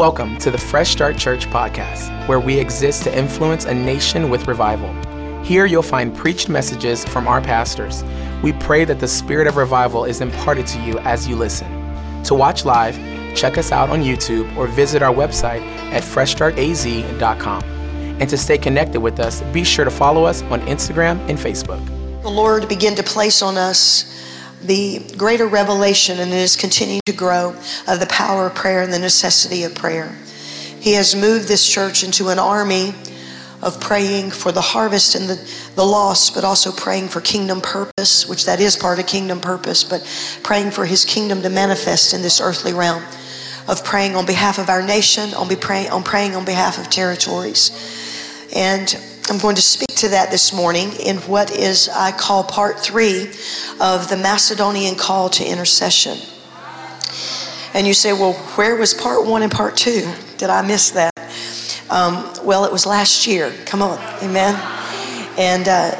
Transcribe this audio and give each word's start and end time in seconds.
Welcome 0.00 0.38
to 0.38 0.50
the 0.50 0.56
Fresh 0.56 0.92
Start 0.92 1.18
Church 1.18 1.44
podcast, 1.48 2.26
where 2.26 2.40
we 2.40 2.58
exist 2.58 3.02
to 3.02 3.14
influence 3.14 3.66
a 3.66 3.74
nation 3.74 4.30
with 4.30 4.48
revival. 4.48 4.94
Here 5.44 5.66
you'll 5.66 5.82
find 5.82 6.16
preached 6.16 6.48
messages 6.48 7.04
from 7.04 7.28
our 7.28 7.42
pastors. 7.42 8.02
We 8.42 8.54
pray 8.54 8.86
that 8.86 8.98
the 8.98 9.06
spirit 9.06 9.46
of 9.46 9.56
revival 9.56 10.06
is 10.06 10.22
imparted 10.22 10.66
to 10.68 10.80
you 10.80 10.98
as 11.00 11.28
you 11.28 11.36
listen. 11.36 11.68
To 12.22 12.34
watch 12.34 12.64
live, 12.64 12.96
check 13.36 13.58
us 13.58 13.72
out 13.72 13.90
on 13.90 14.00
YouTube 14.00 14.56
or 14.56 14.66
visit 14.68 15.02
our 15.02 15.12
website 15.12 15.60
at 15.92 16.02
freshstartaz.com. 16.02 17.62
And 17.62 18.30
to 18.30 18.38
stay 18.38 18.56
connected 18.56 19.02
with 19.02 19.20
us, 19.20 19.42
be 19.52 19.64
sure 19.64 19.84
to 19.84 19.90
follow 19.90 20.24
us 20.24 20.40
on 20.44 20.62
Instagram 20.62 21.18
and 21.28 21.38
Facebook. 21.38 21.84
The 22.22 22.30
Lord 22.30 22.66
began 22.70 22.94
to 22.94 23.02
place 23.02 23.42
on 23.42 23.58
us 23.58 24.19
the 24.62 25.00
greater 25.16 25.46
revelation, 25.46 26.18
and 26.18 26.30
it 26.32 26.36
is 26.36 26.56
continuing 26.56 27.00
to 27.06 27.12
grow, 27.12 27.54
of 27.88 28.00
the 28.00 28.06
power 28.08 28.46
of 28.46 28.54
prayer 28.54 28.82
and 28.82 28.92
the 28.92 28.98
necessity 28.98 29.64
of 29.64 29.74
prayer. 29.74 30.16
He 30.80 30.92
has 30.92 31.14
moved 31.14 31.48
this 31.48 31.68
church 31.68 32.04
into 32.04 32.28
an 32.28 32.38
army 32.38 32.94
of 33.62 33.80
praying 33.80 34.30
for 34.30 34.52
the 34.52 34.60
harvest 34.60 35.14
and 35.14 35.28
the, 35.28 35.36
the 35.74 35.84
lost, 35.84 36.34
but 36.34 36.44
also 36.44 36.72
praying 36.72 37.08
for 37.08 37.20
kingdom 37.20 37.60
purpose, 37.60 38.26
which 38.26 38.46
that 38.46 38.60
is 38.60 38.76
part 38.76 38.98
of 38.98 39.06
kingdom 39.06 39.40
purpose, 39.40 39.84
but 39.84 40.02
praying 40.42 40.70
for 40.70 40.86
his 40.86 41.04
kingdom 41.04 41.42
to 41.42 41.50
manifest 41.50 42.14
in 42.14 42.22
this 42.22 42.40
earthly 42.40 42.72
realm, 42.72 43.02
of 43.68 43.84
praying 43.84 44.16
on 44.16 44.24
behalf 44.24 44.58
of 44.58 44.70
our 44.70 44.82
nation, 44.82 45.34
on, 45.34 45.48
be 45.48 45.56
pray, 45.56 45.88
on 45.88 46.02
praying 46.02 46.34
on 46.34 46.44
behalf 46.44 46.78
of 46.78 46.88
territories. 46.88 47.70
And 48.54 48.98
I'm 49.28 49.38
going 49.38 49.56
to 49.56 49.62
speak 49.62 49.96
to 49.98 50.08
that 50.08 50.30
this 50.30 50.52
morning 50.52 50.92
in 50.94 51.18
what 51.18 51.50
is, 51.50 51.88
I 51.88 52.10
call 52.10 52.42
part 52.42 52.80
three 52.80 53.28
of 53.80 54.08
the 54.08 54.16
Macedonian 54.16 54.96
call 54.96 55.28
to 55.30 55.44
intercession. 55.44 56.18
And 57.74 57.86
you 57.86 57.94
say, 57.94 58.12
well, 58.12 58.32
where 58.56 58.74
was 58.76 58.94
part 58.94 59.26
one 59.26 59.42
and 59.42 59.52
part 59.52 59.76
two? 59.76 60.12
Did 60.38 60.50
I 60.50 60.62
miss 60.66 60.90
that? 60.90 61.12
Um, 61.90 62.32
well, 62.44 62.64
it 62.64 62.72
was 62.72 62.86
last 62.86 63.26
year. 63.26 63.52
Come 63.66 63.82
on, 63.82 63.98
amen. 64.22 64.54
And 65.38 65.68
uh, 65.68 65.94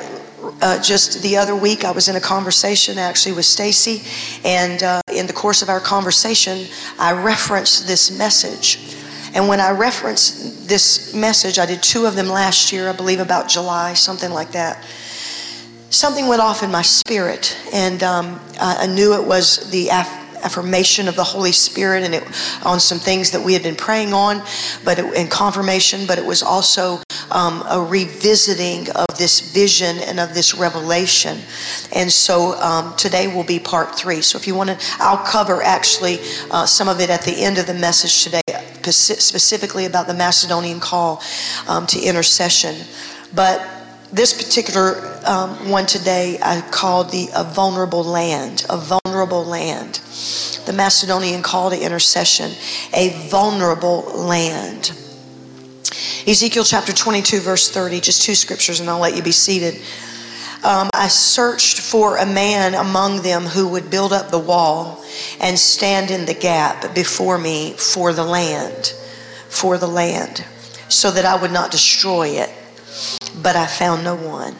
uh, 0.62 0.82
just 0.82 1.22
the 1.22 1.36
other 1.36 1.54
week, 1.54 1.84
I 1.84 1.90
was 1.90 2.08
in 2.08 2.16
a 2.16 2.20
conversation 2.20 2.98
actually 2.98 3.36
with 3.36 3.44
Stacy, 3.44 4.02
and 4.44 4.82
uh, 4.82 5.00
in 5.12 5.26
the 5.26 5.32
course 5.32 5.62
of 5.62 5.68
our 5.68 5.80
conversation, 5.80 6.66
I 6.98 7.12
referenced 7.12 7.86
this 7.86 8.16
message. 8.16 8.96
And 9.34 9.48
when 9.48 9.60
I 9.60 9.70
referenced 9.70 10.68
this 10.68 11.14
message, 11.14 11.58
I 11.58 11.66
did 11.66 11.82
two 11.82 12.06
of 12.06 12.16
them 12.16 12.28
last 12.28 12.72
year, 12.72 12.88
I 12.88 12.92
believe 12.92 13.20
about 13.20 13.48
July, 13.48 13.94
something 13.94 14.30
like 14.30 14.52
that. 14.52 14.84
Something 15.90 16.28
went 16.28 16.40
off 16.40 16.62
in 16.62 16.70
my 16.70 16.82
spirit, 16.82 17.56
and 17.72 18.02
um, 18.02 18.40
I, 18.60 18.86
knew 18.86 19.14
it 19.14 19.26
was 19.26 19.70
the 19.70 19.88
af- 19.88 20.19
affirmation 20.42 21.08
of 21.08 21.16
the 21.16 21.24
Holy 21.24 21.52
Spirit 21.52 22.04
and 22.04 22.14
it, 22.14 22.24
on 22.64 22.80
some 22.80 22.98
things 22.98 23.30
that 23.30 23.42
we 23.42 23.52
had 23.52 23.62
been 23.62 23.76
praying 23.76 24.12
on, 24.12 24.42
but 24.84 24.98
it, 24.98 25.14
in 25.14 25.28
confirmation, 25.28 26.06
but 26.06 26.18
it 26.18 26.24
was 26.24 26.42
also 26.42 27.00
um, 27.30 27.62
a 27.68 27.80
revisiting 27.80 28.90
of 28.90 29.06
this 29.16 29.52
vision 29.52 29.98
and 29.98 30.18
of 30.20 30.34
this 30.34 30.54
revelation. 30.54 31.38
And 31.94 32.10
so 32.10 32.60
um, 32.60 32.94
today 32.96 33.26
will 33.32 33.44
be 33.44 33.58
part 33.58 33.94
three. 33.94 34.20
So 34.20 34.38
if 34.38 34.46
you 34.46 34.54
want 34.54 34.70
to, 34.70 34.78
I'll 34.98 35.24
cover 35.24 35.62
actually 35.62 36.18
uh, 36.50 36.66
some 36.66 36.88
of 36.88 37.00
it 37.00 37.10
at 37.10 37.22
the 37.22 37.32
end 37.32 37.58
of 37.58 37.66
the 37.66 37.74
message 37.74 38.24
today, 38.24 38.40
specifically 38.82 39.86
about 39.86 40.06
the 40.06 40.14
Macedonian 40.14 40.80
call 40.80 41.22
um, 41.68 41.86
to 41.88 42.00
intercession. 42.00 42.76
But 43.34 43.79
this 44.12 44.32
particular 44.32 45.20
um, 45.24 45.70
one 45.70 45.86
today 45.86 46.38
I 46.42 46.62
called 46.70 47.10
the 47.10 47.28
a 47.34 47.44
vulnerable 47.44 48.02
land, 48.02 48.66
a 48.68 48.76
vulnerable 48.76 49.44
land. 49.44 50.00
The 50.66 50.72
Macedonian 50.72 51.42
call 51.42 51.70
to 51.70 51.80
intercession, 51.80 52.52
a 52.92 53.10
vulnerable 53.28 54.02
land. 54.14 54.92
Ezekiel 56.26 56.64
chapter 56.64 56.92
22, 56.92 57.40
verse 57.40 57.70
30, 57.70 58.00
just 58.00 58.22
two 58.22 58.34
scriptures, 58.34 58.80
and 58.80 58.90
I'll 58.90 58.98
let 58.98 59.16
you 59.16 59.22
be 59.22 59.32
seated. 59.32 59.80
Um, 60.62 60.90
I 60.92 61.08
searched 61.08 61.80
for 61.80 62.18
a 62.18 62.26
man 62.26 62.74
among 62.74 63.22
them 63.22 63.44
who 63.44 63.68
would 63.68 63.90
build 63.90 64.12
up 64.12 64.30
the 64.30 64.38
wall 64.38 65.02
and 65.40 65.58
stand 65.58 66.10
in 66.10 66.26
the 66.26 66.34
gap 66.34 66.94
before 66.94 67.38
me 67.38 67.72
for 67.72 68.12
the 68.12 68.24
land, 68.24 68.92
for 69.48 69.78
the 69.78 69.86
land, 69.86 70.44
so 70.88 71.10
that 71.10 71.24
I 71.24 71.40
would 71.40 71.52
not 71.52 71.70
destroy 71.70 72.28
it. 72.28 72.50
But 73.42 73.56
I 73.56 73.66
found 73.66 74.04
no 74.04 74.14
one. 74.14 74.56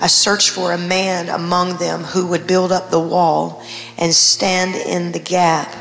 I 0.00 0.08
searched 0.08 0.50
for 0.50 0.72
a 0.72 0.78
man 0.78 1.28
among 1.28 1.76
them 1.76 2.02
who 2.02 2.26
would 2.26 2.46
build 2.46 2.72
up 2.72 2.90
the 2.90 3.00
wall 3.00 3.62
and 3.96 4.12
stand 4.12 4.74
in 4.74 5.12
the 5.12 5.20
gap 5.20 5.72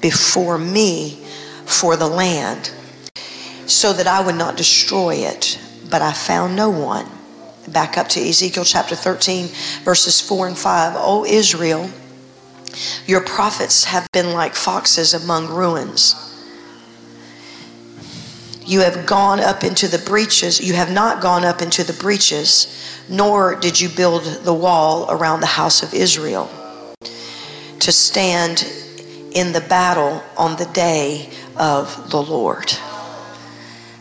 before 0.00 0.58
me 0.58 1.24
for 1.66 1.96
the 1.96 2.08
land 2.08 2.72
so 3.66 3.92
that 3.92 4.08
I 4.08 4.20
would 4.24 4.34
not 4.34 4.56
destroy 4.56 5.14
it. 5.14 5.58
But 5.88 6.02
I 6.02 6.12
found 6.12 6.56
no 6.56 6.68
one. 6.68 7.06
Back 7.68 7.96
up 7.96 8.08
to 8.10 8.20
Ezekiel 8.20 8.64
chapter 8.64 8.96
13, 8.96 9.46
verses 9.84 10.20
4 10.20 10.48
and 10.48 10.58
5. 10.58 10.94
O 10.96 11.24
Israel, 11.24 11.88
your 13.06 13.20
prophets 13.20 13.84
have 13.84 14.10
been 14.12 14.32
like 14.32 14.54
foxes 14.54 15.14
among 15.14 15.48
ruins. 15.48 16.19
You 18.70 18.82
have 18.82 19.04
gone 19.04 19.40
up 19.40 19.64
into 19.64 19.88
the 19.88 19.98
breaches. 19.98 20.60
You 20.60 20.74
have 20.74 20.92
not 20.92 21.20
gone 21.20 21.44
up 21.44 21.60
into 21.60 21.82
the 21.82 21.92
breaches, 21.92 23.04
nor 23.08 23.56
did 23.56 23.80
you 23.80 23.88
build 23.88 24.22
the 24.44 24.54
wall 24.54 25.10
around 25.10 25.40
the 25.40 25.46
house 25.46 25.82
of 25.82 25.92
Israel 25.92 26.48
to 27.80 27.90
stand 27.90 28.64
in 29.32 29.52
the 29.52 29.60
battle 29.60 30.22
on 30.38 30.56
the 30.56 30.66
day 30.66 31.30
of 31.56 32.12
the 32.12 32.22
Lord. 32.22 32.72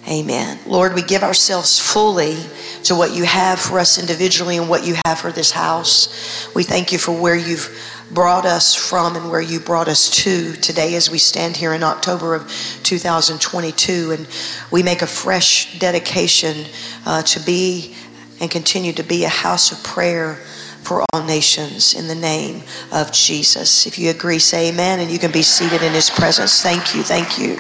Amen. 0.08 0.60
Lord, 0.68 0.94
we 0.94 1.02
give 1.02 1.24
ourselves 1.24 1.80
fully 1.80 2.38
to 2.84 2.94
what 2.94 3.16
you 3.16 3.24
have 3.24 3.60
for 3.60 3.80
us 3.80 3.98
individually 3.98 4.58
and 4.58 4.70
what 4.70 4.86
you 4.86 4.96
have 5.04 5.20
for 5.20 5.32
this 5.32 5.50
house. 5.50 6.48
We 6.54 6.64
thank 6.64 6.92
you 6.92 7.00
for 7.00 7.20
where 7.20 7.36
you've 7.36 7.76
brought 8.14 8.46
us 8.46 8.76
from 8.76 9.16
and 9.16 9.30
where 9.30 9.42
you 9.42 9.60
brought 9.60 9.88
us 9.88 10.10
to 10.24 10.54
today 10.54 10.96
as 10.96 11.10
we 11.10 11.18
stand 11.18 11.58
here 11.58 11.74
in 11.74 11.84
October 11.84 12.36
of 12.36 12.48
2022. 12.84 14.12
And 14.12 14.28
we 14.72 14.84
make 14.84 15.02
a 15.02 15.08
fresh 15.08 15.80
dedication 15.80 16.66
uh, 17.06 17.22
to 17.24 17.40
be 17.42 17.96
and 18.42 18.50
continue 18.50 18.94
to 18.94 19.04
be 19.04 19.26
a 19.26 19.30
house 19.30 19.72
of 19.72 19.84
prayer 19.84 20.36
for 20.82 21.04
all 21.14 21.24
nations 21.24 21.94
in 21.94 22.08
the 22.08 22.16
name 22.16 22.64
of 22.92 23.12
Jesus. 23.12 23.86
If 23.86 24.00
you 24.00 24.10
agree, 24.10 24.40
say 24.40 24.70
amen, 24.70 25.00
and 25.00 25.12
you 25.12 25.20
can 25.20 25.32
be 25.32 25.42
seated 25.42 25.84
in 25.84 25.94
his 25.94 26.10
presence. 26.10 26.62
Thank 26.62 26.96
you. 26.96 27.04
Thank 27.04 27.38
you. 27.38 27.60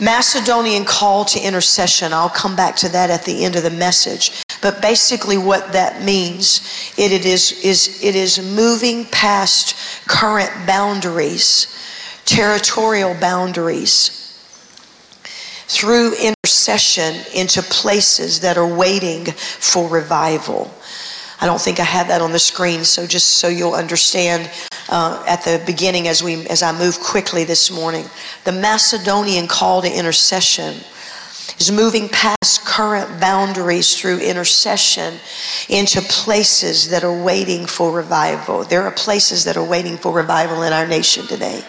Macedonian 0.00 0.84
call 0.84 1.24
to 1.26 1.40
intercession. 1.40 2.12
I'll 2.12 2.28
come 2.28 2.56
back 2.56 2.76
to 2.76 2.88
that 2.90 3.10
at 3.10 3.24
the 3.24 3.44
end 3.44 3.56
of 3.56 3.62
the 3.62 3.70
message. 3.70 4.43
But 4.64 4.80
basically 4.80 5.36
what 5.36 5.74
that 5.74 6.02
means, 6.02 6.94
it, 6.96 7.12
it 7.12 7.26
is, 7.26 7.62
is 7.62 8.02
it 8.02 8.14
is 8.14 8.40
moving 8.56 9.04
past 9.04 9.76
current 10.08 10.50
boundaries, 10.66 11.66
territorial 12.24 13.14
boundaries, 13.20 14.40
through 15.66 16.14
intercession 16.14 17.14
into 17.34 17.60
places 17.64 18.40
that 18.40 18.56
are 18.56 18.66
waiting 18.66 19.26
for 19.26 19.86
revival. 19.86 20.72
I 21.42 21.44
don't 21.44 21.60
think 21.60 21.78
I 21.78 21.84
have 21.84 22.08
that 22.08 22.22
on 22.22 22.32
the 22.32 22.38
screen, 22.38 22.84
so 22.84 23.06
just 23.06 23.32
so 23.32 23.48
you'll 23.48 23.74
understand 23.74 24.50
uh, 24.88 25.22
at 25.28 25.44
the 25.44 25.62
beginning 25.66 26.08
as 26.08 26.22
we 26.22 26.46
as 26.46 26.62
I 26.62 26.72
move 26.72 27.00
quickly 27.00 27.44
this 27.44 27.70
morning, 27.70 28.06
the 28.44 28.52
Macedonian 28.52 29.46
call 29.46 29.82
to 29.82 29.94
intercession 29.94 30.76
is 31.58 31.70
moving 31.70 32.08
past 32.08 32.64
current 32.64 33.20
boundaries 33.20 33.98
through 33.98 34.18
intercession 34.18 35.14
into 35.68 36.00
places 36.02 36.88
that 36.90 37.04
are 37.04 37.22
waiting 37.24 37.66
for 37.66 37.92
revival. 37.92 38.64
There 38.64 38.82
are 38.82 38.90
places 38.90 39.44
that 39.44 39.56
are 39.56 39.64
waiting 39.64 39.96
for 39.96 40.12
revival 40.12 40.62
in 40.62 40.72
our 40.72 40.86
nation 40.86 41.26
today. 41.26 41.64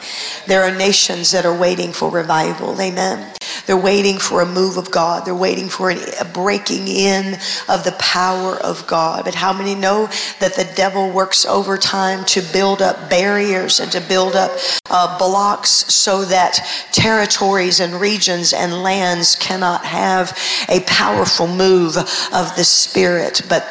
There 0.48 0.64
are 0.64 0.76
nations 0.76 1.32
that 1.32 1.46
are 1.46 1.58
waiting 1.58 1.94
for 1.94 2.10
revival. 2.10 2.80
Amen. 2.80 3.34
They're 3.66 3.78
waiting 3.78 4.18
for 4.20 4.42
a 4.42 4.46
move 4.46 4.78
of 4.78 4.92
God. 4.92 5.26
They're 5.26 5.34
waiting 5.34 5.70
for 5.70 5.90
a 5.92 6.26
breaking 6.34 6.88
in 6.88 7.36
of 7.68 7.84
the 7.84 7.96
power 8.00 8.56
of 8.58 8.86
God. 8.86 9.26
But 9.26 9.36
how 9.36 9.54
many 9.54 9.76
know 9.76 10.08
that 10.40 10.56
the 10.56 10.72
devil 10.76 11.10
works 11.12 11.46
overtime 11.46 12.26
to 12.26 12.42
build 12.54 12.82
up 12.82 13.10
barriers 13.10 13.80
and 13.80 13.92
to 13.92 14.02
build 14.02 14.36
up 14.36 14.52
uh, 14.96 15.18
blocks 15.18 15.70
so 15.94 16.24
that 16.24 16.60
territories 16.94 17.82
and 17.82 18.00
regions 18.00 18.54
and 18.54 18.72
lands 18.82 19.36
cannot 19.36 19.84
have 19.84 20.38
a 20.70 20.80
powerful 20.82 21.48
move 21.48 21.98
of 21.98 22.56
the 22.56 22.64
Spirit? 22.64 23.42
But 23.50 23.64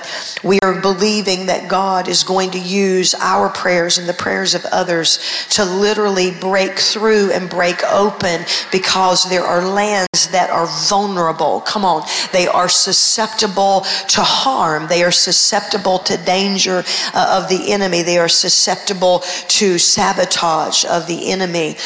we 0.45 0.59
are 0.63 0.81
believing 0.81 1.47
that 1.47 1.69
God 1.69 2.09
is 2.09 2.23
going 2.25 2.51
to 2.51 2.59
use 2.59 3.15
our 3.15 3.49
prayers 3.49 3.97
and 3.97 4.07
the 4.07 4.13
prayers 4.13 4.55
of 4.55 4.65
others 4.67 5.19
to 5.51 5.65
literally 5.65 6.31
break 6.31 6.79
through 6.79 7.33
and 7.33 7.49
break 7.49 7.83
open 7.85 8.45
because 8.71 9.29
there 9.31 9.45
are 9.45 9.67
lands 9.67 10.29
that 10.33 10.51
are 10.51 10.67
vulnerable. 10.89 11.63
Come 11.63 11.85
on. 11.85 12.03
They 12.33 12.47
are 12.47 12.69
susceptible 12.69 13.81
to 14.09 14.21
harm. 14.21 14.87
They 14.89 15.03
are 15.03 15.13
susceptible 15.13 15.99
to 16.01 16.17
danger 16.19 16.85
uh, 17.15 17.41
of 17.43 17.49
the 17.49 17.73
enemy. 17.73 18.03
They 18.03 18.19
are 18.19 18.29
susceptible 18.29 19.21
to 19.61 19.79
sabotage 19.79 20.85
of 20.85 21.07
the 21.07 21.14
the 21.17 21.31
enemy. 21.31 21.77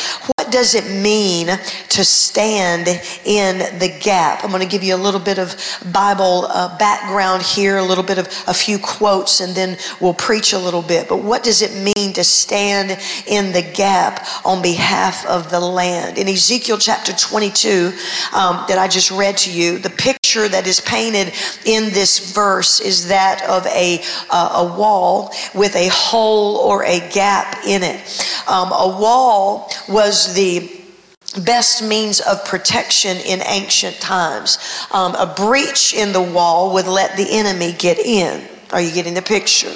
What 0.48 0.54
does 0.54 0.74
it 0.74 0.90
mean 1.02 1.48
to 1.48 2.02
stand 2.02 2.88
in 3.26 3.58
the 3.78 3.94
gap? 4.00 4.42
I'm 4.42 4.48
going 4.48 4.62
to 4.62 4.66
give 4.66 4.82
you 4.82 4.94
a 4.94 4.96
little 4.96 5.20
bit 5.20 5.38
of 5.38 5.54
Bible 5.92 6.46
uh, 6.46 6.74
background 6.78 7.42
here, 7.42 7.76
a 7.76 7.82
little 7.82 8.02
bit 8.02 8.16
of 8.16 8.28
a 8.46 8.54
few 8.54 8.78
quotes, 8.78 9.42
and 9.42 9.54
then 9.54 9.76
we'll 10.00 10.14
preach 10.14 10.54
a 10.54 10.58
little 10.58 10.80
bit. 10.80 11.06
But 11.06 11.22
what 11.22 11.44
does 11.44 11.60
it 11.60 11.74
mean 11.74 12.14
to 12.14 12.24
stand 12.24 12.98
in 13.26 13.52
the 13.52 13.60
gap 13.60 14.26
on 14.42 14.62
behalf 14.62 15.26
of 15.26 15.50
the 15.50 15.60
land? 15.60 16.16
In 16.16 16.28
Ezekiel 16.28 16.78
chapter 16.78 17.12
22, 17.12 17.92
um, 18.34 18.64
that 18.68 18.78
I 18.78 18.88
just 18.88 19.10
read 19.10 19.36
to 19.38 19.52
you, 19.52 19.76
the 19.76 19.90
picture 19.90 20.48
that 20.48 20.66
is 20.66 20.80
painted 20.80 21.34
in 21.66 21.92
this 21.92 22.32
verse 22.32 22.80
is 22.80 23.08
that 23.08 23.46
of 23.50 23.66
a, 23.66 24.02
uh, 24.30 24.64
a 24.66 24.78
wall 24.78 25.34
with 25.54 25.76
a 25.76 25.88
hole 25.88 26.56
or 26.56 26.84
a 26.84 27.06
gap 27.10 27.66
in 27.66 27.82
it. 27.82 28.00
Um, 28.48 28.72
a 28.72 28.96
wall 28.98 29.70
was 29.90 30.37
the 30.38 30.70
best 31.44 31.82
means 31.82 32.20
of 32.20 32.44
protection 32.44 33.16
in 33.16 33.42
ancient 33.44 33.96
times. 33.96 34.86
Um, 34.92 35.16
a 35.16 35.26
breach 35.26 35.92
in 35.92 36.12
the 36.12 36.22
wall 36.22 36.72
would 36.74 36.86
let 36.86 37.16
the 37.16 37.26
enemy 37.28 37.74
get 37.76 37.98
in. 37.98 38.46
Are 38.70 38.80
you 38.80 38.92
getting 38.92 39.14
the 39.14 39.22
picture? 39.22 39.74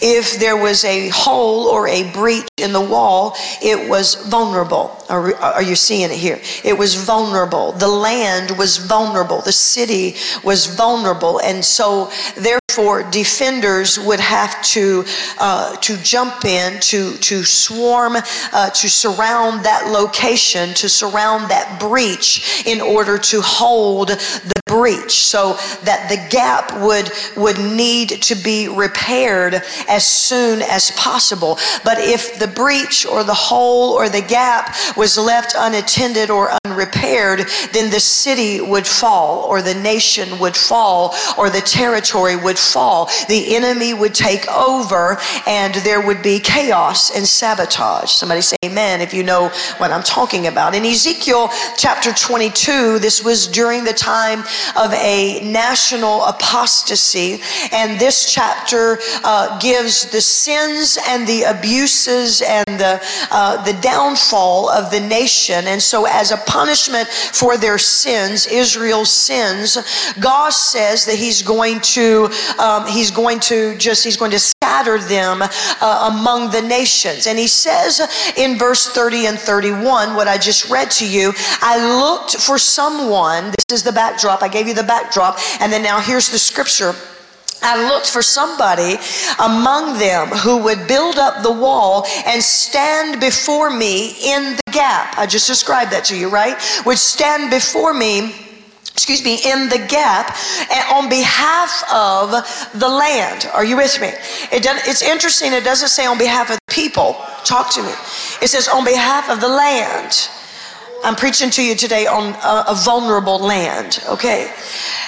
If 0.00 0.38
there 0.38 0.56
was 0.56 0.84
a 0.84 1.08
hole 1.08 1.66
or 1.66 1.88
a 1.88 2.10
breach 2.12 2.48
in 2.56 2.72
the 2.72 2.80
wall, 2.80 3.36
it 3.62 3.88
was 3.88 4.14
vulnerable. 4.14 4.96
Are, 5.08 5.34
are, 5.36 5.62
you 5.62 5.76
seeing 5.76 6.10
it 6.10 6.16
here? 6.16 6.40
It 6.64 6.76
was 6.76 6.94
vulnerable. 6.94 7.72
The 7.72 7.88
land 7.88 8.56
was 8.56 8.76
vulnerable. 8.76 9.40
The 9.40 9.52
city 9.52 10.14
was 10.44 10.66
vulnerable. 10.66 11.40
And 11.40 11.64
so, 11.64 12.10
therefore, 12.36 13.02
defenders 13.10 13.98
would 13.98 14.20
have 14.20 14.62
to, 14.62 15.04
uh, 15.38 15.76
to 15.76 15.96
jump 15.98 16.44
in, 16.44 16.80
to, 16.80 17.16
to 17.16 17.44
swarm, 17.44 18.16
uh, 18.52 18.70
to 18.70 18.88
surround 18.88 19.64
that 19.64 19.88
location, 19.90 20.74
to 20.74 20.88
surround 20.88 21.50
that 21.50 21.80
breach 21.80 22.64
in 22.66 22.80
order 22.80 23.18
to 23.18 23.40
hold 23.40 24.08
the 24.08 24.59
breach 24.80 25.24
so 25.24 25.52
that 25.84 26.08
the 26.08 26.16
gap 26.30 26.72
would, 26.80 27.10
would 27.36 27.58
need 27.58 28.08
to 28.22 28.34
be 28.34 28.66
repaired 28.66 29.60
as 29.88 30.06
soon 30.06 30.62
as 30.62 30.90
possible. 30.92 31.58
But 31.84 31.98
if 31.98 32.38
the 32.38 32.48
breach 32.48 33.04
or 33.04 33.22
the 33.22 33.34
hole 33.34 33.92
or 33.92 34.08
the 34.08 34.22
gap 34.22 34.74
was 34.96 35.18
left 35.18 35.54
unattended 35.54 36.30
or 36.30 36.50
unrepaired, 36.64 37.40
then 37.74 37.90
the 37.90 38.00
city 38.00 38.62
would 38.62 38.86
fall 38.86 39.44
or 39.44 39.60
the 39.60 39.74
nation 39.74 40.38
would 40.38 40.56
fall 40.56 41.14
or 41.36 41.50
the 41.50 41.60
territory 41.60 42.36
would 42.36 42.58
fall. 42.58 43.10
The 43.28 43.54
enemy 43.56 43.92
would 43.92 44.14
take 44.14 44.48
over 44.48 45.18
and 45.46 45.74
there 45.74 46.00
would 46.00 46.22
be 46.22 46.38
chaos 46.38 47.14
and 47.14 47.26
sabotage. 47.26 48.10
Somebody 48.10 48.40
say 48.40 48.56
amen 48.64 49.02
if 49.02 49.12
you 49.12 49.24
know 49.24 49.48
what 49.76 49.90
I'm 49.90 50.02
talking 50.02 50.46
about. 50.46 50.74
In 50.74 50.86
Ezekiel 50.86 51.50
chapter 51.76 52.12
22, 52.12 52.98
this 52.98 53.22
was 53.22 53.46
during 53.46 53.84
the 53.84 53.92
time 53.92 54.44
of 54.76 54.92
a 54.94 55.40
national 55.42 56.24
apostasy, 56.24 57.40
and 57.72 58.00
this 58.00 58.32
chapter 58.32 58.98
uh, 59.24 59.58
gives 59.58 60.10
the 60.10 60.20
sins 60.20 60.98
and 61.08 61.26
the 61.26 61.42
abuses 61.42 62.42
and 62.42 62.66
the, 62.78 63.00
uh, 63.30 63.62
the 63.64 63.78
downfall 63.80 64.68
of 64.70 64.90
the 64.90 65.00
nation. 65.00 65.66
And 65.66 65.80
so, 65.82 66.06
as 66.06 66.30
a 66.30 66.36
punishment 66.38 67.08
for 67.08 67.56
their 67.56 67.78
sins, 67.78 68.46
Israel's 68.46 69.12
sins, 69.12 69.78
God 70.20 70.50
says 70.50 71.04
that 71.06 71.16
He's 71.16 71.42
going 71.42 71.80
to 71.80 72.30
um, 72.58 72.86
He's 72.86 73.10
going 73.10 73.40
to 73.40 73.76
just 73.76 74.04
He's 74.04 74.16
going 74.16 74.30
to 74.32 74.40
scatter 74.70 74.98
them 74.98 75.42
uh, 75.42 76.10
among 76.12 76.50
the 76.52 76.62
nations. 76.62 77.26
And 77.26 77.38
He 77.38 77.48
says 77.48 78.00
in 78.36 78.56
verse 78.56 78.88
30 78.88 79.26
and 79.26 79.38
31, 79.38 80.14
what 80.14 80.28
I 80.28 80.38
just 80.38 80.70
read 80.70 80.90
to 80.92 81.08
you, 81.08 81.32
I 81.60 81.76
looked 81.98 82.36
for 82.36 82.56
someone. 82.56 83.50
This 83.50 83.80
is 83.80 83.82
the 83.82 83.92
backdrop. 83.92 84.42
I 84.42 84.48
gave 84.48 84.68
you 84.68 84.74
the 84.74 84.84
backdrop, 84.84 85.38
and 85.60 85.72
then 85.72 85.82
now 85.82 86.00
here's 86.00 86.30
the 86.30 86.38
scripture. 86.38 86.94
I 87.62 87.88
looked 87.90 88.08
for 88.08 88.22
somebody 88.22 88.96
among 89.38 89.98
them 89.98 90.28
who 90.28 90.62
would 90.62 90.86
build 90.86 91.18
up 91.18 91.42
the 91.42 91.52
wall 91.52 92.06
and 92.24 92.42
stand 92.42 93.20
before 93.20 93.70
me 93.70 94.14
in 94.24 94.56
the 94.56 94.72
gap. 94.72 95.18
I 95.18 95.26
just 95.26 95.46
described 95.46 95.92
that 95.92 96.04
to 96.06 96.16
you, 96.16 96.30
right? 96.30 96.56
Would 96.86 96.98
stand 96.98 97.50
before 97.50 97.92
me 97.92 98.49
excuse 98.92 99.24
me, 99.24 99.40
in 99.44 99.68
the 99.68 99.78
gap 99.88 100.36
on 100.92 101.08
behalf 101.08 101.82
of 101.92 102.30
the 102.78 102.88
land. 102.88 103.48
Are 103.54 103.64
you 103.64 103.76
with 103.76 104.00
me? 104.00 104.08
It 104.52 104.66
it's 104.86 105.02
interesting, 105.02 105.52
it 105.52 105.64
doesn't 105.64 105.88
say 105.88 106.06
on 106.06 106.18
behalf 106.18 106.50
of 106.50 106.58
the 106.66 106.74
people. 106.74 107.16
Talk 107.44 107.72
to 107.74 107.82
me. 107.82 107.92
It 108.42 108.48
says 108.48 108.68
on 108.68 108.84
behalf 108.84 109.30
of 109.30 109.40
the 109.40 109.48
land. 109.48 110.28
I'm 111.02 111.16
preaching 111.16 111.48
to 111.50 111.62
you 111.62 111.74
today 111.74 112.06
on 112.06 112.34
a, 112.34 112.72
a 112.72 112.74
vulnerable 112.74 113.38
land, 113.38 114.04
okay? 114.06 114.52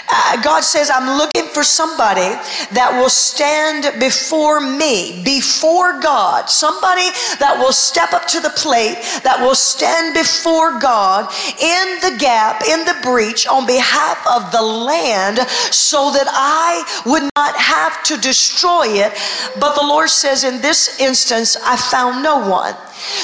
Uh, 0.09 0.41
God 0.43 0.63
says, 0.63 0.91
I'm 0.91 1.19
looking 1.19 1.45
for 1.53 1.63
somebody 1.63 2.33
that 2.73 2.99
will 2.99 3.11
stand 3.11 4.01
before 4.01 4.61
me, 4.61 5.23
before 5.23 6.01
God. 6.01 6.49
Somebody 6.49 7.09
that 7.39 7.57
will 7.59 7.73
step 7.73 8.13
up 8.15 8.27
to 8.29 8.41
the 8.41 8.51
plate, 8.51 8.97
that 9.23 9.37
will 9.41 9.55
stand 9.55 10.15
before 10.15 10.79
God 10.79 11.29
in 11.61 12.01
the 12.01 12.17
gap, 12.19 12.63
in 12.65 12.85
the 12.87 12.97
breach, 13.03 13.47
on 13.47 13.67
behalf 13.67 14.25
of 14.27 14.51
the 14.51 14.63
land, 14.63 15.39
so 15.71 16.11
that 16.13 16.27
I 16.29 16.85
would 17.05 17.29
not 17.37 17.55
have 17.57 18.03
to 18.05 18.17
destroy 18.17 18.87
it. 18.89 19.13
But 19.61 19.75
the 19.75 19.87
Lord 19.87 20.09
says, 20.09 20.45
in 20.45 20.63
this 20.63 21.01
instance, 21.01 21.57
I 21.63 21.77
found 21.77 22.23
no 22.23 22.49
one. 22.49 22.75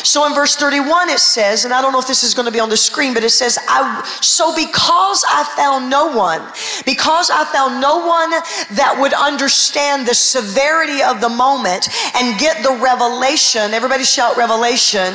So 0.04 0.26
in 0.26 0.34
verse 0.34 0.56
31, 0.56 1.08
it 1.08 1.18
says, 1.18 1.64
and 1.64 1.72
I 1.72 1.80
don't 1.80 1.92
know 1.92 1.98
if 1.98 2.06
this 2.06 2.22
is 2.22 2.34
going 2.34 2.46
to 2.46 2.52
be 2.52 2.60
on 2.60 2.68
the 2.68 2.76
screen, 2.76 3.14
but 3.14 3.24
it 3.24 3.30
says, 3.30 3.58
I, 3.68 4.02
so 4.20 4.54
because 4.54 5.24
I 5.28 5.44
found 5.56 5.90
no 5.90 6.16
one, 6.16 6.42
because 6.84 7.30
I 7.30 7.44
found 7.44 7.80
no 7.80 7.98
one 7.98 8.30
that 8.76 8.96
would 8.98 9.12
understand 9.12 10.06
the 10.06 10.14
severity 10.14 11.02
of 11.02 11.20
the 11.20 11.28
moment 11.28 11.88
and 12.14 12.38
get 12.38 12.62
the 12.62 12.78
revelation, 12.82 13.72
everybody 13.72 14.04
shout 14.04 14.36
revelation, 14.36 15.14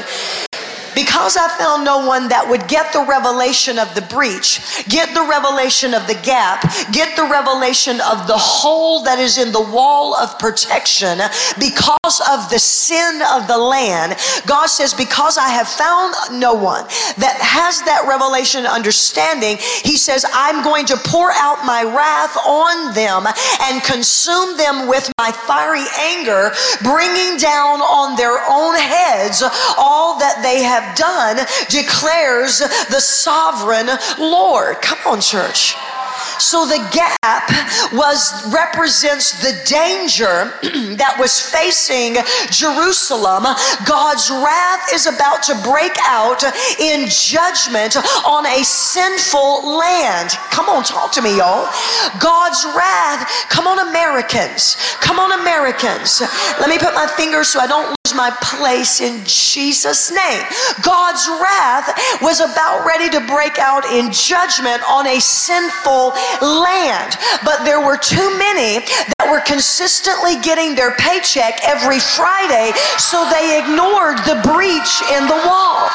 because 0.95 1.37
I 1.37 1.47
found 1.57 1.83
no 1.83 2.05
one 2.05 2.29
that 2.29 2.47
would 2.47 2.67
get 2.67 2.93
the 2.93 3.05
revelation 3.05 3.79
of 3.79 3.93
the 3.95 4.01
breach, 4.01 4.85
get 4.89 5.13
the 5.13 5.25
revelation 5.25 5.93
of 5.93 6.07
the 6.07 6.19
gap, 6.23 6.61
get 6.91 7.15
the 7.15 7.23
revelation 7.23 8.01
of 8.01 8.27
the 8.27 8.37
hole 8.37 9.03
that 9.03 9.19
is 9.19 9.37
in 9.37 9.51
the 9.51 9.61
wall 9.61 10.15
of 10.15 10.37
protection 10.39 11.19
because 11.59 12.17
of 12.29 12.49
the 12.49 12.59
sin 12.59 13.21
of 13.31 13.47
the 13.47 13.57
land, 13.57 14.15
God 14.45 14.67
says, 14.67 14.93
Because 14.93 15.37
I 15.37 15.49
have 15.49 15.67
found 15.67 16.39
no 16.39 16.53
one 16.53 16.83
that 17.17 17.37
has 17.39 17.81
that 17.83 18.05
revelation 18.07 18.65
understanding, 18.65 19.57
He 19.83 19.97
says, 19.97 20.25
I'm 20.33 20.63
going 20.63 20.85
to 20.87 20.97
pour 20.97 21.31
out 21.31 21.65
my 21.65 21.83
wrath 21.83 22.35
on 22.45 22.93
them 22.93 23.25
and 23.61 23.83
consume 23.83 24.57
them 24.57 24.87
with 24.87 25.11
my 25.17 25.31
fiery 25.31 25.85
anger, 25.99 26.51
bringing 26.83 27.37
down 27.37 27.81
on 27.81 28.15
their 28.15 28.37
own 28.49 28.75
heads 28.75 29.43
all 29.77 30.19
that 30.19 30.41
they 30.43 30.63
have 30.63 30.82
have 30.83 30.95
done, 30.95 31.45
declares 31.69 32.59
the 32.59 32.99
sovereign 32.99 33.89
Lord. 34.19 34.81
Come 34.81 34.99
on, 35.05 35.21
church. 35.21 35.75
So 36.43 36.65
the 36.65 36.83
gap 36.91 37.47
was 37.93 38.51
represents 38.51 39.39
the 39.39 39.55
danger 39.63 40.51
that 40.99 41.15
was 41.17 41.39
facing 41.39 42.19
Jerusalem. 42.51 43.47
God's 43.87 44.27
wrath 44.27 44.91
is 44.93 45.07
about 45.07 45.41
to 45.47 45.55
break 45.63 45.95
out 46.03 46.43
in 46.83 47.07
judgment 47.07 47.95
on 48.27 48.45
a 48.45 48.59
sinful 48.63 49.63
land. 49.79 50.31
Come 50.51 50.67
on, 50.67 50.83
talk 50.83 51.13
to 51.13 51.21
me, 51.21 51.37
y'all. 51.37 51.71
God's 52.19 52.67
wrath. 52.75 53.23
Come 53.47 53.65
on, 53.65 53.79
Americans. 53.87 54.75
Come 54.99 55.19
on, 55.19 55.39
Americans. 55.39 56.19
Let 56.59 56.67
me 56.67 56.77
put 56.77 56.93
my 56.93 57.07
finger 57.07 57.45
so 57.45 57.61
I 57.61 57.67
don't 57.67 57.87
lose 57.87 58.13
my 58.15 58.35
place 58.41 58.99
in 58.99 59.23
Jesus' 59.23 60.11
name. 60.11 60.43
God's 60.83 61.23
wrath 61.39 61.95
was 62.21 62.41
about 62.41 62.85
ready 62.85 63.09
to 63.09 63.21
break 63.31 63.59
out 63.59 63.85
in 63.85 64.11
judgment 64.11 64.83
on 64.89 65.07
a 65.07 65.19
sinful 65.21 66.11
land. 66.41 67.17
But 67.43 67.65
there 67.65 67.83
were 67.83 67.97
too 67.97 68.33
many 68.37 68.81
that 69.19 69.27
were 69.29 69.41
consistently 69.43 70.39
getting 70.41 70.73
their 70.73 70.95
paycheck 70.95 71.59
every 71.61 71.99
Friday, 71.99 72.73
so 72.97 73.27
they 73.29 73.59
ignored 73.59 74.17
the 74.25 74.39
breach 74.41 74.93
in 75.13 75.27
the 75.29 75.39
wall. 75.45 75.89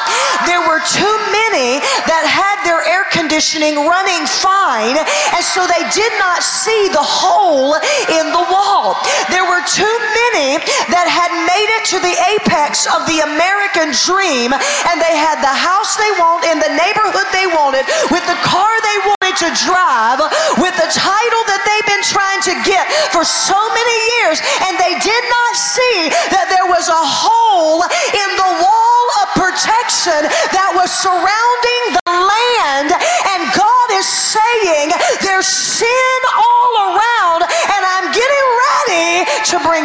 There 0.45 0.63
were 0.63 0.81
too 0.85 1.15
many 1.33 1.81
that 2.07 2.23
had 2.23 2.61
their 2.63 2.85
air 2.85 3.05
conditioning 3.39 3.87
running 3.87 4.27
fine, 4.27 4.99
and 4.99 5.39
so 5.39 5.63
they 5.63 5.87
did 5.95 6.11
not 6.19 6.43
see 6.43 6.91
the 6.91 6.99
hole 6.99 7.71
in 8.11 8.25
the 8.35 8.45
wall. 8.51 8.99
There 9.31 9.47
were 9.47 9.63
too 9.63 9.95
many 10.27 10.59
that 10.91 11.07
had 11.07 11.31
made 11.47 11.69
it 11.79 11.87
to 11.95 12.03
the 12.03 12.15
apex 12.35 12.83
of 12.91 13.07
the 13.07 13.23
American 13.23 13.95
dream 13.95 14.51
and 14.51 14.95
they 14.99 15.15
had 15.15 15.39
the 15.39 15.55
house 15.55 15.95
they 15.95 16.11
want 16.19 16.43
in 16.51 16.59
the 16.59 16.67
neighborhood 16.75 17.27
they 17.31 17.47
wanted 17.47 17.87
with 18.11 18.27
the 18.27 18.35
car 18.43 18.67
they 18.83 18.99
wanted 19.07 19.35
to 19.39 19.49
drive 19.55 20.19
with 20.59 20.75
the 20.75 20.89
title 20.91 21.43
that 21.47 21.63
they've 21.63 21.87
been 21.87 22.03
trying 22.03 22.43
to 22.43 22.53
get 22.67 22.91
for 23.15 23.23
so 23.23 23.55
many 23.55 23.97
years, 24.19 24.43
and 24.67 24.75
they 24.75 24.99
did 24.99 25.23
not 25.31 25.51
see 25.55 26.11
that 26.35 26.51
there 26.51 26.67
was 26.67 26.91
a 26.91 27.03
hole 27.07 27.87
in 27.87 28.29
the 28.35 28.51
wall 28.59 29.05
of 29.23 29.31
protection 29.39 30.27
that 30.51 30.75
was 30.75 30.91
surrounding 30.91 31.68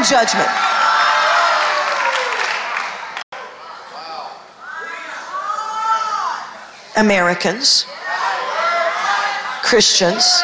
judgment. 0.04 0.48
Americans, 6.96 7.86
Christians. 9.62 10.42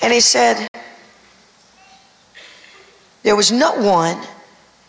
And 0.00 0.12
he 0.12 0.20
said, 0.20 0.68
There 3.22 3.34
was 3.34 3.50
no 3.50 3.72
one 3.74 4.18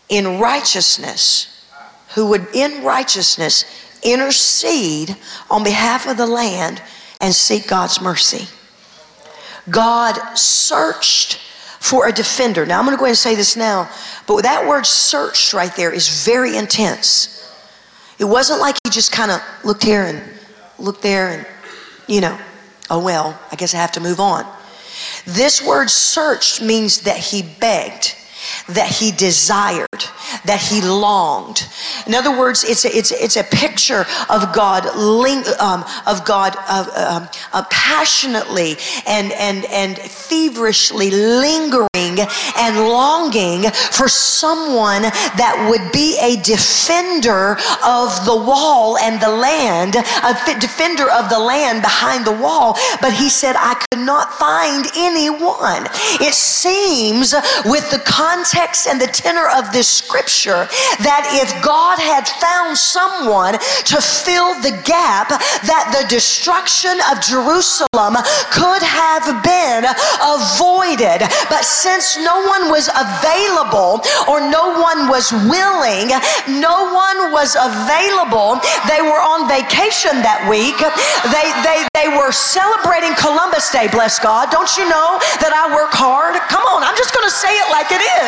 in 0.08 0.38
righteousness 0.38 1.66
who 2.14 2.28
would, 2.28 2.46
in 2.54 2.84
righteousness, 2.84 3.64
intercede 4.02 5.16
on 5.50 5.64
behalf 5.64 6.06
of 6.06 6.16
the 6.16 6.26
land 6.26 6.80
and 7.20 7.34
seek 7.34 7.68
God's 7.68 8.00
mercy. 8.00 8.46
God 9.70 10.18
searched 10.36 11.40
for 11.80 12.08
a 12.08 12.12
defender. 12.12 12.66
Now, 12.66 12.78
I'm 12.78 12.84
going 12.84 12.96
to 12.96 12.98
go 12.98 13.04
ahead 13.04 13.12
and 13.12 13.18
say 13.18 13.34
this 13.34 13.56
now, 13.56 13.88
but 14.26 14.42
that 14.42 14.66
word 14.68 14.84
searched 14.84 15.52
right 15.54 15.74
there 15.76 15.92
is 15.92 16.24
very 16.24 16.56
intense. 16.56 17.36
It 18.18 18.24
wasn't 18.24 18.60
like 18.60 18.76
he 18.84 18.90
just 18.90 19.12
kind 19.12 19.30
of 19.30 19.40
looked 19.64 19.82
here 19.82 20.04
and 20.04 20.22
looked 20.78 21.02
there 21.02 21.28
and, 21.28 21.46
you 22.06 22.20
know, 22.20 22.38
oh 22.90 23.02
well, 23.02 23.38
I 23.50 23.56
guess 23.56 23.74
I 23.74 23.78
have 23.78 23.92
to 23.92 24.00
move 24.00 24.20
on. 24.20 24.44
This 25.24 25.64
word 25.64 25.88
searched 25.88 26.60
means 26.60 27.02
that 27.02 27.16
he 27.16 27.42
begged 27.42 28.14
that 28.68 28.88
he 28.88 29.12
desired, 29.12 29.88
that 30.44 30.60
he 30.60 30.80
longed. 30.80 31.66
In 32.06 32.14
other 32.14 32.36
words, 32.36 32.64
it's 32.64 32.84
a, 32.84 32.96
it's, 32.96 33.10
it's 33.12 33.36
a 33.36 33.44
picture 33.44 34.06
of 34.28 34.52
God, 34.52 34.86
um, 34.86 35.84
of 36.06 36.24
God 36.24 36.56
uh, 36.68 37.26
uh, 37.52 37.64
passionately 37.70 38.76
and, 39.06 39.32
and, 39.32 39.64
and 39.66 39.98
feverishly 39.98 41.10
lingering 41.10 41.88
and 42.56 42.76
longing 42.76 43.70
for 43.70 44.08
someone 44.08 45.02
that 45.02 45.68
would 45.70 45.92
be 45.92 46.18
a 46.20 46.40
defender 46.42 47.56
of 47.84 48.24
the 48.24 48.36
wall 48.36 48.98
and 48.98 49.20
the 49.20 49.28
land, 49.28 49.96
a 49.96 50.60
defender 50.60 51.10
of 51.10 51.28
the 51.28 51.38
land 51.38 51.82
behind 51.82 52.24
the 52.24 52.32
wall. 52.32 52.76
But 53.00 53.12
he 53.12 53.28
said, 53.28 53.56
I 53.58 53.74
could 53.90 54.04
not 54.04 54.32
find 54.34 54.86
anyone. 54.96 55.86
It 56.20 56.34
seems 56.34 57.34
with 57.64 57.90
the 57.90 58.02
context 58.30 58.86
and 58.86 59.00
the 59.00 59.10
tenor 59.10 59.48
of 59.58 59.72
this 59.72 59.88
scripture 59.88 60.70
that 61.02 61.26
if 61.42 61.50
God 61.66 61.98
had 61.98 62.30
found 62.38 62.78
someone 62.78 63.58
to 63.90 63.98
fill 63.98 64.54
the 64.62 64.70
gap, 64.86 65.34
that 65.66 65.90
the 65.90 66.06
destruction 66.06 66.94
of 67.10 67.18
Jerusalem 67.18 68.14
could 68.54 68.82
have 68.86 69.26
been 69.42 69.82
avoided. 70.22 71.26
But 71.50 71.66
since 71.66 72.14
no 72.22 72.38
one 72.46 72.70
was 72.70 72.86
available 72.86 73.98
or 74.30 74.38
no 74.38 74.78
one 74.78 75.10
was 75.10 75.34
willing, 75.50 76.14
no 76.46 76.94
one 76.94 77.34
was 77.34 77.58
available, 77.58 78.62
they 78.86 79.02
were 79.02 79.18
on 79.18 79.50
vacation 79.50 80.22
that 80.22 80.46
week. 80.46 80.78
They, 81.34 81.50
they, 81.66 81.82
they 81.98 82.08
were 82.14 82.30
celebrating 82.30 83.10
Columbus 83.18 83.66
Day, 83.74 83.90
bless 83.90 84.22
God. 84.22 84.54
Don't 84.54 84.70
you 84.78 84.86
know 84.86 85.18
that 85.42 85.50
I 85.50 85.66
work 85.74 85.90
hard? 85.90 86.38
Come 86.46 86.62
on, 86.70 86.86
I'm 86.86 86.94
just 86.94 87.10
going 87.10 87.26
to 87.26 87.34
say 87.34 87.50
it 87.58 87.68
like 87.74 87.90
it 87.90 88.02
is. 88.06 88.19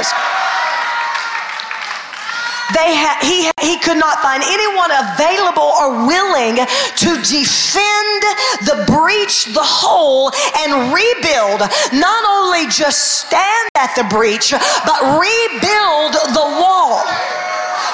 They 2.72 2.96
ha- 2.96 3.20
he, 3.20 3.52
he 3.61 3.76
could 3.76 4.00
not 4.00 4.25
find 4.25 4.40
anyone 4.40 4.88
available 4.88 5.76
or 5.76 6.08
willing 6.08 6.56
to 6.56 7.11
defend 7.20 8.20
the 8.64 8.88
breach, 8.88 9.52
the 9.52 9.61
hole, 9.61 10.32
and 10.64 10.88
rebuild. 10.88 11.61
Not 11.92 12.22
only 12.25 12.64
just 12.72 13.28
stand 13.28 13.68
at 13.76 13.92
the 13.92 14.08
breach, 14.08 14.56
but 14.88 14.99
rebuild 15.20 16.16
the 16.32 16.49
wall. 16.56 17.04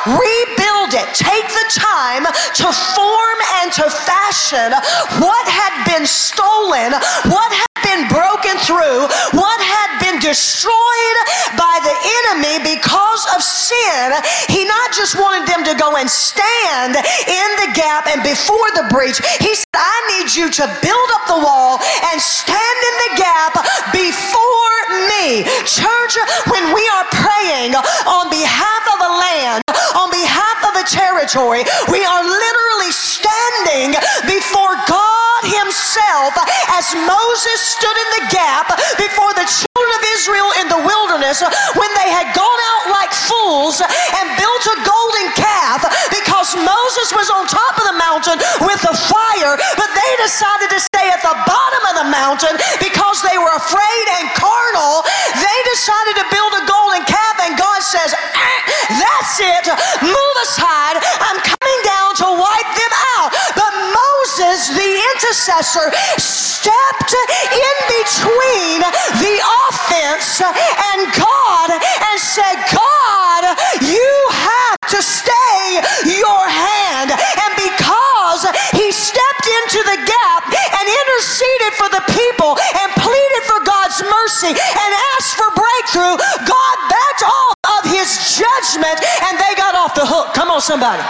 Rebuild 0.06 0.94
it. 0.94 1.10
Take 1.10 1.48
the 1.50 1.66
time 1.74 2.22
to 2.62 2.66
form 2.70 3.38
and 3.58 3.74
to 3.82 3.90
fashion 3.90 4.70
what 5.18 5.44
had 5.50 5.74
been 5.90 6.06
stolen, 6.06 6.94
what 7.26 7.50
had 7.50 7.78
been 7.82 8.06
broken 8.06 8.54
through, 8.62 9.10
what 9.34 9.58
had 9.58 9.97
destroyed 10.20 11.18
by 11.56 11.74
the 11.82 11.96
enemy 12.22 12.76
because 12.76 13.22
of 13.34 13.42
sin. 13.42 14.12
He 14.48 14.64
not 14.64 14.92
just 14.92 15.16
wanted 15.16 15.48
them 15.48 15.64
to 15.64 15.74
go 15.78 15.96
and 15.96 16.08
stand 16.08 16.96
in 16.96 17.48
the 17.62 17.70
gap 17.74 18.06
and 18.06 18.22
before 18.22 18.68
the 18.74 18.86
breach. 18.90 19.18
He 19.40 19.54
said, 19.54 19.74
I 19.74 19.96
need 20.18 20.34
you 20.34 20.50
to 20.50 20.64
build 20.82 21.08
up 21.16 21.24
the 21.26 21.40
wall 21.40 21.78
and 22.12 22.18
stand 22.20 22.78
in 22.90 22.94
the 23.08 23.12
gap 23.22 23.52
before 23.92 24.78
me. 25.08 25.44
Church, 25.64 26.14
when 26.50 26.74
we 26.74 26.84
are 26.94 27.06
praying 27.10 27.74
on 28.06 28.30
behalf 28.30 28.84
of 28.92 28.98
a 29.00 29.12
land, 29.18 29.62
on 29.96 30.10
behalf 30.10 30.58
of 30.68 30.74
a 30.76 30.84
territory, 30.86 31.64
we 31.90 32.04
are 32.04 32.22
literally 32.22 32.92
standing 32.92 33.98
before 34.26 34.76
God 34.88 35.07
Himself 35.46 36.34
as 36.74 36.90
Moses 37.06 37.58
stood 37.62 37.94
in 37.94 38.08
the 38.18 38.24
gap 38.34 38.66
before 38.98 39.30
the 39.38 39.46
children 39.46 39.90
of 39.94 40.02
Israel 40.18 40.50
in 40.58 40.66
the 40.66 40.82
wilderness 40.82 41.42
when 41.78 41.90
they 41.94 42.10
had 42.10 42.34
gone 42.34 42.60
out 42.74 42.90
like 42.90 43.12
fools 43.14 43.78
and 43.78 44.26
built 44.34 44.64
a 44.66 44.76
golden 44.82 45.26
calf 45.38 45.86
because 46.10 46.58
Moses 46.58 47.14
was 47.14 47.30
on 47.30 47.46
top 47.46 47.78
of 47.78 47.84
the 47.86 47.98
mountain 48.02 48.38
with 48.66 48.82
the 48.82 48.94
fire, 49.06 49.54
but 49.78 49.90
they 49.94 50.12
decided 50.18 50.74
to 50.74 50.80
stay 50.82 51.06
at 51.14 51.22
the 51.22 51.36
bottom 51.46 51.82
of 51.86 51.94
the 52.02 52.08
mountain 52.10 52.58
because 52.82 53.22
they 53.22 53.38
were 53.38 53.54
afraid 53.54 54.06
and 54.18 54.26
carnal. 54.34 55.06
They 55.38 55.58
decided 55.70 56.18
to 56.18 56.26
build 56.34 56.52
a 56.58 56.64
golden 56.66 57.06
calf, 57.06 57.36
and 57.46 57.54
God 57.54 57.80
says, 57.86 58.10
ah, 58.18 58.60
That's 58.90 59.34
it, 59.38 59.64
move 60.02 60.36
aside. 60.42 60.98
I'm 60.98 61.38
coming 61.46 61.80
down 61.86 62.10
to 62.26 62.26
wipe 62.34 62.57
intercessor, 65.18 65.90
stepped 66.14 67.10
in 67.10 67.76
between 67.90 68.78
the 69.18 69.34
offense 69.66 70.38
and 70.38 70.98
God 71.18 71.68
and 71.74 72.16
said, 72.22 72.54
God, 72.70 73.42
you 73.82 74.14
have 74.30 74.78
to 74.94 75.02
stay 75.02 75.82
your 76.06 76.42
hand. 76.46 77.10
And 77.10 77.52
because 77.58 78.46
he 78.78 78.94
stepped 78.94 79.46
into 79.58 79.82
the 79.90 79.98
gap 80.06 80.54
and 80.54 80.86
interceded 80.86 81.72
for 81.74 81.90
the 81.90 82.04
people 82.14 82.54
and 82.78 82.88
pleaded 83.02 83.42
for 83.42 83.58
God's 83.66 83.98
mercy 84.06 84.54
and 84.54 84.90
asked 85.18 85.34
for 85.34 85.50
breakthrough, 85.50 86.14
God 86.46 86.76
backed 86.86 87.24
off 87.26 87.58
of 87.82 87.90
his 87.90 88.38
judgment 88.38 89.02
and 89.26 89.34
they 89.34 89.58
got 89.58 89.74
off 89.74 89.98
the 89.98 90.06
hook. 90.06 90.30
Come 90.34 90.50
on, 90.50 90.60
somebody. 90.60 91.02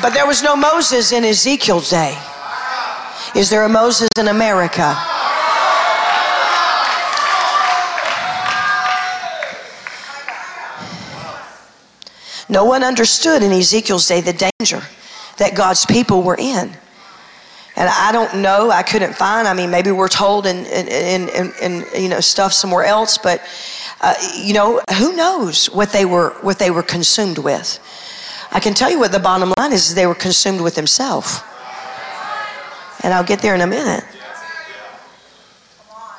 But 0.00 0.14
there 0.14 0.26
was 0.26 0.42
no 0.42 0.56
Moses 0.56 1.12
in 1.12 1.24
Ezekiel's 1.24 1.90
day. 1.90 2.16
Is 3.34 3.50
there 3.50 3.64
a 3.64 3.68
Moses 3.68 4.08
in 4.18 4.28
America? 4.28 4.96
No 12.48 12.64
one 12.64 12.84
understood 12.84 13.42
in 13.42 13.50
Ezekiel's 13.52 14.06
day 14.06 14.20
the 14.20 14.50
danger 14.58 14.82
that 15.38 15.54
God's 15.54 15.86
people 15.86 16.22
were 16.22 16.36
in. 16.36 16.70
And 17.76 17.88
I 17.88 18.12
don't 18.12 18.42
know, 18.42 18.70
I 18.70 18.82
couldn't 18.82 19.14
find, 19.14 19.48
I 19.48 19.54
mean, 19.54 19.70
maybe 19.70 19.90
we're 19.90 20.08
told 20.08 20.46
in, 20.46 20.66
in, 20.66 21.28
in, 21.30 21.54
in 21.62 21.84
you 22.02 22.10
know, 22.10 22.20
stuff 22.20 22.52
somewhere 22.52 22.84
else, 22.84 23.16
but, 23.16 23.40
uh, 24.02 24.14
you 24.36 24.52
know, 24.52 24.82
who 24.98 25.16
knows 25.16 25.70
what 25.70 25.90
they, 25.90 26.04
were, 26.04 26.30
what 26.42 26.58
they 26.58 26.70
were 26.70 26.82
consumed 26.82 27.38
with. 27.38 27.80
I 28.52 28.60
can 28.60 28.74
tell 28.74 28.90
you 28.90 28.98
what 28.98 29.12
the 29.12 29.18
bottom 29.18 29.52
line 29.56 29.72
is, 29.72 29.88
is 29.88 29.94
they 29.94 30.06
were 30.06 30.14
consumed 30.14 30.60
with 30.60 30.74
themselves. 30.74 31.40
And 33.02 33.12
I'll 33.12 33.24
get 33.24 33.40
there 33.40 33.54
in 33.54 33.62
a 33.62 33.66
minute. 33.66 34.04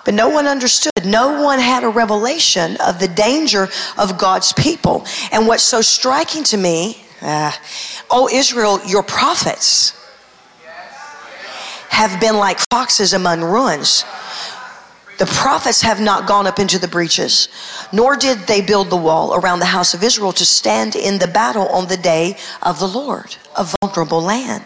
But 0.03 0.15
no 0.15 0.29
one 0.29 0.47
understood. 0.47 1.05
No 1.05 1.43
one 1.43 1.59
had 1.59 1.83
a 1.83 1.89
revelation 1.89 2.75
of 2.85 2.99
the 2.99 3.07
danger 3.07 3.69
of 3.97 4.17
God's 4.17 4.51
people. 4.51 5.05
And 5.31 5.47
what's 5.47 5.63
so 5.63 5.81
striking 5.81 6.43
to 6.45 6.57
me, 6.57 7.05
uh, 7.21 7.51
oh, 8.09 8.27
Israel, 8.27 8.79
your 8.85 9.03
prophets 9.03 9.93
have 11.89 12.19
been 12.19 12.35
like 12.37 12.59
foxes 12.71 13.13
among 13.13 13.41
ruins. 13.41 14.03
The 15.19 15.25
prophets 15.27 15.81
have 15.81 16.01
not 16.01 16.27
gone 16.27 16.47
up 16.47 16.59
into 16.59 16.79
the 16.79 16.87
breaches, 16.87 17.47
nor 17.91 18.15
did 18.15 18.39
they 18.47 18.61
build 18.61 18.89
the 18.89 18.97
wall 18.97 19.35
around 19.35 19.59
the 19.59 19.65
house 19.65 19.93
of 19.93 20.03
Israel 20.03 20.31
to 20.33 20.45
stand 20.45 20.95
in 20.95 21.19
the 21.19 21.27
battle 21.27 21.67
on 21.67 21.87
the 21.87 21.97
day 21.97 22.35
of 22.61 22.79
the 22.79 22.87
Lord, 22.87 23.35
a 23.57 23.63
vulnerable 23.81 24.21
land. 24.21 24.65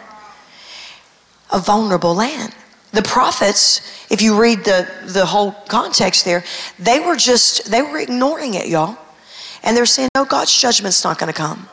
a 1.50 1.58
vulnerable 1.58 2.14
land. 2.14 2.54
The 2.92 3.02
prophets, 3.02 3.80
if 4.10 4.22
you 4.22 4.40
read 4.40 4.64
the, 4.64 4.88
the 5.06 5.26
whole 5.26 5.52
context 5.68 6.24
there, 6.24 6.44
they 6.78 7.00
were 7.00 7.16
just, 7.16 7.70
they 7.70 7.82
were 7.82 7.98
ignoring 7.98 8.54
it, 8.54 8.66
y'all. 8.68 8.96
And 9.62 9.76
they're 9.76 9.86
saying, 9.86 10.08
no, 10.14 10.24
God's 10.24 10.58
judgment's 10.58 11.04
not 11.04 11.18
going 11.18 11.32
to 11.32 11.36
come. 11.36 11.68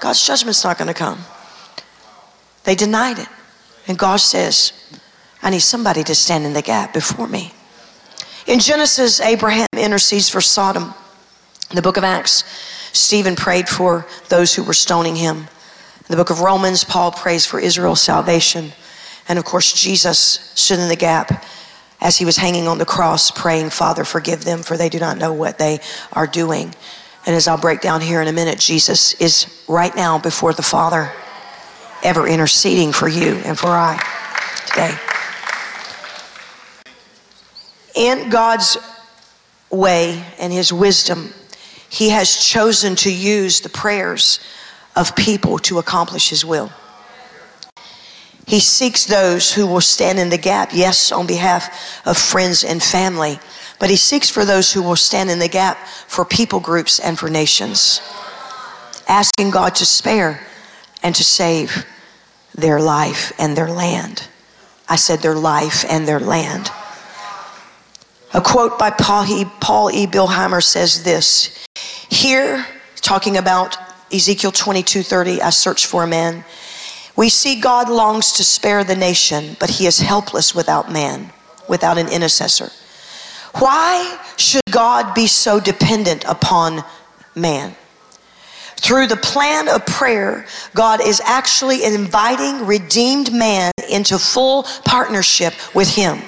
God's 0.00 0.24
judgment's 0.26 0.64
not 0.64 0.78
going 0.78 0.88
to 0.88 0.94
come. 0.94 1.20
They 2.64 2.74
denied 2.74 3.18
it. 3.18 3.28
And 3.86 3.98
God 3.98 4.16
says, 4.20 4.72
I 5.42 5.50
need 5.50 5.60
somebody 5.60 6.02
to 6.04 6.14
stand 6.14 6.44
in 6.44 6.52
the 6.52 6.62
gap 6.62 6.92
before 6.92 7.28
me. 7.28 7.52
In 8.48 8.60
Genesis, 8.60 9.20
Abraham 9.20 9.66
intercedes 9.76 10.30
for 10.30 10.40
Sodom. 10.40 10.94
In 11.68 11.76
the 11.76 11.82
book 11.82 11.98
of 11.98 12.02
Acts, 12.02 12.44
Stephen 12.94 13.36
prayed 13.36 13.68
for 13.68 14.06
those 14.30 14.54
who 14.54 14.62
were 14.62 14.72
stoning 14.72 15.16
him. 15.16 15.36
In 15.36 16.08
the 16.08 16.16
book 16.16 16.30
of 16.30 16.40
Romans, 16.40 16.82
Paul 16.82 17.12
prays 17.12 17.44
for 17.44 17.60
Israel's 17.60 18.00
salvation. 18.00 18.72
And 19.28 19.38
of 19.38 19.44
course, 19.44 19.74
Jesus 19.74 20.18
stood 20.54 20.78
in 20.78 20.88
the 20.88 20.96
gap 20.96 21.44
as 22.00 22.16
he 22.16 22.24
was 22.24 22.38
hanging 22.38 22.68
on 22.68 22.78
the 22.78 22.86
cross, 22.86 23.30
praying, 23.30 23.68
Father, 23.68 24.02
forgive 24.02 24.44
them, 24.44 24.62
for 24.62 24.78
they 24.78 24.88
do 24.88 24.98
not 24.98 25.18
know 25.18 25.34
what 25.34 25.58
they 25.58 25.80
are 26.14 26.26
doing. 26.26 26.74
And 27.26 27.36
as 27.36 27.48
I'll 27.48 27.60
break 27.60 27.82
down 27.82 28.00
here 28.00 28.22
in 28.22 28.28
a 28.28 28.32
minute, 28.32 28.58
Jesus 28.58 29.12
is 29.20 29.62
right 29.68 29.94
now 29.94 30.18
before 30.18 30.54
the 30.54 30.62
Father, 30.62 31.12
ever 32.02 32.26
interceding 32.26 32.92
for 32.92 33.08
you 33.08 33.34
and 33.44 33.58
for 33.58 33.68
I 33.68 34.02
today. 34.68 35.17
In 37.98 38.30
God's 38.30 38.78
way 39.70 40.24
and 40.38 40.52
his 40.52 40.72
wisdom, 40.72 41.34
he 41.90 42.10
has 42.10 42.46
chosen 42.46 42.94
to 42.94 43.12
use 43.12 43.60
the 43.60 43.68
prayers 43.68 44.38
of 44.94 45.16
people 45.16 45.58
to 45.58 45.80
accomplish 45.80 46.30
his 46.30 46.44
will. 46.44 46.70
He 48.46 48.60
seeks 48.60 49.04
those 49.04 49.52
who 49.52 49.66
will 49.66 49.80
stand 49.80 50.20
in 50.20 50.30
the 50.30 50.38
gap, 50.38 50.70
yes, 50.72 51.10
on 51.10 51.26
behalf 51.26 52.06
of 52.06 52.16
friends 52.16 52.62
and 52.62 52.80
family, 52.80 53.40
but 53.80 53.90
he 53.90 53.96
seeks 53.96 54.30
for 54.30 54.44
those 54.44 54.72
who 54.72 54.80
will 54.80 54.94
stand 54.94 55.28
in 55.28 55.40
the 55.40 55.48
gap 55.48 55.76
for 56.06 56.24
people 56.24 56.60
groups 56.60 57.00
and 57.00 57.18
for 57.18 57.28
nations, 57.28 58.00
asking 59.08 59.50
God 59.50 59.74
to 59.74 59.84
spare 59.84 60.46
and 61.02 61.16
to 61.16 61.24
save 61.24 61.84
their 62.54 62.80
life 62.80 63.32
and 63.40 63.56
their 63.56 63.68
land. 63.68 64.28
I 64.88 64.94
said 64.94 65.18
their 65.18 65.34
life 65.34 65.84
and 65.90 66.06
their 66.06 66.20
land. 66.20 66.70
A 68.34 68.40
quote 68.40 68.78
by 68.78 68.90
Paul 68.90 69.24
E. 69.90 70.06
Billheimer 70.06 70.62
says 70.62 71.02
this 71.02 71.66
Here, 72.10 72.66
talking 72.96 73.36
about 73.36 73.76
Ezekiel 74.12 74.52
22 74.52 75.02
30, 75.02 75.42
I 75.42 75.50
search 75.50 75.86
for 75.86 76.04
a 76.04 76.06
man 76.06 76.44
we 77.18 77.30
see 77.30 77.60
God 77.60 77.88
longs 77.88 78.34
to 78.34 78.44
spare 78.44 78.84
the 78.84 78.94
nation, 78.94 79.56
but 79.58 79.70
he 79.70 79.86
is 79.88 79.98
helpless 79.98 80.54
without 80.54 80.92
man, 80.92 81.32
without 81.68 81.98
an 81.98 82.06
intercessor. 82.06 82.70
Why 83.56 84.20
should 84.36 84.62
God 84.70 85.16
be 85.16 85.26
so 85.26 85.58
dependent 85.58 86.24
upon 86.28 86.84
man? 87.34 87.74
Through 88.76 89.08
the 89.08 89.16
plan 89.16 89.68
of 89.68 89.84
prayer, 89.84 90.46
God 90.76 91.00
is 91.04 91.20
actually 91.24 91.82
inviting 91.82 92.64
redeemed 92.64 93.32
man 93.32 93.72
into 93.90 94.16
full 94.16 94.62
partnership 94.84 95.54
with 95.74 95.92
him. 95.92 96.20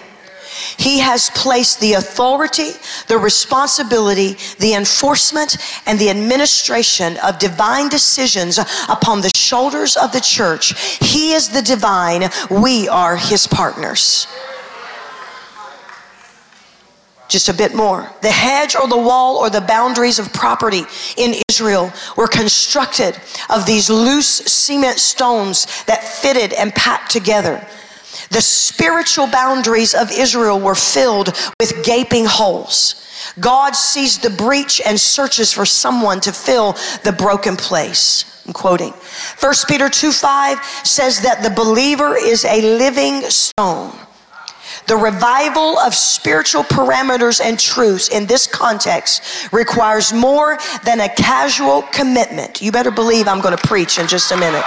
He 0.78 0.98
has 1.00 1.30
placed 1.30 1.80
the 1.80 1.94
authority, 1.94 2.70
the 3.08 3.18
responsibility, 3.18 4.36
the 4.58 4.74
enforcement, 4.74 5.56
and 5.86 5.98
the 5.98 6.10
administration 6.10 7.16
of 7.24 7.38
divine 7.38 7.88
decisions 7.88 8.58
upon 8.88 9.20
the 9.20 9.30
shoulders 9.34 9.96
of 9.96 10.12
the 10.12 10.20
church. 10.20 10.98
He 10.98 11.32
is 11.32 11.48
the 11.48 11.62
divine, 11.62 12.30
we 12.50 12.88
are 12.88 13.16
his 13.16 13.46
partners 13.46 14.26
just 17.30 17.48
a 17.48 17.54
bit 17.54 17.74
more. 17.74 18.10
The 18.20 18.30
hedge 18.30 18.74
or 18.74 18.88
the 18.88 18.98
wall 18.98 19.36
or 19.36 19.48
the 19.48 19.60
boundaries 19.60 20.18
of 20.18 20.32
property 20.32 20.82
in 21.16 21.40
Israel 21.48 21.92
were 22.16 22.26
constructed 22.26 23.16
of 23.48 23.64
these 23.64 23.88
loose 23.88 24.26
cement 24.26 24.98
stones 24.98 25.84
that 25.84 26.02
fitted 26.02 26.52
and 26.52 26.74
packed 26.74 27.10
together. 27.10 27.64
The 28.30 28.40
spiritual 28.40 29.26
boundaries 29.26 29.94
of 29.94 30.10
Israel 30.10 30.60
were 30.60 30.74
filled 30.74 31.28
with 31.60 31.84
gaping 31.84 32.26
holes. 32.26 33.06
God 33.38 33.76
sees 33.76 34.18
the 34.18 34.30
breach 34.30 34.80
and 34.84 34.98
searches 34.98 35.52
for 35.52 35.66
someone 35.66 36.20
to 36.20 36.32
fill 36.32 36.72
the 37.04 37.12
broken 37.16 37.56
place. 37.56 38.42
I'm 38.46 38.52
quoting. 38.52 38.92
1 39.40 39.54
Peter 39.68 39.88
2 39.88 40.10
5 40.12 40.64
says 40.84 41.20
that 41.20 41.42
the 41.42 41.50
believer 41.50 42.16
is 42.16 42.44
a 42.44 42.76
living 42.78 43.22
stone. 43.30 43.92
The 44.86 44.96
revival 44.96 45.78
of 45.78 45.94
spiritual 45.94 46.64
parameters 46.64 47.40
and 47.40 47.58
truths 47.58 48.08
in 48.08 48.26
this 48.26 48.46
context 48.46 49.52
requires 49.52 50.12
more 50.12 50.58
than 50.84 51.00
a 51.00 51.08
casual 51.08 51.82
commitment. 51.92 52.60
You 52.60 52.72
better 52.72 52.90
believe 52.90 53.28
I'm 53.28 53.40
going 53.40 53.56
to 53.56 53.68
preach 53.68 53.98
in 53.98 54.08
just 54.08 54.32
a 54.32 54.36
minute. 54.36 54.64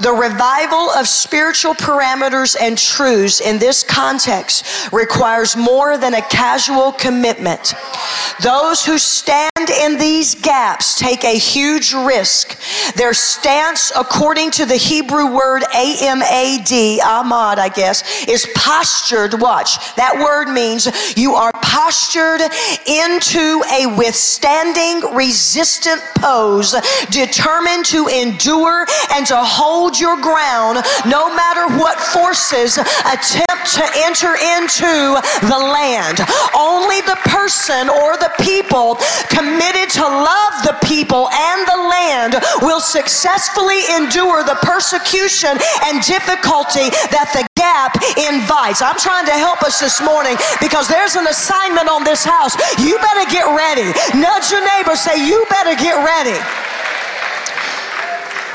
The 0.00 0.12
revival 0.12 0.90
of 0.90 1.08
spiritual 1.08 1.74
parameters 1.74 2.56
and 2.60 2.76
truths 2.76 3.40
in 3.40 3.58
this 3.58 3.82
context 3.82 4.92
requires 4.92 5.56
more 5.56 5.96
than 5.96 6.14
a 6.14 6.22
casual 6.22 6.92
commitment. 6.92 7.74
Those 8.42 8.84
who 8.84 8.98
stand 8.98 9.50
in 9.80 9.98
these 9.98 10.34
gaps 10.34 10.98
take 10.98 11.24
a 11.24 11.38
huge 11.38 11.94
risk. 11.94 12.58
Their 12.94 13.14
stance, 13.14 13.90
according 13.96 14.50
to 14.52 14.66
the 14.66 14.76
Hebrew 14.76 15.34
word 15.34 15.62
A-M-A-D, 15.74 17.00
Ahmad, 17.00 17.58
I 17.58 17.70
guess, 17.70 18.26
is 18.28 18.46
postured. 18.54 19.40
Watch. 19.40 19.94
That 19.96 20.18
word 20.18 20.52
means 20.52 21.16
you 21.16 21.34
are 21.34 21.52
postured 21.62 22.42
into 22.86 23.62
a 23.72 23.86
withstanding, 23.96 25.14
resistant 25.14 26.02
pose, 26.16 26.74
determined 27.10 27.86
to 27.86 28.08
endure 28.08 28.86
and 29.12 29.26
to 29.26 29.36
hold 29.36 29.85
hold 29.86 30.00
your 30.00 30.18
ground 30.20 30.82
no 31.06 31.30
matter 31.30 31.62
what 31.78 31.94
forces 32.10 32.74
attempt 33.06 33.70
to 33.70 33.84
enter 34.02 34.34
into 34.34 34.90
the 35.46 35.54
land. 35.54 36.18
Only 36.58 36.98
the 37.06 37.14
person 37.30 37.86
or 37.86 38.18
the 38.18 38.34
people 38.42 38.98
committed 39.30 39.86
to 39.94 40.02
love 40.02 40.54
the 40.66 40.74
people 40.82 41.30
and 41.30 41.62
the 41.70 41.78
land 41.86 42.34
will 42.66 42.80
successfully 42.80 43.78
endure 43.94 44.42
the 44.42 44.58
persecution 44.66 45.54
and 45.86 46.02
difficulty 46.02 46.90
that 47.14 47.30
the 47.30 47.46
gap 47.54 47.94
invites. 48.18 48.82
I'm 48.82 48.98
trying 48.98 49.26
to 49.30 49.38
help 49.38 49.62
us 49.62 49.78
this 49.78 50.02
morning 50.02 50.34
because 50.58 50.88
there's 50.90 51.14
an 51.14 51.30
assignment 51.30 51.86
on 51.86 52.02
this 52.02 52.26
house. 52.26 52.58
You 52.82 52.98
better 52.98 53.30
get 53.30 53.46
ready. 53.54 53.86
Nudge 54.18 54.50
your 54.50 54.66
neighbor, 54.66 54.98
say, 54.98 55.14
You 55.14 55.46
better 55.46 55.78
get 55.78 55.94
ready. 56.02 56.34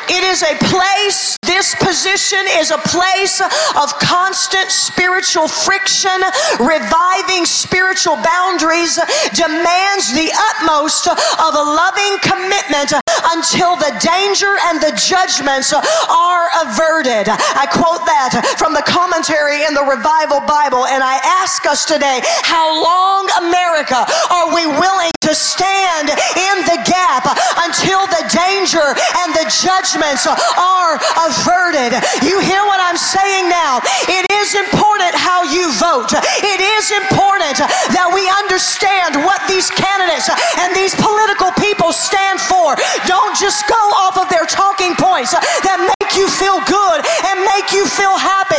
It 0.09 0.23
is 0.23 0.41
a 0.41 0.55
place, 0.71 1.37
this 1.43 1.75
position 1.75 2.39
is 2.57 2.71
a 2.71 2.79
place 2.89 3.41
of 3.41 3.93
constant 3.99 4.71
spiritual 4.71 5.47
friction, 5.47 6.15
reviving 6.59 7.45
spiritual 7.45 8.15
boundaries, 8.23 8.95
demands 9.35 10.13
the 10.15 10.31
utmost 10.55 11.07
of 11.07 11.51
a 11.53 11.65
loving 11.77 12.17
commitment 12.23 12.95
until 13.35 13.75
the 13.75 13.93
danger 14.01 14.55
and 14.71 14.81
the 14.81 14.95
judgments 14.95 15.73
are 15.75 16.47
averted. 16.65 17.29
I 17.29 17.67
quote 17.69 18.05
that 18.07 18.55
from 18.57 18.73
the 18.73 18.83
commentary 18.87 19.63
in 19.67 19.73
the 19.75 19.83
Revival 19.83 20.41
Bible, 20.47 20.87
and 20.87 21.03
I 21.03 21.19
ask 21.43 21.65
us 21.67 21.85
today, 21.85 22.21
how 22.41 22.71
long, 22.71 23.29
America, 23.47 24.07
are 24.31 24.55
we 24.55 24.65
willing 24.65 25.11
to 25.21 25.35
stand 25.35 26.09
in 26.09 26.55
the 26.65 26.79
gap 26.87 27.27
until 27.67 28.07
the 28.09 28.23
danger 28.31 28.95
and 29.21 29.35
the 29.37 29.45
judgment 29.51 29.90
are 29.95 30.95
averted. 31.27 31.95
You 32.23 32.39
hear 32.39 32.63
what 32.67 32.79
I'm 32.83 32.99
saying 32.99 33.47
now? 33.47 33.79
It 34.07 34.27
is 34.31 34.55
important 34.55 35.15
how 35.15 35.47
you 35.47 35.71
vote. 35.79 36.11
It 36.43 36.59
is 36.59 36.91
important 36.91 37.63
that 37.95 38.11
we 38.11 38.27
understand 38.43 39.23
what 39.23 39.39
these 39.47 39.71
candidates 39.71 40.27
and 40.59 40.75
these 40.75 40.95
political 40.99 41.51
people 41.55 41.95
stand 41.95 42.39
for. 42.39 42.75
Don't 43.07 43.35
just 43.39 43.63
go 43.67 43.79
off 43.95 44.19
of 44.19 44.27
their 44.27 44.45
talking 44.45 44.95
points 44.99 45.31
that 45.31 45.79
make 45.79 46.11
you 46.15 46.27
feel 46.27 46.59
good 46.67 46.99
and 47.31 47.39
make 47.47 47.71
you 47.71 47.87
feel 47.87 48.15
happy. 48.19 48.50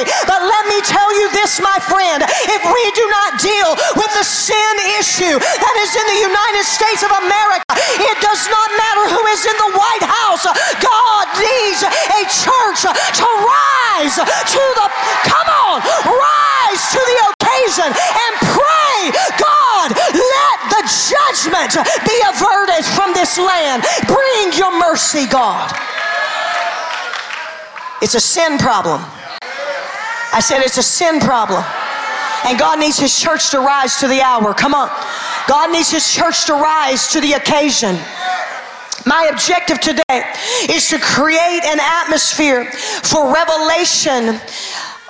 My 1.60 1.76
friend, 1.84 2.24
if 2.24 2.62
we 2.64 2.84
do 2.96 3.04
not 3.12 3.36
deal 3.36 3.76
with 4.00 4.08
the 4.16 4.24
sin 4.24 4.74
issue 4.96 5.36
that 5.36 5.74
is 5.84 5.92
in 5.92 6.06
the 6.08 6.20
United 6.24 6.64
States 6.64 7.04
of 7.04 7.12
America, 7.12 7.76
it 7.76 8.16
does 8.24 8.48
not 8.48 8.68
matter 8.80 9.04
who 9.12 9.20
is 9.28 9.44
in 9.44 9.56
the 9.60 9.70
White 9.76 10.06
House. 10.06 10.48
God 10.80 11.24
needs 11.36 11.84
a 11.84 12.22
church 12.24 12.88
to 12.88 13.26
rise 13.28 14.16
to 14.16 14.62
the, 14.80 14.86
come 15.28 15.48
on, 15.68 15.84
rise 16.08 16.84
to 16.96 17.00
the 17.04 17.18
occasion 17.36 17.90
and 17.92 18.32
pray, 18.56 19.12
God, 19.36 19.92
let 19.92 20.58
the 20.72 20.82
judgment 20.88 21.76
be 22.08 22.16
averted 22.32 22.80
from 22.96 23.12
this 23.12 23.36
land. 23.36 23.84
Bring 24.08 24.56
your 24.56 24.72
mercy, 24.80 25.28
God. 25.28 25.68
It's 28.00 28.14
a 28.16 28.24
sin 28.24 28.56
problem. 28.56 29.04
I 30.32 30.40
said 30.40 30.60
it's 30.60 30.78
a 30.78 30.82
sin 30.82 31.20
problem. 31.20 31.62
And 32.44 32.58
God 32.58 32.78
needs 32.78 32.98
His 32.98 33.18
church 33.18 33.50
to 33.50 33.58
rise 33.58 33.98
to 34.00 34.08
the 34.08 34.20
hour. 34.20 34.52
Come 34.54 34.74
on. 34.74 34.88
God 35.46 35.70
needs 35.70 35.90
His 35.90 36.12
church 36.12 36.46
to 36.46 36.54
rise 36.54 37.08
to 37.12 37.20
the 37.20 37.34
occasion. 37.34 37.96
My 39.06 39.28
objective 39.32 39.80
today 39.80 40.24
is 40.70 40.88
to 40.90 40.98
create 40.98 41.62
an 41.64 41.78
atmosphere 41.80 42.70
for 42.72 43.32
revelation 43.32 44.40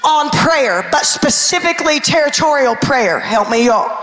on 0.05 0.31
prayer, 0.31 0.89
but 0.91 1.05
specifically 1.07 2.01
territorial 2.01 2.75
prayer. 2.77 3.21
Help 3.21 3.51
me, 3.51 3.67
y'all 3.67 4.02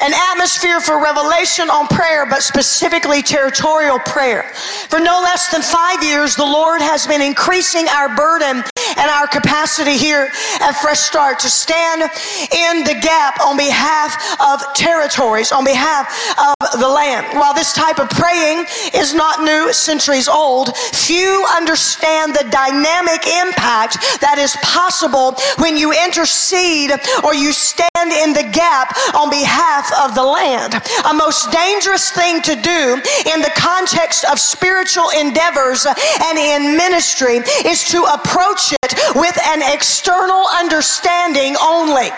an 0.00 0.12
atmosphere 0.32 0.80
for 0.80 1.02
revelation 1.02 1.70
on 1.70 1.86
prayer, 1.88 2.26
but 2.26 2.42
specifically 2.42 3.22
territorial 3.22 3.98
prayer. 4.00 4.42
For 4.88 4.98
no 4.98 5.20
less 5.22 5.50
than 5.50 5.62
five 5.62 6.02
years, 6.02 6.36
the 6.36 6.44
Lord 6.44 6.80
has 6.80 7.06
been 7.06 7.22
increasing 7.22 7.88
our 7.88 8.14
burden 8.14 8.62
and 8.96 9.10
our 9.10 9.26
capacity 9.26 9.96
here 9.96 10.28
at 10.60 10.72
Fresh 10.72 11.00
Start 11.00 11.38
to 11.40 11.48
stand 11.48 12.02
in 12.02 12.84
the 12.84 12.98
gap 13.00 13.40
on 13.40 13.56
behalf 13.56 14.16
of 14.40 14.62
territories, 14.74 15.52
on 15.52 15.64
behalf 15.64 16.06
of 16.38 16.80
the 16.80 16.88
land. 16.88 17.26
While 17.38 17.54
this 17.54 17.72
type 17.72 17.98
of 17.98 18.08
praying 18.10 18.66
is 18.94 19.14
not 19.14 19.42
new, 19.42 19.72
centuries 19.72 20.28
old, 20.28 20.76
few 20.76 21.44
understand 21.56 22.34
the 22.34 22.46
dynamic 22.50 23.26
impact 23.26 23.98
that 24.20 24.38
is 24.38 24.56
possible 24.62 25.34
when 25.58 25.76
you 25.76 25.92
intercede 25.92 26.92
or 27.24 27.34
you 27.34 27.52
stand 27.52 28.10
in 28.10 28.32
the 28.32 28.48
gap 28.52 28.94
on 29.14 29.30
behalf 29.30 29.83
of 29.92 30.14
the 30.14 30.22
land. 30.22 30.74
A 31.08 31.14
most 31.14 31.50
dangerous 31.50 32.10
thing 32.10 32.42
to 32.42 32.54
do 32.54 33.00
in 33.32 33.40
the 33.40 33.52
context 33.56 34.24
of 34.30 34.38
spiritual 34.38 35.10
endeavors 35.10 35.86
and 35.86 36.38
in 36.38 36.76
ministry 36.76 37.40
is 37.64 37.84
to 37.84 38.04
approach 38.04 38.72
it 38.82 38.94
with 39.14 39.38
an 39.44 39.62
external 39.62 40.46
understanding 40.58 41.56
only. 41.62 42.10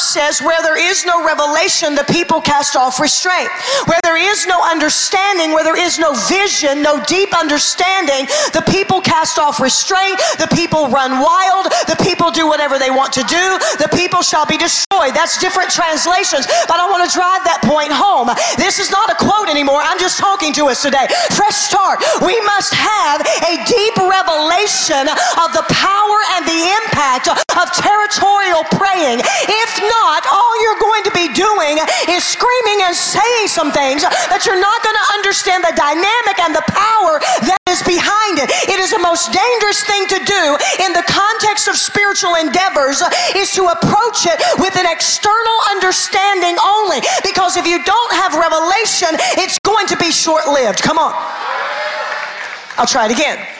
Proverbs 0.00 0.40
says, 0.40 0.44
where 0.44 0.62
there 0.62 0.78
is 0.78 1.04
no 1.04 1.24
revelation, 1.24 1.94
the 1.94 2.04
people 2.04 2.40
cast 2.40 2.76
off 2.76 3.00
restraint. 3.00 3.50
Where 3.86 4.00
there 4.02 4.16
is 4.16 4.46
no 4.46 4.62
understanding, 4.64 5.52
where 5.52 5.64
there 5.64 5.78
is 5.78 5.98
no 5.98 6.14
vision, 6.28 6.82
no 6.82 7.02
deep 7.04 7.36
understanding, 7.36 8.26
the 8.52 8.64
people 8.70 9.00
cast 9.00 9.38
off 9.38 9.60
restraint. 9.60 10.18
The 10.38 10.48
people 10.54 10.88
run 10.88 11.20
wild. 11.20 11.66
The 11.86 11.96
people 12.02 12.30
do 12.30 12.46
whatever 12.46 12.78
they 12.78 12.90
want 12.90 13.12
to 13.14 13.24
do. 13.24 13.58
The 13.78 13.88
people 13.92 14.22
shall 14.22 14.46
be 14.46 14.56
destroyed. 14.56 15.14
That's 15.14 15.38
different 15.38 15.70
translations, 15.70 16.46
but 16.68 16.80
I 16.80 16.88
want 16.88 17.04
to 17.04 17.10
drive 17.12 17.44
that 17.44 17.60
point 17.64 17.92
home. 17.92 18.32
This 18.56 18.78
is 18.78 18.90
not 18.90 19.10
a 19.10 19.16
quote 19.16 19.48
anymore. 19.48 19.80
I'm 19.84 19.98
just 19.98 20.18
talking 20.18 20.52
to 20.54 20.68
us 20.72 20.82
today. 20.82 21.06
Fresh 21.36 21.56
start. 21.56 22.00
We 22.24 22.40
must 22.48 22.72
have 22.72 23.20
a 23.20 23.54
deep 23.68 23.96
revelation 24.00 25.08
of 25.40 25.52
the 25.52 25.64
power 25.68 26.18
and 26.36 26.42
the 26.48 26.60
impact 26.82 27.28
of 27.28 27.66
territorial 27.76 28.64
praying 28.72 29.20
if 29.20 29.70
not, 29.90 30.22
all 30.30 30.54
you're 30.62 30.78
going 30.78 31.02
to 31.04 31.12
be 31.12 31.26
doing 31.34 31.82
is 32.06 32.22
screaming 32.22 32.86
and 32.86 32.94
saying 32.94 33.50
some 33.50 33.74
things 33.74 34.06
that 34.06 34.46
you're 34.46 34.60
not 34.60 34.78
going 34.86 34.94
to 34.94 35.06
understand 35.18 35.66
the 35.66 35.74
dynamic 35.74 36.38
and 36.38 36.54
the 36.54 36.64
power 36.70 37.18
that 37.44 37.58
is 37.66 37.82
behind 37.82 38.38
it. 38.38 38.48
It 38.70 38.78
is 38.78 38.94
the 38.94 39.02
most 39.02 39.34
dangerous 39.34 39.82
thing 39.82 40.06
to 40.14 40.18
do 40.22 40.44
in 40.86 40.94
the 40.94 41.04
context 41.06 41.66
of 41.66 41.74
spiritual 41.74 42.38
endeavors 42.38 43.02
is 43.34 43.50
to 43.58 43.66
approach 43.66 44.30
it 44.30 44.38
with 44.62 44.78
an 44.78 44.86
external 44.86 45.58
understanding 45.74 46.56
only. 46.62 47.02
Because 47.26 47.58
if 47.58 47.66
you 47.66 47.82
don't 47.82 48.12
have 48.14 48.38
revelation, 48.38 49.18
it's 49.42 49.58
going 49.66 49.86
to 49.90 49.96
be 49.98 50.14
short 50.14 50.46
lived. 50.46 50.82
Come 50.82 50.98
on. 50.98 51.12
I'll 52.78 52.88
try 52.88 53.06
it 53.06 53.12
again. 53.12 53.59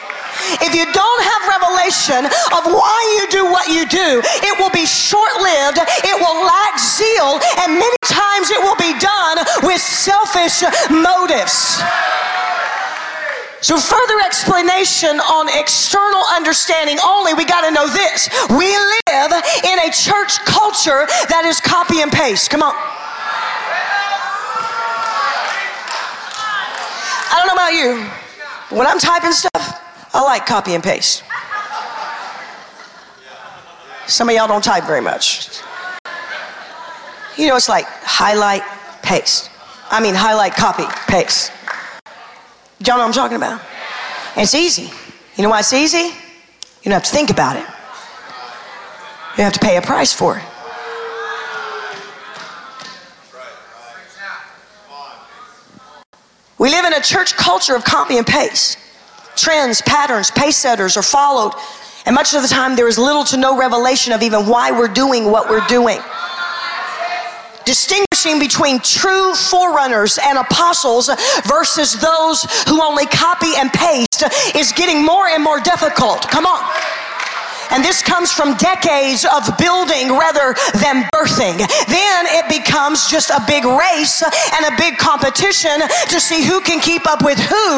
If 0.60 0.74
you 0.74 0.86
don't 0.92 1.22
have 1.24 1.40
revelation 1.60 2.26
of 2.56 2.62
why 2.72 2.98
you 3.18 3.24
do 3.30 3.44
what 3.50 3.68
you 3.68 3.86
do, 3.86 4.22
it 4.44 4.54
will 4.58 4.70
be 4.70 4.86
short 4.86 5.32
lived, 5.40 5.78
it 6.04 6.16
will 6.18 6.38
lack 6.44 6.78
zeal, 6.78 7.40
and 7.62 7.78
many 7.78 7.96
times 8.04 8.50
it 8.50 8.60
will 8.60 8.76
be 8.76 8.94
done 8.98 9.38
with 9.62 9.80
selfish 9.80 10.62
motives. 10.90 11.80
So, 13.62 13.76
further 13.76 14.20
explanation 14.24 15.20
on 15.20 15.48
external 15.52 16.24
understanding 16.32 16.98
only, 17.04 17.34
we 17.34 17.44
got 17.44 17.60
to 17.60 17.70
know 17.70 17.86
this. 17.86 18.30
We 18.48 18.72
live 18.72 19.32
in 19.68 19.78
a 19.84 19.92
church 19.92 20.40
culture 20.48 21.04
that 21.28 21.44
is 21.44 21.60
copy 21.60 22.00
and 22.00 22.10
paste. 22.10 22.48
Come 22.48 22.62
on. 22.62 22.72
I 27.28 27.36
don't 27.36 27.46
know 27.46 27.52
about 27.52 27.76
you. 27.76 28.08
When 28.76 28.86
I'm 28.86 28.98
typing 28.98 29.32
stuff, 29.32 29.89
I 30.12 30.22
like 30.22 30.44
copy 30.46 30.74
and 30.74 30.82
paste. 30.82 31.22
Some 34.06 34.28
of 34.28 34.34
y'all 34.34 34.48
don't 34.48 34.64
type 34.64 34.84
very 34.84 35.00
much. 35.00 35.60
You 37.36 37.46
know, 37.46 37.56
it's 37.56 37.68
like 37.68 37.86
highlight, 37.86 38.62
paste. 39.02 39.50
I 39.88 40.00
mean, 40.00 40.14
highlight, 40.14 40.54
copy, 40.54 40.84
paste. 41.06 41.52
Y'all 42.84 42.96
know 42.96 43.02
what 43.02 43.06
I'm 43.06 43.12
talking 43.12 43.36
about? 43.36 43.60
It's 44.36 44.54
easy. 44.54 44.90
You 45.36 45.44
know 45.44 45.50
why 45.50 45.60
it's 45.60 45.72
easy? 45.72 45.98
You 46.82 46.84
don't 46.84 46.94
have 46.94 47.04
to 47.04 47.10
think 47.10 47.30
about 47.30 47.56
it. 47.56 47.66
You 49.38 49.44
have 49.44 49.52
to 49.52 49.60
pay 49.60 49.76
a 49.76 49.82
price 49.82 50.12
for 50.12 50.38
it. 50.38 50.44
We 56.58 56.68
live 56.68 56.84
in 56.84 56.94
a 56.94 57.00
church 57.00 57.36
culture 57.36 57.74
of 57.74 57.84
copy 57.84 58.18
and 58.18 58.26
paste. 58.26 58.76
Trends, 59.36 59.80
patterns, 59.82 60.30
pace 60.30 60.56
setters 60.56 60.96
are 60.96 61.02
followed, 61.02 61.52
and 62.06 62.14
much 62.14 62.34
of 62.34 62.42
the 62.42 62.48
time 62.48 62.76
there 62.76 62.88
is 62.88 62.98
little 62.98 63.24
to 63.24 63.36
no 63.36 63.56
revelation 63.56 64.12
of 64.12 64.22
even 64.22 64.46
why 64.46 64.70
we're 64.70 64.88
doing 64.88 65.30
what 65.30 65.48
we're 65.48 65.66
doing. 65.66 65.98
Distinguishing 67.64 68.38
between 68.38 68.80
true 68.80 69.34
forerunners 69.34 70.18
and 70.22 70.38
apostles 70.38 71.10
versus 71.46 71.92
those 72.00 72.44
who 72.66 72.82
only 72.82 73.06
copy 73.06 73.52
and 73.56 73.70
paste 73.72 74.24
is 74.56 74.72
getting 74.72 75.04
more 75.04 75.28
and 75.28 75.42
more 75.44 75.60
difficult. 75.60 76.22
Come 76.22 76.46
on. 76.46 76.64
And 77.70 77.84
this 77.84 78.02
comes 78.02 78.32
from 78.32 78.56
decades 78.56 79.24
of 79.24 79.46
building 79.58 80.10
rather 80.10 80.54
than 80.82 81.06
birthing. 81.14 81.58
Then 81.86 82.20
it 82.34 82.46
becomes 82.50 83.06
just 83.06 83.30
a 83.30 83.40
big 83.46 83.64
race 83.64 84.22
and 84.22 84.62
a 84.66 84.74
big 84.76 84.98
competition 84.98 85.82
to 86.10 86.18
see 86.18 86.42
who 86.44 86.60
can 86.60 86.80
keep 86.80 87.06
up 87.06 87.22
with 87.22 87.38
who. 87.38 87.70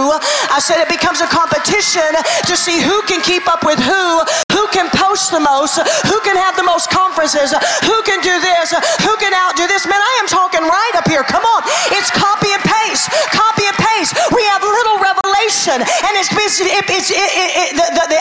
I 0.49 0.59
said 0.61 0.81
it 0.81 0.89
becomes 0.89 1.21
a 1.21 1.29
competition 1.29 2.09
to 2.49 2.55
see 2.57 2.81
who 2.81 3.03
can 3.05 3.21
keep 3.21 3.49
up 3.49 3.65
with 3.65 3.79
who, 3.79 4.25
who 4.53 4.65
can 4.73 4.89
post 4.97 5.31
the 5.31 5.41
most, 5.41 5.77
who 6.09 6.19
can 6.25 6.37
have 6.37 6.57
the 6.57 6.65
most 6.65 6.89
conferences, 6.91 7.53
who 7.85 7.99
can 8.09 8.21
do 8.25 8.35
this, 8.41 8.73
who 9.05 9.15
can 9.21 9.33
outdo 9.37 9.69
this. 9.69 9.85
Man, 9.85 10.01
I 10.01 10.15
am 10.21 10.29
talking 10.29 10.65
right 10.65 10.95
up 10.97 11.09
here. 11.09 11.25
Come 11.25 11.45
on. 11.45 11.63
It's 11.93 12.11
copy 12.11 12.49
and 12.53 12.63
paste. 12.65 13.13
Copy 13.33 13.69
and 13.69 13.77
paste. 13.77 14.17
We 14.33 14.43
have 14.49 14.65
little 14.65 14.99
revelation. 15.01 15.85
And 15.85 16.13
it's, 16.17 16.33
it, 16.33 16.85
it's 16.89 17.11
it, 17.13 17.31
it, 17.37 17.71
the, 17.77 17.87
the, 17.93 18.05
the 18.09 18.12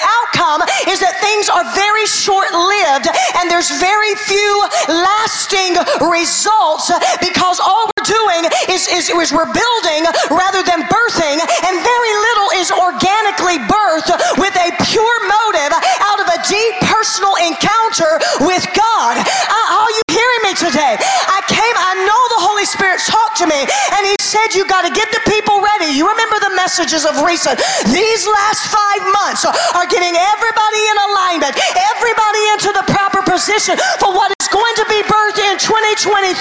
short 2.12 2.52
lived 2.52 3.08
and 3.39 3.50
there's 3.50 3.71
very 3.80 4.13
few 4.28 4.54
lasting 4.88 5.80
results 6.04 6.91
because 7.24 7.60
all 7.60 7.88
we're 7.88 8.08
doing 8.08 8.52
is, 8.69 8.88
is, 8.91 9.10
is 9.10 9.32
we're 9.32 9.50
building 9.54 10.04
rather 10.30 10.62
than 10.63 10.84
birthing, 10.91 11.38
and 11.39 11.74
very 11.80 12.13
little 12.28 12.50
is 12.60 12.69
organically 12.71 13.58
birthed 13.69 14.12
with 14.38 14.56
a 14.58 14.69
pure 14.89 15.17
motive 15.28 15.74
out 16.04 16.19
of 16.19 16.28
a 16.28 16.39
deep 16.47 16.76
personal 16.88 17.36
encounter 17.39 18.19
with 18.43 18.65
God. 18.74 19.15
Uh, 19.17 19.78
are 19.78 19.91
you 19.91 20.04
hearing 20.12 20.41
me 20.43 20.54
today? 20.54 20.97
I 21.00 21.39
came, 21.47 21.76
I 21.78 21.93
know 22.04 22.21
the 22.36 22.41
Holy 22.43 22.65
Spirit 22.65 23.00
talked 23.06 23.38
to 23.39 23.47
me, 23.47 23.67
and 23.95 24.02
He 24.08 24.21
said, 24.32 24.56
You 24.56 24.63
got 24.63 24.88
to 24.88 24.91
get 24.96 25.12
the 25.12 25.20
people 25.28 25.60
ready. 25.60 25.91
You 25.91 26.08
remember 26.08 26.39
the 26.39 26.56
messages 26.56 27.04
of 27.04 27.20
recent. 27.20 27.60
These 27.91 28.24
last 28.24 28.72
five 28.72 29.04
months 29.12 29.44
are 29.44 29.88
getting 29.91 30.15
everybody 30.15 30.82
in 30.88 30.98
alignment, 31.12 31.54
everybody 31.91 32.41
into 32.56 32.72
the 32.72 32.86
proper 32.96 33.20
position 33.28 33.76
for 34.00 34.15
what 34.15 34.32
is 34.39 34.48
going 34.48 34.76
to 34.80 34.86
be 34.88 35.04
birthed 35.04 35.44
in 35.44 35.60
2023. 35.60 36.32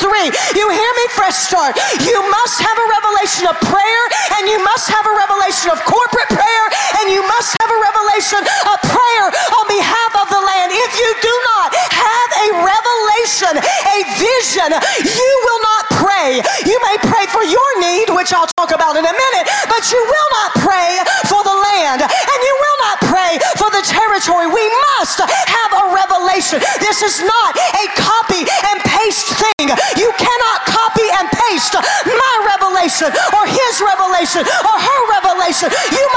You 0.54 0.70
hear 0.70 0.92
me, 1.02 1.04
Fresh 1.18 1.34
Start? 1.50 1.74
You 2.06 2.22
must 2.30 2.62
have 2.62 2.78
a 2.78 2.86
revelation 2.86 3.50
of 3.50 3.58
prayer, 3.66 4.04
and 4.38 4.46
you 4.46 4.62
must 4.62 4.86
have 4.86 5.06
a 5.10 5.14
revelation 5.18 5.74
of 5.74 5.82
corporate 5.82 6.30
prayer, 6.30 6.64
and 7.02 7.10
you 7.10 7.26
must 7.26 7.58
have 7.58 7.70
a 7.74 7.80
revelation 7.90 8.42
of 8.70 8.76
prayer 8.86 9.26
on 9.58 9.64
behalf 9.66 10.12
of 10.14 10.30
the 10.30 10.38
land. 10.38 10.70
If 10.70 10.92
you 10.94 11.10
do 11.18 11.34
not 11.58 11.74
have 11.74 12.30
a 12.38 12.48
revelation, 12.62 13.54
a 13.58 13.98
vision, 14.14 14.70
you 15.02 15.32
will 15.42 15.62
not 15.66 15.84
pray. 16.02 16.42
You 16.66 16.78
may 16.86 16.96
pray 17.02 17.26
for 17.30 17.42
your 17.44 17.70
need, 17.80 18.10
which 18.30 18.38
I'll 18.38 18.54
talk 18.54 18.70
about 18.70 18.94
in 18.94 19.02
a 19.02 19.10
minute, 19.10 19.46
but 19.66 19.82
you 19.90 19.98
will 19.98 20.30
not 20.38 20.62
pray 20.62 21.02
for 21.26 21.42
the 21.42 21.56
land, 21.74 21.98
and 21.98 22.38
you 22.46 22.54
will 22.62 22.78
not 22.86 22.96
pray 23.10 23.42
for 23.58 23.66
the 23.74 23.82
territory. 23.82 24.46
We 24.46 24.62
must 24.94 25.18
have 25.18 25.70
a 25.74 25.84
revelation. 25.90 26.62
This 26.78 27.02
is 27.02 27.26
not 27.26 27.58
a 27.58 27.84
copy 27.98 28.46
and 28.46 28.78
paste 28.86 29.34
thing. 29.34 29.66
You 29.98 30.14
cannot 30.14 30.58
copy 30.62 31.10
and 31.18 31.26
paste 31.26 31.74
my 31.74 32.34
revelation 32.46 33.10
or 33.34 33.42
his 33.50 33.82
revelation 33.82 34.46
or 34.46 34.76
her 34.78 35.00
revelation 35.10 35.30
Now, 35.50 36.09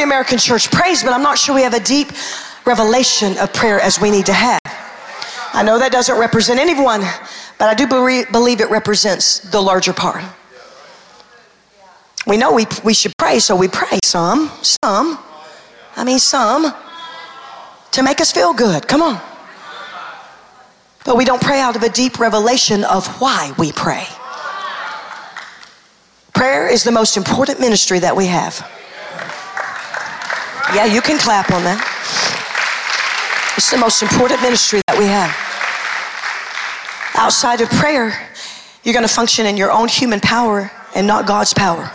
the 0.00 0.04
American 0.04 0.38
church 0.38 0.70
prays, 0.70 1.02
but 1.02 1.12
I'm 1.12 1.22
not 1.22 1.36
sure 1.36 1.54
we 1.54 1.60
have 1.60 1.74
a 1.74 1.80
deep 1.80 2.08
revelation 2.64 3.36
of 3.36 3.52
prayer 3.52 3.78
as 3.78 4.00
we 4.00 4.10
need 4.10 4.24
to 4.26 4.32
have. 4.32 4.58
I 5.52 5.62
know 5.62 5.78
that 5.78 5.92
doesn't 5.92 6.18
represent 6.18 6.58
anyone, 6.58 7.02
but 7.58 7.68
I 7.68 7.74
do 7.74 7.86
believe 7.86 8.62
it 8.62 8.70
represents 8.70 9.40
the 9.40 9.60
larger 9.60 9.92
part. 9.92 10.24
We 12.26 12.38
know 12.38 12.54
we, 12.54 12.64
we 12.82 12.94
should 12.94 13.12
pray, 13.18 13.40
so 13.40 13.54
we 13.54 13.68
pray 13.68 13.98
some, 14.02 14.50
some. 14.62 15.18
I 15.96 16.04
mean, 16.04 16.18
some 16.18 16.72
to 17.92 18.02
make 18.02 18.22
us 18.22 18.32
feel 18.32 18.54
good. 18.54 18.88
Come 18.88 19.02
on. 19.02 19.20
But 21.04 21.18
we 21.18 21.26
don't 21.26 21.42
pray 21.42 21.60
out 21.60 21.76
of 21.76 21.82
a 21.82 21.90
deep 21.90 22.18
revelation 22.18 22.84
of 22.84 23.06
why 23.20 23.52
we 23.58 23.70
pray. 23.70 24.06
Prayer 26.32 26.68
is 26.68 26.84
the 26.84 26.92
most 26.92 27.18
important 27.18 27.60
ministry 27.60 27.98
that 27.98 28.16
we 28.16 28.26
have. 28.26 28.66
Yeah, 30.72 30.84
you 30.84 31.00
can 31.00 31.18
clap 31.18 31.50
on 31.50 31.64
that. 31.64 31.82
It's 33.56 33.72
the 33.72 33.76
most 33.76 34.02
important 34.02 34.40
ministry 34.40 34.80
that 34.86 34.96
we 34.96 35.06
have. 35.06 35.34
Outside 37.16 37.60
of 37.60 37.68
prayer, 37.70 38.28
you're 38.84 38.94
going 38.94 39.06
to 39.06 39.12
function 39.12 39.46
in 39.46 39.56
your 39.56 39.72
own 39.72 39.88
human 39.88 40.20
power 40.20 40.70
and 40.94 41.08
not 41.08 41.26
God's 41.26 41.52
power. 41.52 41.90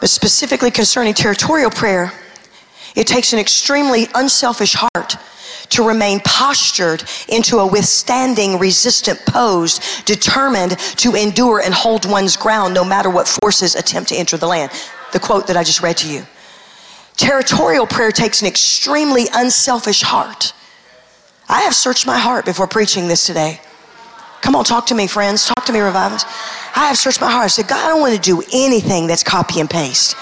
But 0.00 0.10
specifically 0.10 0.70
concerning 0.70 1.14
territorial 1.14 1.70
prayer, 1.70 2.12
it 2.94 3.06
takes 3.06 3.32
an 3.32 3.38
extremely 3.38 4.08
unselfish 4.14 4.74
heart 4.74 5.16
to 5.70 5.82
remain 5.82 6.20
postured 6.20 7.02
into 7.30 7.58
a 7.58 7.66
withstanding, 7.66 8.58
resistant 8.58 9.18
pose, 9.26 9.80
determined 10.04 10.78
to 10.98 11.14
endure 11.14 11.60
and 11.60 11.72
hold 11.72 12.04
one's 12.04 12.36
ground 12.36 12.74
no 12.74 12.84
matter 12.84 13.08
what 13.08 13.26
forces 13.26 13.74
attempt 13.74 14.10
to 14.10 14.16
enter 14.16 14.36
the 14.36 14.46
land. 14.46 14.70
The 15.14 15.18
quote 15.18 15.46
that 15.46 15.56
I 15.56 15.64
just 15.64 15.80
read 15.80 15.96
to 15.98 16.12
you. 16.12 16.26
Territorial 17.16 17.86
prayer 17.86 18.10
takes 18.10 18.40
an 18.40 18.48
extremely 18.48 19.26
unselfish 19.32 20.02
heart. 20.02 20.52
I 21.48 21.62
have 21.62 21.74
searched 21.74 22.06
my 22.06 22.18
heart 22.18 22.44
before 22.44 22.66
preaching 22.66 23.08
this 23.08 23.26
today. 23.26 23.60
Come 24.40 24.56
on, 24.56 24.64
talk 24.64 24.86
to 24.86 24.94
me, 24.94 25.06
friends. 25.06 25.46
Talk 25.46 25.64
to 25.66 25.72
me, 25.72 25.80
revivals. 25.80 26.24
I 26.74 26.86
have 26.88 26.98
searched 26.98 27.20
my 27.20 27.30
heart. 27.30 27.44
I 27.44 27.48
said, 27.48 27.68
God, 27.68 27.84
I 27.84 27.88
don't 27.88 28.00
want 28.00 28.14
to 28.14 28.20
do 28.20 28.42
anything 28.52 29.06
that's 29.06 29.22
copy 29.22 29.60
and 29.60 29.70
paste. 29.70 30.16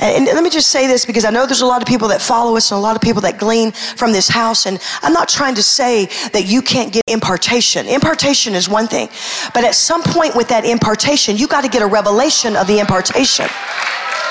And 0.00 0.26
let 0.26 0.44
me 0.44 0.50
just 0.50 0.70
say 0.70 0.86
this 0.86 1.04
because 1.04 1.24
I 1.24 1.30
know 1.30 1.44
there's 1.44 1.60
a 1.60 1.66
lot 1.66 1.82
of 1.82 1.88
people 1.88 2.06
that 2.08 2.22
follow 2.22 2.56
us 2.56 2.70
and 2.70 2.78
a 2.78 2.80
lot 2.80 2.94
of 2.94 3.02
people 3.02 3.20
that 3.22 3.36
glean 3.36 3.72
from 3.72 4.12
this 4.12 4.28
house. 4.28 4.66
And 4.66 4.78
I'm 5.02 5.12
not 5.12 5.28
trying 5.28 5.56
to 5.56 5.62
say 5.62 6.06
that 6.32 6.46
you 6.46 6.62
can't 6.62 6.92
get 6.92 7.02
impartation. 7.08 7.86
Impartation 7.88 8.54
is 8.54 8.68
one 8.68 8.86
thing. 8.86 9.08
But 9.52 9.64
at 9.64 9.74
some 9.74 10.02
point 10.04 10.36
with 10.36 10.48
that 10.48 10.64
impartation, 10.64 11.36
you 11.36 11.48
got 11.48 11.64
to 11.64 11.68
get 11.68 11.82
a 11.82 11.86
revelation 11.86 12.54
of 12.54 12.68
the 12.68 12.78
impartation. 12.78 13.46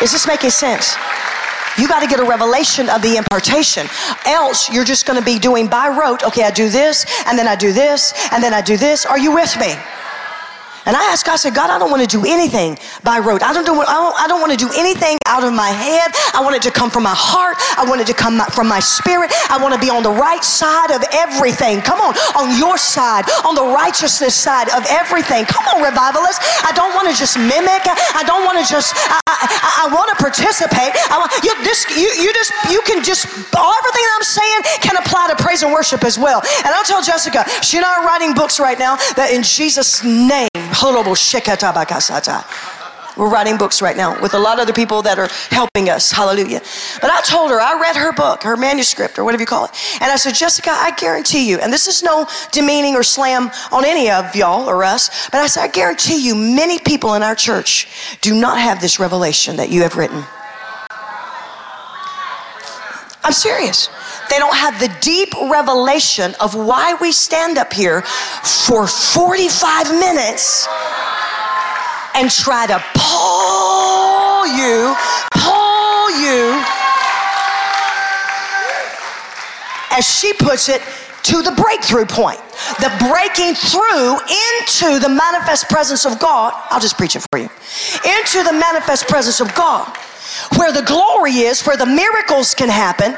Is 0.01 0.11
this 0.11 0.27
making 0.27 0.51
sense? 0.51 0.95
You 1.79 1.87
got 1.87 2.01
to 2.01 2.07
get 2.07 2.19
a 2.19 2.23
revelation 2.23 2.89
of 2.89 3.01
the 3.01 3.17
impartation. 3.17 3.87
Else, 4.25 4.69
you're 4.71 4.85
just 4.85 5.05
going 5.05 5.19
to 5.19 5.25
be 5.25 5.39
doing 5.39 5.67
by 5.67 5.89
rote. 5.89 6.23
Okay, 6.23 6.43
I 6.43 6.51
do 6.51 6.69
this, 6.69 7.05
and 7.25 7.37
then 7.37 7.47
I 7.47 7.55
do 7.55 7.73
this, 7.73 8.13
and 8.31 8.43
then 8.43 8.53
I 8.53 8.61
do 8.61 8.77
this. 8.77 9.05
Are 9.05 9.17
you 9.17 9.33
with 9.33 9.57
me? 9.59 9.75
And 10.87 10.95
I 10.95 11.03
asked 11.11 11.25
God, 11.27 11.33
I 11.33 11.35
said, 11.35 11.53
God, 11.53 11.69
I 11.69 11.77
don't 11.77 11.91
want 11.91 11.99
to 11.99 12.07
do 12.07 12.23
anything 12.23 12.79
by 13.03 13.19
rote. 13.19 13.43
I 13.43 13.51
don't, 13.51 13.67
do, 13.67 13.75
I 13.75 13.91
don't, 13.91 14.15
I 14.15 14.25
don't 14.31 14.39
want 14.39 14.55
to 14.55 14.57
do 14.57 14.71
anything 14.71 15.19
out 15.27 15.43
of 15.43 15.51
my 15.51 15.67
head. 15.67 16.15
I 16.31 16.39
want 16.39 16.55
it 16.55 16.63
to 16.63 16.71
come 16.71 16.89
from 16.89 17.03
my 17.03 17.13
heart. 17.13 17.59
I 17.75 17.83
want 17.83 17.99
it 17.99 18.07
to 18.07 18.15
come 18.15 18.39
from 18.55 18.71
my 18.71 18.79
spirit. 18.79 19.35
I 19.51 19.59
want 19.59 19.75
to 19.75 19.81
be 19.83 19.91
on 19.91 20.01
the 20.01 20.15
right 20.15 20.39
side 20.39 20.95
of 20.95 21.03
everything. 21.11 21.83
Come 21.83 21.99
on, 21.99 22.15
on 22.39 22.55
your 22.55 22.79
side, 22.79 23.27
on 23.43 23.51
the 23.53 23.67
righteousness 23.67 24.31
side 24.31 24.71
of 24.71 24.87
everything. 24.87 25.43
Come 25.43 25.67
on, 25.75 25.83
revivalists. 25.83 26.39
I 26.63 26.71
don't 26.71 26.95
want 26.95 27.11
to 27.11 27.15
just 27.19 27.35
mimic. 27.35 27.83
I 28.15 28.23
don't 28.23 28.47
want 28.47 28.55
to 28.55 28.65
just, 28.65 28.95
I, 28.95 29.19
I, 29.27 29.83
I 29.83 29.93
want 29.93 30.07
to 30.15 30.17
participate. 30.23 30.95
I 31.11 31.19
want, 31.19 31.35
you, 31.43 31.51
this, 31.67 31.83
you, 31.99 32.07
you 32.23 32.31
just, 32.31 32.55
you 32.71 32.79
can 32.87 33.03
just, 33.03 33.27
everything 33.27 34.05
I'm 34.15 34.23
saying 34.23 34.59
can 34.79 34.95
apply 34.95 35.35
to 35.35 35.37
praise 35.43 35.63
and 35.63 35.71
worship 35.75 36.07
as 36.07 36.17
well. 36.17 36.39
And 36.63 36.71
I'll 36.71 36.87
tell 36.87 37.03
Jessica, 37.03 37.43
she 37.59 37.75
and 37.75 37.85
I 37.85 37.99
are 37.99 38.05
writing 38.07 38.33
books 38.33 38.59
right 38.59 38.79
now 38.79 38.95
that 39.19 39.35
in 39.35 39.43
Jesus' 39.43 40.03
name, 40.03 40.47
we're 43.17 43.29
writing 43.29 43.57
books 43.57 43.81
right 43.81 43.97
now 43.97 44.19
with 44.21 44.35
a 44.35 44.39
lot 44.39 44.59
of 44.59 44.61
other 44.61 44.73
people 44.73 45.01
that 45.01 45.17
are 45.17 45.27
helping 45.49 45.89
us. 45.89 46.11
Hallelujah. 46.11 46.61
But 47.01 47.09
I 47.09 47.21
told 47.21 47.49
her, 47.49 47.59
I 47.59 47.79
read 47.79 47.95
her 47.95 48.13
book, 48.13 48.43
her 48.43 48.55
manuscript, 48.55 49.17
or 49.17 49.23
whatever 49.23 49.41
you 49.41 49.47
call 49.47 49.65
it. 49.65 49.71
And 50.01 50.11
I 50.11 50.15
said, 50.17 50.35
Jessica, 50.35 50.69
I 50.69 50.91
guarantee 50.91 51.49
you, 51.49 51.57
and 51.59 51.73
this 51.73 51.87
is 51.87 52.03
no 52.03 52.27
demeaning 52.51 52.95
or 52.95 53.03
slam 53.03 53.49
on 53.71 53.85
any 53.85 54.09
of 54.11 54.35
y'all 54.35 54.69
or 54.69 54.83
us, 54.83 55.29
but 55.29 55.39
I 55.39 55.47
said, 55.47 55.63
I 55.63 55.67
guarantee 55.67 56.23
you, 56.23 56.35
many 56.35 56.79
people 56.79 57.15
in 57.15 57.23
our 57.23 57.35
church 57.35 57.87
do 58.21 58.39
not 58.39 58.59
have 58.59 58.81
this 58.81 58.99
revelation 58.99 59.55
that 59.57 59.69
you 59.69 59.81
have 59.81 59.95
written. 59.95 60.23
I'm 63.23 63.33
serious. 63.33 63.89
They 64.29 64.39
don't 64.39 64.55
have 64.55 64.79
the 64.79 64.93
deep 65.01 65.33
revelation 65.49 66.35
of 66.39 66.55
why 66.55 66.95
we 66.99 67.11
stand 67.11 67.57
up 67.57 67.71
here 67.71 68.01
for 68.01 68.87
45 68.87 69.91
minutes 69.91 70.67
and 72.15 72.29
try 72.31 72.67
to 72.67 72.83
pull 72.95 74.47
you, 74.47 74.95
pull 75.31 76.09
you, 76.19 76.61
as 79.91 80.05
she 80.05 80.33
puts 80.33 80.69
it, 80.69 80.81
to 81.23 81.41
the 81.41 81.51
breakthrough 81.51 82.05
point, 82.05 82.39
the 82.79 82.89
breaking 83.09 83.53
through 83.53 84.13
into 84.13 84.99
the 84.99 85.09
manifest 85.09 85.67
presence 85.69 86.05
of 86.05 86.19
God. 86.19 86.53
I'll 86.69 86.79
just 86.79 86.97
preach 86.97 87.15
it 87.15 87.25
for 87.31 87.37
you. 87.37 87.49
Into 88.17 88.43
the 88.43 88.53
manifest 88.53 89.07
presence 89.07 89.41
of 89.41 89.53
God, 89.53 89.87
where 90.57 90.71
the 90.71 90.83
glory 90.83 91.33
is, 91.33 91.63
where 91.63 91.77
the 91.77 91.85
miracles 91.85 92.53
can 92.53 92.69
happen 92.69 93.17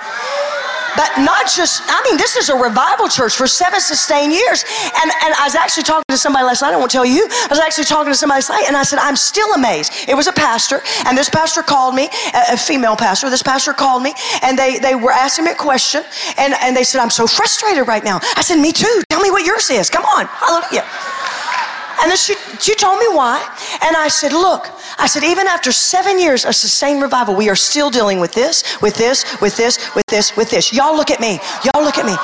but 0.96 1.10
not 1.20 1.48
just, 1.50 1.84
I 1.88 2.02
mean, 2.04 2.18
this 2.18 2.36
is 2.36 2.50
a 2.50 2.56
revival 2.56 3.08
church 3.08 3.36
for 3.36 3.48
seven 3.48 3.80
sustained 3.80 4.34
years. 4.34 4.64
And, 4.96 5.12
and 5.24 5.34
I 5.36 5.44
was 5.46 5.56
actually 5.56 5.84
talking 5.84 6.04
to 6.10 6.18
somebody 6.18 6.46
last 6.46 6.62
night, 6.62 6.74
I 6.74 6.78
won't 6.78 6.92
tell 6.92 7.06
you, 7.06 7.28
I 7.30 7.48
was 7.50 7.60
actually 7.60 7.86
talking 7.86 8.12
to 8.12 8.18
somebody 8.18 8.38
last 8.38 8.50
night, 8.50 8.66
and 8.68 8.78
I 8.78 8.84
said, 8.84 9.00
I'm 9.00 9.16
still 9.16 9.54
amazed. 9.54 9.94
It 10.08 10.16
was 10.16 10.28
a 10.28 10.34
pastor, 10.34 10.82
and 11.06 11.18
this 11.18 11.30
pastor 11.30 11.62
called 11.62 11.96
me, 11.96 12.10
a, 12.34 12.54
a 12.54 12.58
female 12.58 12.96
pastor, 12.96 13.30
this 13.30 13.44
pastor 13.44 13.74
called 13.74 14.04
me, 14.04 14.14
and 14.42 14.58
they, 14.58 14.80
they 14.80 14.96
were 14.96 15.12
asking 15.12 15.46
me 15.46 15.52
a 15.52 15.56
question, 15.56 16.04
and, 16.38 16.54
and 16.62 16.76
they 16.76 16.84
said, 16.84 17.02
I'm 17.02 17.10
so 17.10 17.28
frustrated 17.28 17.88
right 17.88 18.04
now. 18.04 18.20
I 18.36 18.42
said, 18.42 18.60
Me 18.60 18.72
too. 18.72 19.02
Tell 19.10 19.22
me 19.22 19.32
what 19.32 19.46
yours 19.46 19.70
is. 19.70 19.90
Come 19.90 20.06
on. 20.06 20.26
Hallelujah. 20.28 20.86
And 22.02 22.10
then 22.10 22.18
she, 22.18 22.36
she 22.60 22.76
told 22.76 23.00
me 23.00 23.08
why. 23.10 23.40
And 23.82 23.96
I 23.96 24.08
said, 24.08 24.32
Look, 24.32 24.70
I 24.98 25.08
said, 25.08 25.24
even 25.24 25.48
after 25.48 25.72
seven 25.72 26.20
years 26.20 26.46
of 26.46 26.56
sustained 26.56 27.02
revival, 27.02 27.36
we 27.36 27.50
are 27.50 27.56
still 27.56 27.90
dealing 27.90 28.20
with 28.20 28.34
this, 28.34 28.64
with 28.82 28.96
this, 28.96 29.26
with 29.42 29.56
this, 29.56 29.94
with 29.96 30.06
this, 30.08 30.36
with 30.36 30.50
this. 30.50 30.74
Y'all 30.74 30.96
look 30.96 31.12
at 31.12 31.20
me. 31.20 31.40
Y'all 31.64 31.84
look 31.84 31.98
at 31.98 32.06
me. 32.06 32.16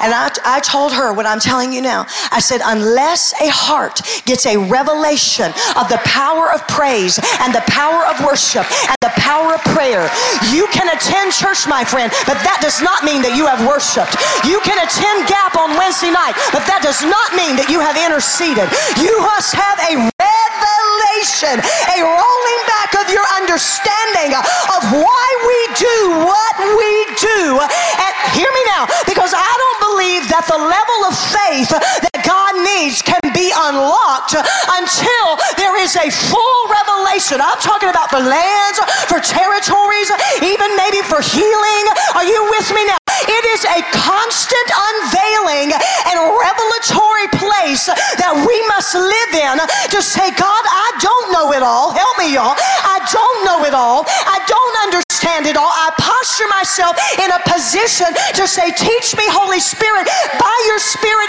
And 0.00 0.14
I, 0.14 0.30
I 0.44 0.60
told 0.60 0.92
her 0.92 1.12
what 1.12 1.26
I'm 1.26 1.40
telling 1.40 1.72
you 1.72 1.82
now. 1.82 2.06
I 2.30 2.40
said, 2.40 2.60
unless 2.64 3.34
a 3.40 3.50
heart 3.50 4.00
gets 4.24 4.46
a 4.46 4.56
revelation 4.56 5.50
of 5.74 5.88
the 5.88 6.00
power 6.04 6.52
of 6.52 6.62
praise 6.68 7.18
and 7.42 7.54
the 7.54 7.64
power 7.66 8.06
of 8.06 8.20
worship 8.24 8.66
and 8.86 8.98
the 9.02 9.12
power 9.18 9.54
of 9.54 9.60
prayer, 9.74 10.06
you 10.54 10.68
can 10.70 10.86
attend 10.94 11.32
church, 11.32 11.66
my 11.66 11.82
friend, 11.82 12.12
but 12.30 12.38
that 12.46 12.62
does 12.62 12.78
not 12.78 13.02
mean 13.02 13.20
that 13.26 13.34
you 13.34 13.46
have 13.50 13.58
worshiped. 13.66 14.14
You 14.46 14.62
can 14.62 14.78
attend 14.78 15.26
Gap 15.26 15.58
on 15.58 15.74
Wednesday 15.74 16.14
night, 16.14 16.38
but 16.54 16.62
that 16.70 16.80
does 16.80 17.02
not 17.02 17.34
mean 17.34 17.58
that 17.58 17.66
you 17.66 17.82
have 17.82 17.98
interceded. 17.98 18.70
You 19.02 19.18
must 19.24 19.52
have 19.56 19.76
a 19.90 19.98
revelation, 19.98 21.58
a 21.90 21.98
rolling 22.06 22.62
back 22.70 22.94
of 23.02 23.10
your 23.10 23.26
understanding 23.34 24.38
of 24.38 24.82
why 24.94 25.26
we 25.44 25.58
do 25.74 25.96
what 26.22 26.54
we 26.78 26.92
do. 27.18 27.58
And 27.58 28.12
hear 28.36 28.48
me 28.48 28.62
now, 28.70 28.86
because 29.04 29.34
I 29.34 29.42
don't 29.42 29.78
believe 29.80 29.87
that 30.16 30.48
the 30.48 30.56
level 30.56 31.00
of 31.04 31.12
faith 31.12 31.68
that 31.68 32.24
God 32.24 32.56
needs 32.64 33.02
can 33.04 33.20
unlocked 33.54 34.34
until 34.34 35.26
there 35.56 35.76
is 35.80 35.96
a 35.96 36.08
full 36.10 36.60
revelation. 36.68 37.40
I'm 37.40 37.58
talking 37.58 37.88
about 37.88 38.10
for 38.10 38.20
lands, 38.20 38.78
for 39.08 39.20
territories, 39.20 40.08
even 40.42 40.68
maybe 40.76 41.00
for 41.04 41.20
healing. 41.20 41.84
Are 42.14 42.24
you 42.24 42.40
with 42.52 42.68
me 42.74 42.84
now? 42.86 42.98
It 43.28 43.44
is 43.52 43.64
a 43.66 43.82
constant 43.90 44.68
unveiling 44.70 45.74
and 45.74 46.16
revelatory 46.16 47.28
place 47.36 47.90
that 47.90 48.32
we 48.32 48.56
must 48.70 48.94
live 48.94 49.32
in 49.34 49.58
to 49.92 50.00
say, 50.00 50.30
God, 50.32 50.64
I 50.64 50.88
don't 51.02 51.32
know 51.34 51.50
it 51.52 51.62
all. 51.62 51.90
Help 51.90 52.14
me, 52.16 52.32
y'all. 52.32 52.54
I 52.56 53.02
don't 53.10 53.38
know 53.44 53.66
it 53.66 53.74
all. 53.74 54.06
I 54.06 54.38
don't 54.46 54.76
understand 54.86 55.50
it 55.50 55.58
all. 55.58 55.68
I 55.68 55.90
posture 55.98 56.48
myself 56.48 56.94
in 57.18 57.28
a 57.28 57.40
position 57.44 58.08
to 58.38 58.46
say, 58.46 58.70
Teach 58.72 59.18
me, 59.18 59.26
Holy 59.28 59.60
Spirit, 59.60 60.06
by 60.38 60.56
your 60.70 60.78
Spirit 60.78 61.28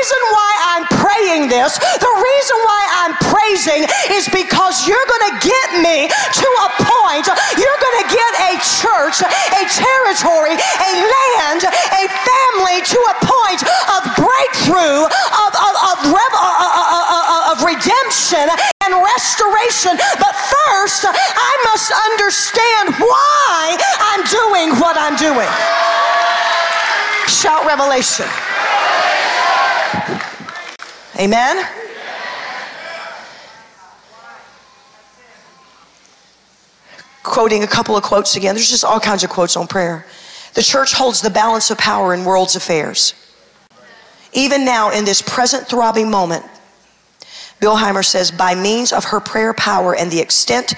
reason 0.00 0.22
why 0.32 0.52
I'm 0.72 0.84
praying 0.96 1.42
this, 1.52 1.76
the 1.76 2.14
reason 2.16 2.56
why 2.64 2.82
I'm 3.04 3.14
praising 3.28 3.84
is 4.16 4.24
because 4.32 4.88
you're 4.88 5.08
going 5.12 5.26
to 5.28 5.36
get 5.44 5.68
me 5.84 6.08
to 6.08 6.48
a 6.64 6.68
point. 6.88 7.28
You're 7.60 7.80
going 7.84 7.98
to 8.00 8.08
get 8.08 8.32
a 8.48 8.52
church, 8.80 9.20
a 9.20 9.62
territory, 9.68 10.56
a 10.56 10.90
land, 11.04 11.68
a 11.68 12.04
family 12.08 12.80
to 12.80 12.98
a 13.12 13.14
point 13.28 13.60
of 13.92 14.00
breakthrough, 14.16 15.04
of, 15.04 15.52
of, 15.52 15.74
of, 15.84 15.96
revel, 16.08 16.48
uh, 16.48 16.64
uh, 16.64 16.96
uh, 16.96 17.52
of 17.52 17.60
redemption 17.60 18.48
and 18.80 18.96
restoration. 18.96 20.00
But 20.16 20.32
first, 20.32 21.04
I 21.04 21.52
must 21.68 21.92
understand 22.08 22.96
why 22.96 23.76
I'm 24.00 24.24
doing 24.32 24.80
what 24.80 24.96
I'm 24.96 25.16
doing. 25.20 25.50
Shout 27.28 27.68
revelation. 27.68 28.24
Amen. 31.18 31.66
Quoting 37.22 37.62
a 37.62 37.66
couple 37.66 37.96
of 37.96 38.02
quotes 38.02 38.36
again, 38.36 38.54
there's 38.54 38.70
just 38.70 38.84
all 38.84 38.98
kinds 38.98 39.22
of 39.22 39.30
quotes 39.30 39.56
on 39.56 39.66
prayer. 39.66 40.06
The 40.54 40.62
church 40.62 40.94
holds 40.94 41.20
the 41.20 41.30
balance 41.30 41.70
of 41.70 41.78
power 41.78 42.14
in 42.14 42.24
world's 42.24 42.56
affairs. 42.56 43.14
Even 44.32 44.64
now, 44.64 44.90
in 44.90 45.04
this 45.04 45.22
present 45.22 45.66
throbbing 45.68 46.10
moment, 46.10 46.44
Billheimer 47.60 48.04
says, 48.04 48.30
by 48.30 48.54
means 48.54 48.92
of 48.92 49.04
her 49.04 49.20
prayer 49.20 49.52
power 49.52 49.94
and 49.94 50.10
the 50.10 50.20
extent 50.20 50.74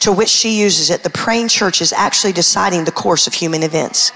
to 0.00 0.10
which 0.12 0.28
she 0.28 0.60
uses 0.60 0.90
it, 0.90 1.02
the 1.02 1.10
praying 1.10 1.48
church 1.48 1.80
is 1.80 1.92
actually 1.92 2.32
deciding 2.32 2.84
the 2.84 2.92
course 2.92 3.26
of 3.26 3.34
human 3.34 3.62
events. 3.62 4.10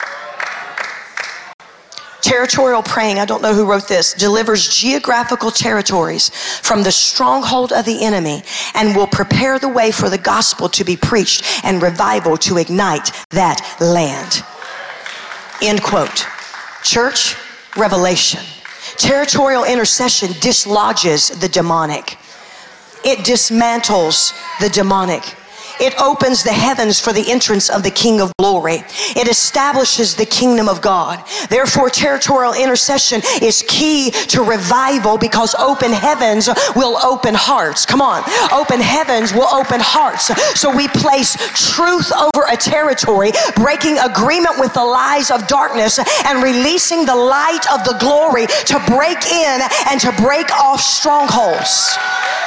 Territorial 2.21 2.83
praying, 2.83 3.19
I 3.19 3.25
don't 3.25 3.43
know 3.43 3.55
who 3.55 3.65
wrote 3.65 3.87
this, 3.87 4.13
delivers 4.13 4.69
geographical 4.69 5.53
territories 5.53 6.31
from 6.63 6.83
the 6.83 6.91
stronghold 6.91 7.73
of 7.73 7.85
the 7.85 8.05
enemy 8.05 8.43
and 8.75 8.97
will 8.97 9.07
prepare 9.07 9.59
the 9.59 9.69
way 9.69 9.93
for 9.93 10.11
the 10.11 10.19
gospel 10.19 10.69
to 10.71 10.85
be 10.85 10.97
preached 10.97 11.65
and 11.65 11.81
revival 11.81 12.37
to 12.39 12.59
ignite 12.59 13.13
that 13.31 13.77
land. 13.81 14.43
End 15.63 15.83
quote. 15.83 16.27
Church, 16.83 17.37
revelation. 17.77 18.41
Territorial 18.97 19.65
intercession 19.65 20.33
dislodges 20.41 21.29
the 21.29 21.49
demonic. 21.49 22.19
It 23.05 23.21
dismantles 23.21 24.33
the 24.61 24.69
demonic. 24.69 25.38
It 25.81 25.95
opens 26.01 26.43
the 26.43 26.53
heavens 26.53 27.01
for 27.01 27.13
the 27.13 27.31
entrance 27.31 27.69
of 27.69 27.83
the 27.83 27.91
King 27.91 28.21
of 28.21 28.33
glory. 28.39 28.83
It 29.17 29.29
establishes 29.29 30.15
the 30.15 30.27
kingdom 30.27 30.69
of 30.69 30.81
God. 30.81 31.23
Therefore, 31.49 31.91
territorial 31.91 32.55
intercession 32.55 33.21
is 33.43 33.65
key 33.69 34.11
to 34.29 34.43
revival 34.43 35.19
because 35.19 35.55
open 35.55 35.93
heavens 35.93 36.49
will 36.75 36.97
open 37.05 37.35
hearts. 37.35 37.87
Come 37.87 38.01
on. 38.01 38.23
Open 38.53 38.81
heavens 38.81 39.33
will 39.33 39.49
open 39.53 39.81
hearts. 39.81 40.27
So 40.59 40.75
we 40.75 40.89
place 40.89 41.37
truth 41.55 42.11
over 42.13 42.47
a 42.51 42.57
territory, 42.57 43.33
breaking 43.57 43.99
agreement 43.99 44.59
with 44.59 44.75
the 44.75 44.85
lies 44.85 45.31
of 45.31 45.47
darkness 45.47 45.99
and 46.27 46.43
releasing 46.43 47.05
the 47.05 47.15
light 47.15 47.65
of 47.73 47.85
the 47.85 47.97
glory 48.01 48.47
to 48.47 48.79
break 48.87 49.25
in 49.27 49.61
and 49.91 50.01
to 50.01 50.13
break 50.23 50.51
off 50.53 50.81
strongholds. 50.81 51.97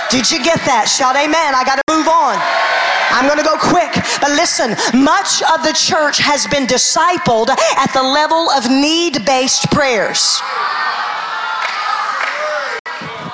Did 0.09 0.29
you 0.29 0.43
get 0.43 0.59
that? 0.67 0.91
Shout 0.91 1.15
amen. 1.15 1.55
I 1.55 1.63
got 1.63 1.79
to 1.79 1.83
move 1.87 2.07
on. 2.07 2.90
I'm 3.11 3.25
going 3.27 3.37
to 3.37 3.43
go 3.43 3.57
quick, 3.59 3.93
but 4.19 4.31
listen, 4.31 4.71
much 4.99 5.43
of 5.43 5.63
the 5.63 5.73
church 5.73 6.17
has 6.17 6.47
been 6.47 6.65
discipled 6.65 7.49
at 7.49 7.91
the 7.93 8.03
level 8.03 8.49
of 8.51 8.69
need 8.69 9.25
based 9.25 9.69
prayers. 9.71 10.41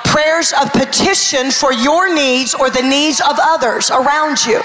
Prayers 0.04 0.52
of 0.60 0.72
petition 0.72 1.50
for 1.50 1.72
your 1.72 2.12
needs 2.12 2.54
or 2.54 2.70
the 2.70 2.82
needs 2.82 3.20
of 3.20 3.38
others 3.40 3.90
around 3.90 4.44
you. 4.44 4.60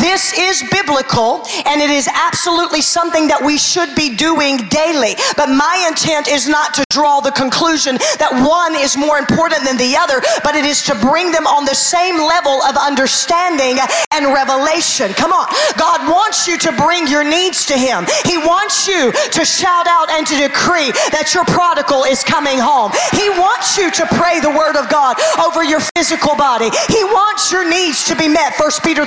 This 0.00 0.32
is 0.32 0.64
biblical 0.70 1.44
and 1.66 1.80
it 1.80 1.90
is 1.90 2.08
absolutely 2.08 2.80
something 2.80 3.28
that 3.28 3.40
we 3.42 3.58
should 3.58 3.94
be 3.94 4.16
doing 4.16 4.68
daily. 4.68 5.14
But 5.36 5.48
my 5.52 5.84
intent 5.88 6.28
is 6.28 6.48
not 6.48 6.74
to 6.74 6.84
draw 6.90 7.20
the 7.20 7.32
conclusion 7.32 7.96
that 8.18 8.32
one 8.32 8.74
is 8.76 8.96
more 8.96 9.18
important 9.18 9.64
than 9.64 9.76
the 9.76 9.96
other, 9.96 10.20
but 10.42 10.54
it 10.54 10.64
is 10.64 10.82
to 10.88 10.94
bring 10.98 11.30
them 11.32 11.46
on 11.46 11.64
the 11.64 11.74
same 11.76 12.16
level 12.16 12.62
of 12.64 12.76
understanding 12.76 13.78
and 14.12 14.32
revelation. 14.32 15.12
Come 15.14 15.32
on. 15.32 15.46
God 15.76 16.08
wants 16.08 16.48
you 16.48 16.58
to 16.58 16.72
bring 16.72 17.06
your 17.06 17.24
needs 17.24 17.66
to 17.66 17.76
Him. 17.76 18.06
He 18.24 18.38
wants 18.38 18.88
you 18.88 19.12
to 19.12 19.42
shout 19.44 19.86
out 19.86 20.10
and 20.10 20.26
to 20.26 20.36
decree 20.36 20.92
that 21.12 21.32
your 21.34 21.44
prodigal 21.44 22.04
is 22.04 22.24
coming 22.24 22.58
home. 22.58 22.92
He 23.12 23.28
wants 23.36 23.76
you 23.76 23.90
to 23.90 24.04
pray 24.16 24.40
the 24.40 24.50
word 24.50 24.76
of 24.76 24.88
God 24.88 25.16
over 25.38 25.62
your 25.62 25.80
physical 25.94 26.36
body. 26.36 26.70
He 26.88 27.02
wants 27.04 27.52
your 27.52 27.68
needs 27.68 28.04
to 28.08 28.16
be 28.16 28.28
met. 28.28 28.56
1 28.58 28.70
Peter 28.82 29.06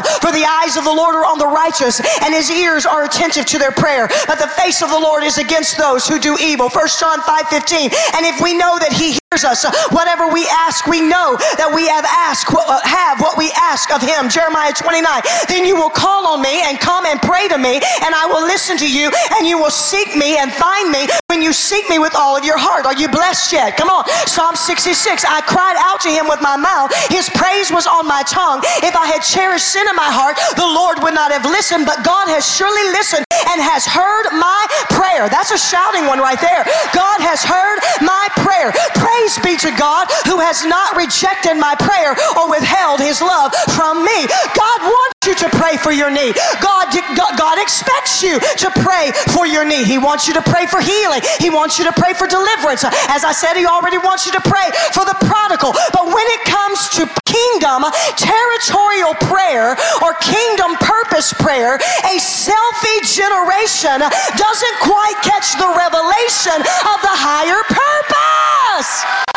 3:12 0.00 0.20
for 0.20 0.32
the 0.32 0.44
eyes 0.44 0.76
of 0.76 0.84
the 0.84 0.92
Lord 0.92 1.14
are 1.14 1.24
on 1.24 1.38
the 1.38 1.46
righteous, 1.46 2.00
and 2.22 2.34
his 2.34 2.50
ears 2.50 2.86
are 2.86 3.04
attentive 3.04 3.46
to 3.46 3.58
their 3.58 3.72
prayer. 3.72 4.08
But 4.26 4.38
the 4.38 4.48
face 4.48 4.82
of 4.82 4.90
the 4.90 4.98
Lord 4.98 5.24
is 5.24 5.38
against 5.38 5.76
those 5.78 6.06
who 6.06 6.18
do 6.18 6.36
evil. 6.40 6.68
1 6.68 6.88
John 6.98 7.20
5 7.22 7.48
15. 7.48 7.90
And 8.14 8.26
if 8.26 8.40
we 8.40 8.54
know 8.54 8.78
that 8.78 8.92
he 8.92 9.18
hears 9.30 9.44
us, 9.44 9.64
whatever 9.90 10.28
we 10.32 10.46
ask, 10.48 10.86
we 10.86 11.00
know 11.00 11.36
that 11.56 11.70
we 11.74 11.88
have 11.88 12.04
asked, 12.04 12.52
uh, 12.52 12.80
have 12.84 13.20
what 13.20 13.36
we 13.36 13.50
ask 13.52 13.90
of 13.92 14.02
him. 14.02 14.28
Jeremiah 14.28 14.72
29. 14.72 15.22
Then 15.48 15.64
you 15.64 15.76
will 15.76 15.90
call 15.90 16.26
on 16.26 16.42
me 16.42 16.62
and 16.62 16.78
come 16.78 17.06
and 17.06 17.20
pray 17.20 17.48
to 17.48 17.58
me, 17.58 17.76
and 17.76 18.14
I 18.14 18.26
will 18.26 18.42
listen 18.42 18.76
to 18.78 18.88
you, 18.88 19.10
and 19.36 19.46
you 19.46 19.58
will 19.58 19.70
seek 19.70 20.16
me 20.16 20.38
and 20.38 20.52
find 20.52 20.90
me 20.90 21.08
when 21.36 21.44
you 21.44 21.52
seek 21.52 21.84
me 21.92 22.00
with 22.00 22.16
all 22.16 22.32
of 22.32 22.48
your 22.48 22.56
heart. 22.56 22.88
Are 22.88 22.96
you 22.96 23.12
blessed 23.12 23.52
yet? 23.52 23.76
Come 23.76 23.92
on. 23.92 24.08
Psalm 24.24 24.56
66. 24.56 25.20
I 25.28 25.44
cried 25.44 25.76
out 25.76 26.00
to 26.00 26.08
him 26.08 26.32
with 26.32 26.40
my 26.40 26.56
mouth. 26.56 26.88
His 27.12 27.28
praise 27.28 27.68
was 27.68 27.84
on 27.84 28.08
my 28.08 28.24
tongue. 28.24 28.64
If 28.80 28.96
I 28.96 29.04
had 29.04 29.20
cherished 29.20 29.68
sin 29.68 29.84
in 29.84 29.92
my 29.92 30.08
heart, 30.08 30.40
the 30.56 30.64
Lord 30.64 31.04
would 31.04 31.12
not 31.12 31.36
have 31.36 31.44
listened, 31.44 31.84
but 31.84 32.00
God 32.00 32.32
has 32.32 32.48
surely 32.48 32.88
listened 32.96 33.28
and 33.52 33.60
has 33.60 33.84
heard 33.84 34.32
my 34.32 34.64
prayer. 34.96 35.28
That's 35.28 35.52
a 35.52 35.60
shouting 35.60 36.08
one 36.08 36.24
right 36.24 36.40
there. 36.40 36.64
God 36.96 37.20
has 37.20 37.44
heard 37.44 37.84
my 38.00 38.32
prayer. 38.40 38.72
Praise 38.96 39.36
be 39.44 39.60
to 39.60 39.76
God 39.76 40.08
who 40.24 40.40
has 40.40 40.64
not 40.64 40.96
rejected 40.96 41.60
my 41.60 41.76
prayer 41.76 42.16
or 42.40 42.48
withheld 42.48 43.04
his 43.04 43.20
love 43.20 43.52
from 43.76 44.00
me. 44.00 44.24
God 44.56 44.80
wants 44.88 45.15
you 45.26 45.34
to 45.34 45.48
pray 45.50 45.76
for 45.76 45.92
your 45.92 46.10
need. 46.10 46.36
God, 46.62 46.94
God 47.36 47.58
expects 47.58 48.22
you 48.22 48.38
to 48.40 48.70
pray 48.82 49.12
for 49.34 49.46
your 49.46 49.64
need. 49.64 49.86
He 49.86 49.98
wants 49.98 50.26
you 50.28 50.34
to 50.34 50.42
pray 50.42 50.66
for 50.66 50.80
healing. 50.80 51.22
He 51.38 51.50
wants 51.50 51.78
you 51.78 51.84
to 51.84 51.92
pray 51.92 52.14
for 52.14 52.26
deliverance. 52.26 52.84
As 52.84 53.24
I 53.24 53.32
said, 53.32 53.54
He 53.54 53.66
already 53.66 53.98
wants 53.98 54.26
you 54.26 54.32
to 54.32 54.40
pray 54.40 54.70
for 54.94 55.04
the 55.04 55.16
prodigal. 55.26 55.74
But 55.92 56.06
when 56.06 56.26
it 56.38 56.42
comes 56.46 56.88
to 57.00 57.10
kingdom, 57.26 57.84
territorial 58.16 59.14
prayer, 59.26 59.76
or 60.02 60.14
kingdom 60.22 60.76
purpose 60.78 61.32
prayer, 61.34 61.76
a 61.76 62.14
selfie 62.22 63.02
generation 63.04 64.00
doesn't 64.36 64.76
quite 64.80 65.18
catch 65.22 65.58
the 65.58 65.68
revelation 65.74 66.58
of 66.62 66.98
the 67.02 67.14
higher 67.14 67.62
purpose. 67.68 69.35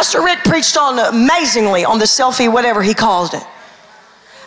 Pastor 0.00 0.22
Rick 0.22 0.38
preached 0.44 0.78
on 0.78 0.98
amazingly 0.98 1.84
on 1.84 1.98
the 1.98 2.06
selfie, 2.06 2.50
whatever 2.50 2.82
he 2.82 2.94
called 2.94 3.34
it. 3.34 3.42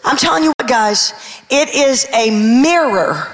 I'm 0.03 0.17
telling 0.17 0.43
you 0.43 0.51
what, 0.57 0.67
guys, 0.67 1.13
it 1.47 1.69
is 1.69 2.07
a 2.11 2.31
mirror 2.31 3.27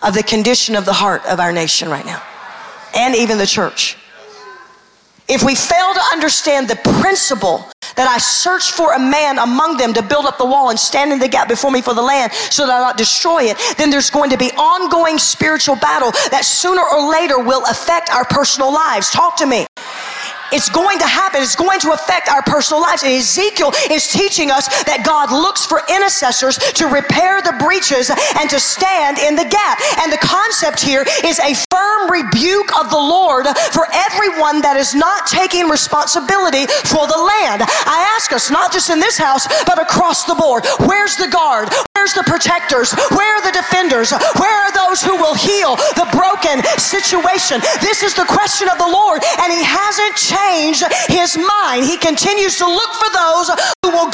of 0.00 0.14
the 0.14 0.22
condition 0.22 0.76
of 0.76 0.84
the 0.84 0.92
heart 0.92 1.26
of 1.26 1.40
our 1.40 1.50
nation 1.50 1.88
right 1.88 2.06
now, 2.06 2.22
and 2.94 3.12
even 3.16 3.38
the 3.38 3.46
church. 3.46 3.96
If 5.26 5.42
we 5.42 5.56
fail 5.56 5.92
to 5.94 6.00
understand 6.12 6.68
the 6.68 6.76
principle 7.00 7.68
that 7.96 8.06
I 8.08 8.18
search 8.18 8.70
for 8.70 8.92
a 8.92 9.00
man 9.00 9.40
among 9.40 9.78
them 9.78 9.92
to 9.94 10.02
build 10.02 10.26
up 10.26 10.38
the 10.38 10.46
wall 10.46 10.70
and 10.70 10.78
stand 10.78 11.12
in 11.12 11.18
the 11.18 11.26
gap 11.26 11.48
before 11.48 11.72
me 11.72 11.82
for 11.82 11.92
the 11.92 12.02
land 12.02 12.32
so 12.32 12.68
that 12.68 12.72
I 12.72 12.78
not 12.78 12.96
destroy 12.96 13.50
it, 13.50 13.56
then 13.76 13.90
there's 13.90 14.10
going 14.10 14.30
to 14.30 14.38
be 14.38 14.52
ongoing 14.52 15.18
spiritual 15.18 15.74
battle 15.74 16.12
that 16.30 16.44
sooner 16.44 16.82
or 16.82 17.10
later 17.10 17.40
will 17.40 17.64
affect 17.68 18.10
our 18.10 18.24
personal 18.24 18.72
lives. 18.72 19.10
Talk 19.10 19.36
to 19.38 19.46
me. 19.46 19.66
It's 20.52 20.68
going 20.68 20.98
to 20.98 21.06
happen. 21.06 21.42
It's 21.42 21.56
going 21.56 21.80
to 21.80 21.92
affect 21.92 22.28
our 22.28 22.42
personal 22.42 22.80
lives. 22.80 23.02
And 23.02 23.12
Ezekiel 23.12 23.72
is 23.90 24.08
teaching 24.08 24.50
us 24.50 24.68
that 24.84 25.04
God 25.04 25.32
looks 25.32 25.66
for 25.66 25.82
intercessors 25.88 26.58
to 26.80 26.86
repair 26.86 27.42
the 27.42 27.56
breaches 27.58 28.10
and 28.38 28.48
to 28.50 28.58
stand 28.60 29.18
in 29.18 29.36
the 29.36 29.44
gap. 29.44 29.80
And 29.98 30.12
the 30.12 30.18
concept 30.18 30.80
here 30.80 31.04
is 31.24 31.38
a 31.40 31.54
firm 31.78 32.10
rebuke 32.10 32.74
of 32.74 32.90
the 32.90 32.98
Lord 32.98 33.46
for 33.70 33.86
everyone 33.94 34.60
that 34.66 34.74
is 34.74 34.94
not 34.94 35.30
taking 35.30 35.70
responsibility 35.70 36.66
for 36.90 37.06
the 37.06 37.20
land. 37.38 37.62
I 37.62 38.02
ask 38.18 38.34
us, 38.34 38.50
not 38.50 38.72
just 38.72 38.90
in 38.90 38.98
this 38.98 39.16
house, 39.16 39.46
but 39.62 39.78
across 39.78 40.26
the 40.26 40.34
board, 40.34 40.66
where's 40.90 41.14
the 41.14 41.30
guard? 41.30 41.70
Where's 41.94 42.14
the 42.14 42.26
protectors? 42.26 42.90
Where 43.14 43.30
are 43.38 43.44
the 43.46 43.54
defenders? 43.54 44.10
Where 44.10 44.56
are 44.66 44.74
those 44.74 45.02
who 45.02 45.14
will 45.22 45.38
heal 45.38 45.78
the 45.94 46.08
broken 46.10 46.66
situation? 46.78 47.62
This 47.78 48.02
is 48.02 48.14
the 48.14 48.26
question 48.26 48.66
of 48.66 48.78
the 48.78 48.90
Lord, 48.90 49.22
and 49.38 49.54
He 49.54 49.62
hasn't 49.62 50.18
changed 50.18 50.82
His 51.06 51.38
mind. 51.38 51.86
He 51.86 51.98
continues 51.98 52.58
to 52.58 52.66
look 52.66 52.92
for 52.98 53.10
those 53.14 53.46
who 53.86 53.94
will 53.94 54.07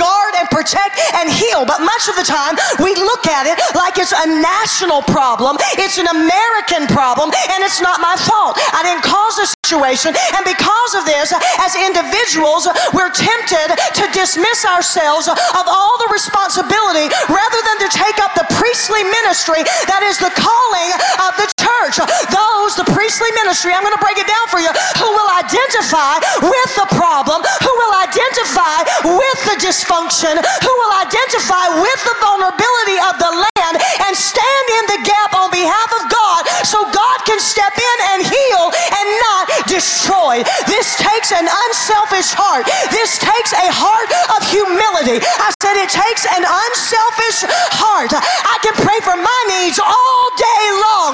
and 1.25 1.33
heal. 1.33 1.65
But 1.65 1.81
much 1.81 2.13
of 2.13 2.21
the 2.21 2.27
time, 2.29 2.61
we 2.77 2.93
look 2.93 3.25
at 3.25 3.49
it 3.49 3.57
like 3.73 3.97
it's 3.97 4.13
a 4.13 4.29
national 4.29 5.01
problem, 5.09 5.57
it's 5.81 5.97
an 5.97 6.07
American 6.13 6.85
problem, 6.93 7.33
and 7.49 7.65
it's 7.65 7.81
not 7.81 8.05
my 8.05 8.13
fault. 8.21 8.61
I 8.77 8.85
didn't 8.85 9.03
cause 9.03 9.41
this 9.41 9.57
situation, 9.65 10.13
and 10.37 10.45
because 10.45 10.93
of 10.93 11.09
this, 11.09 11.33
as 11.65 11.73
individuals, 11.81 12.69
we're 12.93 13.09
tempted 13.09 13.73
to 13.73 14.05
dismiss 14.13 14.69
ourselves 14.69 15.27
of 15.33 15.65
all 15.65 15.97
the 16.05 16.13
responsibility 16.13 17.09
rather 17.33 17.61
than 17.65 17.89
to 17.89 17.89
take 17.89 18.21
up 18.21 18.37
the 18.37 18.45
priestly 18.61 19.01
ministry 19.09 19.65
that 19.89 20.05
is 20.05 20.21
the 20.21 20.33
calling 20.37 20.91
of 21.25 21.33
the 21.41 21.49
church. 21.91 22.01
those, 22.33 22.73
the 22.77 22.87
priestly 22.93 23.29
ministry, 23.37 23.73
I'm 23.75 23.85
going 23.85 23.97
to 23.97 24.01
break 24.01 24.17
it 24.17 24.29
down 24.29 24.47
for 24.49 24.61
you, 24.61 24.71
who 24.97 25.09
will 25.09 25.31
identify 25.37 26.21
with 26.41 26.71
the 26.79 26.89
problem, 26.97 27.45
who 27.61 27.73
will 27.73 27.95
identify 28.01 28.85
with 29.05 29.39
the 29.51 29.57
dysfunction, 29.61 30.39
who 30.39 30.73
will 30.73 30.95
identify 31.03 31.81
with 31.81 32.01
the 32.05 32.17
vulnerability 32.23 32.99
of 33.05 33.15
the 33.21 33.33
land 33.33 33.75
and 34.09 34.13
stand 34.17 34.67
in 34.81 34.85
the 34.97 35.01
gap 35.05 35.37
on 35.37 35.51
behalf 35.51 35.91
of 36.01 36.09
God 36.09 36.43
so 36.65 36.81
God 36.93 37.19
can 37.29 37.41
step 37.41 37.75
in 37.77 37.99
and 38.15 38.21
heal 38.25 38.65
and 38.73 39.07
not 39.29 39.45
destroy. 39.69 40.45
This 40.69 40.97
takes 40.97 41.33
an 41.33 41.45
unselfish 41.45 42.33
heart. 42.33 42.69
This 42.93 43.19
takes 43.21 43.53
a 43.53 43.69
heart 43.69 44.11
of 44.37 44.41
humility. 44.49 45.21
I 45.21 45.49
said 45.61 45.77
it 45.81 45.91
takes 45.91 46.25
an 46.29 46.45
unselfish 46.45 47.45
heart. 47.77 48.13
I 48.15 48.57
can 48.63 48.77
pray 48.81 49.01
for 49.05 49.17
my 49.17 49.41
needs 49.49 49.81
all 49.81 50.25
day 50.37 50.65
long, 50.81 51.13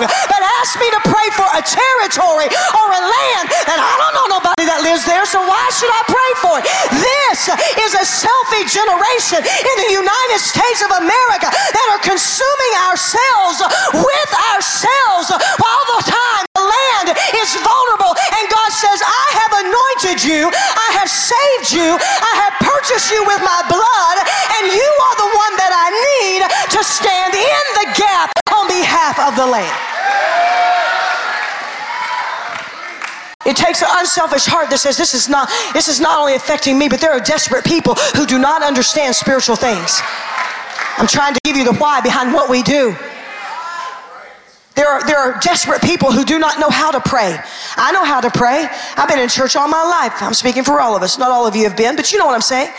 but 0.60 0.68
ask 0.68 0.78
me 0.78 0.90
to 0.90 1.00
pray 1.08 1.28
for 1.32 1.48
a 1.56 1.62
territory 1.64 2.48
or 2.76 2.86
a 2.92 3.00
land 3.00 3.46
and 3.72 3.78
I 3.80 3.92
don't 3.96 4.12
know 4.12 4.28
nobody 4.40 4.68
that 4.68 4.84
lives 4.84 5.08
there, 5.08 5.24
so 5.24 5.40
why 5.40 5.64
should 5.72 5.88
I 5.88 6.02
pray 6.04 6.30
for 6.44 6.54
it? 6.60 6.64
This 7.00 7.48
is 7.80 7.96
a 7.96 8.04
selfie 8.04 8.68
generation 8.68 9.40
in 9.40 9.76
the 9.80 9.90
United 9.96 10.40
States 10.40 10.84
of 10.84 10.92
America 11.00 11.48
that 11.48 11.86
are 11.96 12.02
consuming 12.04 12.74
ourselves 12.92 13.64
with 14.04 14.30
ourselves 14.52 15.32
all 15.32 15.84
the 15.96 16.02
time 16.12 16.44
the 16.52 16.66
land 16.66 17.08
is 17.40 17.56
vulnerable 17.64 18.12
and 18.12 18.44
God 18.52 18.70
says, 18.74 19.00
I 19.00 19.26
have 19.40 19.52
anointed 19.64 20.18
you, 20.20 20.44
I 20.52 20.88
have 21.00 21.08
saved 21.08 21.72
you, 21.72 21.96
I 21.96 22.32
have 22.44 22.54
purchased 22.60 23.08
you 23.08 23.24
with 23.24 23.40
my 23.40 23.64
blood, 23.64 24.16
and 24.60 24.68
you 24.68 24.90
are 25.08 25.16
the 25.16 25.30
one 25.40 25.54
that 25.56 25.72
I 25.72 25.88
need 25.88 26.40
to 26.76 26.80
stand 26.84 27.32
in 27.32 27.64
the 27.80 27.86
gap 27.96 28.28
on 28.52 28.68
behalf 28.68 29.16
of 29.24 29.36
the 29.40 29.46
land. 29.46 29.99
It 33.46 33.56
takes 33.56 33.80
an 33.80 33.88
unselfish 33.90 34.44
heart 34.44 34.68
that 34.70 34.78
says 34.78 34.98
this 34.98 35.14
is 35.14 35.28
not 35.28 35.48
this 35.72 35.88
is 35.88 35.98
not 35.98 36.18
only 36.20 36.34
affecting 36.34 36.78
me, 36.78 36.88
but 36.88 37.00
there 37.00 37.12
are 37.12 37.20
desperate 37.20 37.64
people 37.64 37.94
who 38.14 38.26
do 38.26 38.38
not 38.38 38.62
understand 38.62 39.16
spiritual 39.16 39.56
things. 39.56 40.02
I'm 40.98 41.06
trying 41.06 41.32
to 41.32 41.40
give 41.44 41.56
you 41.56 41.64
the 41.64 41.72
why 41.74 42.02
behind 42.02 42.34
what 42.34 42.50
we 42.50 42.62
do. 42.62 42.94
There 44.74 44.88
are, 44.88 45.04
there 45.06 45.18
are 45.18 45.38
desperate 45.40 45.82
people 45.82 46.12
who 46.12 46.24
do 46.24 46.38
not 46.38 46.60
know 46.60 46.70
how 46.70 46.90
to 46.90 47.00
pray. 47.00 47.36
I 47.76 47.92
know 47.92 48.04
how 48.04 48.20
to 48.20 48.30
pray. 48.30 48.68
I've 48.96 49.08
been 49.08 49.18
in 49.18 49.28
church 49.28 49.56
all 49.56 49.68
my 49.68 49.82
life. 49.82 50.22
I'm 50.22 50.34
speaking 50.34 50.62
for 50.62 50.80
all 50.80 50.96
of 50.96 51.02
us. 51.02 51.18
Not 51.18 51.30
all 51.30 51.46
of 51.46 51.56
you 51.56 51.64
have 51.64 51.76
been, 51.76 51.96
but 51.96 52.12
you 52.12 52.18
know 52.18 52.26
what 52.26 52.34
I'm 52.34 52.40
saying. 52.40 52.72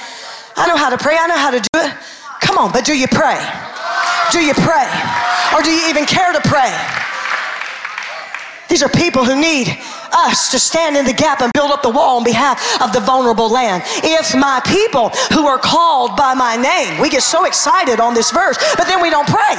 I 0.55 0.67
know 0.67 0.77
how 0.77 0.89
to 0.89 0.97
pray. 0.97 1.17
I 1.19 1.27
know 1.27 1.37
how 1.37 1.51
to 1.51 1.59
do 1.59 1.79
it. 1.79 1.93
Come 2.41 2.57
on, 2.57 2.71
but 2.71 2.85
do 2.85 2.97
you 2.97 3.07
pray? 3.07 3.37
Do 4.31 4.39
you 4.39 4.53
pray? 4.53 4.87
Or 5.53 5.61
do 5.61 5.71
you 5.71 5.89
even 5.89 6.05
care 6.05 6.31
to 6.31 6.41
pray? 6.41 6.73
These 8.69 8.81
are 8.83 8.89
people 8.89 9.25
who 9.25 9.39
need 9.39 9.67
us 10.13 10.51
to 10.51 10.59
stand 10.59 10.97
in 10.97 11.05
the 11.05 11.13
gap 11.13 11.41
and 11.41 11.51
build 11.53 11.71
up 11.71 11.81
the 11.81 11.89
wall 11.89 12.17
on 12.17 12.23
behalf 12.23 12.81
of 12.81 12.93
the 12.93 12.99
vulnerable 12.99 13.49
land. 13.49 13.83
If 14.03 14.35
my 14.35 14.61
people 14.65 15.09
who 15.33 15.47
are 15.47 15.59
called 15.59 16.15
by 16.15 16.33
my 16.33 16.55
name, 16.55 17.01
we 17.01 17.09
get 17.09 17.23
so 17.23 17.45
excited 17.45 17.99
on 17.99 18.13
this 18.13 18.31
verse, 18.31 18.57
but 18.77 18.87
then 18.87 19.01
we 19.01 19.09
don't 19.09 19.27
pray. 19.27 19.55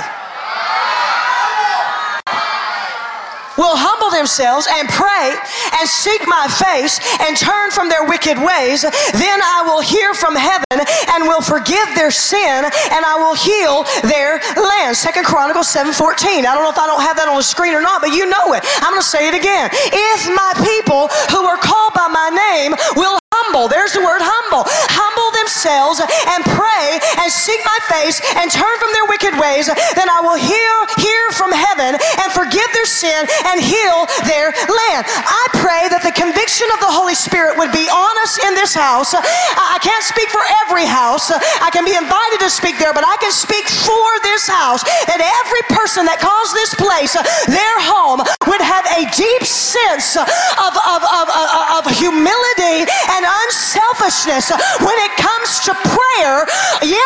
Will 3.57 3.77
humble 3.77 4.11
themselves 4.11 4.67
and 4.71 4.89
pray 4.89 5.35
and 5.79 5.89
seek 5.89 6.23
my 6.27 6.49
face 6.49 7.01
and 7.21 7.37
turn 7.37 7.71
from 7.71 7.89
their 7.89 8.05
wicked 8.05 8.39
ways, 8.39 8.83
then 8.83 9.39
I 9.43 9.65
will 9.67 9.81
hear 9.81 10.15
from 10.15 10.35
heaven 10.35 10.79
and 11.13 11.25
will 11.25 11.43
forgive 11.43 11.87
their 11.95 12.11
sin 12.11 12.65
and 12.93 13.03
I 13.05 13.17
will 13.21 13.35
heal 13.35 13.85
their 14.09 14.41
land. 14.57 14.97
Second 14.97 15.25
Chronicles 15.25 15.69
7:14. 15.69 16.47
I 16.47 16.55
don't 16.55 16.65
know 16.65 16.73
if 16.73 16.79
I 16.79 16.87
don't 16.87 17.03
have 17.03 17.17
that 17.17 17.29
on 17.29 17.37
the 17.37 17.43
screen 17.43 17.75
or 17.75 17.83
not, 17.83 18.01
but 18.01 18.13
you 18.13 18.27
know 18.27 18.55
it. 18.55 18.65
I'm 18.81 18.93
going 18.93 19.03
to 19.03 19.07
say 19.07 19.29
it 19.29 19.35
again. 19.35 19.71
If 19.73 20.29
my 20.33 20.53
people 20.65 21.09
who 21.31 21.45
are 21.45 21.59
called 21.59 21.95
by 21.95 22.09
my 22.09 22.31
name 22.31 22.75
will 22.97 23.19
humble, 23.33 23.69
there's 23.69 23.93
the 23.93 24.05
word 24.05 24.21
humble, 24.21 24.65
humble 24.93 25.31
themselves 25.41 26.01
and 26.01 26.41
pray 26.45 27.01
and 27.23 27.31
seek 27.31 27.63
my 27.63 27.79
face 27.87 28.19
and 28.35 28.51
turn 28.51 28.75
from 28.83 28.91
their 28.93 29.07
wicked 29.07 29.39
ways, 29.39 29.71
then 29.95 30.11
I 30.11 30.19
will 30.21 30.37
hear, 30.37 30.73
hear 30.99 31.31
from 31.31 31.55
heaven 31.55 31.95
and 31.95 32.29
forgive 32.35 32.67
their 32.75 32.89
sin 32.89 33.27
and 33.47 33.63
heal 33.63 34.11
their 34.27 34.51
land. 34.51 35.07
I 35.07 35.45
pray 35.63 35.87
that 35.95 36.03
the 36.03 36.11
conviction 36.11 36.67
of 36.75 36.83
the 36.83 36.91
Holy 36.91 37.15
Spirit 37.15 37.55
would 37.63 37.71
be 37.71 37.87
on 37.87 38.15
us 38.27 38.43
in 38.43 38.59
this 38.59 38.75
house. 38.75 39.15
I 39.15 39.79
can't 39.79 40.03
speak 40.03 40.29
for 40.35 40.43
every 40.67 40.85
house. 40.85 41.31
I 41.31 41.71
can 41.71 41.87
be 41.87 41.95
invited 41.95 42.43
to 42.43 42.51
speak 42.51 42.83
there, 42.83 42.93
but 42.93 43.07
I 43.07 43.15
can 43.23 43.31
speak 43.31 43.71
for 43.71 44.09
this 44.27 44.51
house 44.51 44.83
that 45.07 45.23
every 45.23 45.65
person 45.71 46.03
that 46.11 46.19
calls 46.19 46.51
this 46.51 46.75
place 46.75 47.15
their 47.47 47.79
home 47.87 48.19
would 48.51 48.63
have 48.63 48.85
a 48.99 49.07
deep 49.15 49.47
sense 49.47 50.19
of, 50.19 50.27
of, 50.75 51.01
of, 51.07 51.27
of, 51.79 51.85
humility 51.93 52.89
and 53.13 53.23
unselfishness 53.23 54.51
when 54.81 54.97
it 55.07 55.13
comes 55.21 55.61
to 55.69 55.73
prayer. 55.87 56.49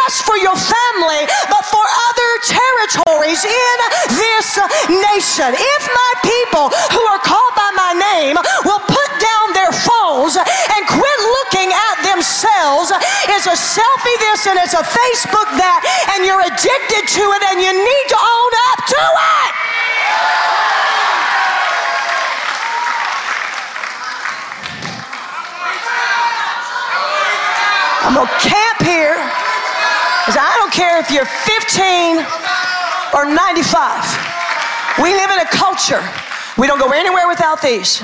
Yes, 0.06 0.22
for 0.22 0.38
your 0.38 0.54
family, 0.54 1.26
but 1.50 1.66
for 1.66 1.82
other 1.82 2.30
territories 2.46 3.42
in 3.42 3.76
this 4.14 4.54
nation. 4.86 5.50
If 5.50 5.82
my 5.90 6.12
people 6.22 6.70
who 6.94 7.02
are 7.10 7.18
called 7.18 7.54
by 7.58 7.74
my 7.74 7.90
name 8.14 8.38
will 8.62 8.78
put 8.86 9.10
down 9.18 9.46
their 9.50 9.74
phones 9.74 10.38
and 10.38 10.80
quit 10.86 11.18
looking 11.42 11.74
at 11.74 12.06
themselves, 12.06 12.94
it's 13.34 13.50
a 13.50 13.58
selfie 13.58 14.18
this 14.30 14.46
and 14.46 14.62
it's 14.62 14.78
a 14.78 14.86
Facebook 14.86 15.50
that, 15.58 15.82
and 16.14 16.22
you're 16.22 16.38
addicted 16.54 17.02
to 17.10 17.24
it 17.34 17.42
and 17.50 17.58
you 17.58 17.74
need 17.74 18.06
to 18.06 18.18
own 18.22 18.52
up 18.70 18.86
to 18.86 19.02
it. 19.10 19.52
I'm 28.06 28.14
going 28.14 28.28
to 28.30 28.38
camp 28.38 28.86
here 28.86 29.45
because 30.26 30.42
I 30.42 30.58
don't 30.58 30.72
care 30.72 30.98
if 30.98 31.08
you're 31.08 31.24
15 31.24 32.18
or 33.14 33.32
95. 33.32 34.98
We 35.00 35.14
live 35.14 35.30
in 35.30 35.38
a 35.38 35.46
culture. 35.46 36.02
We 36.58 36.66
don't 36.66 36.80
go 36.80 36.90
anywhere 36.90 37.28
without 37.28 37.62
these. 37.62 38.02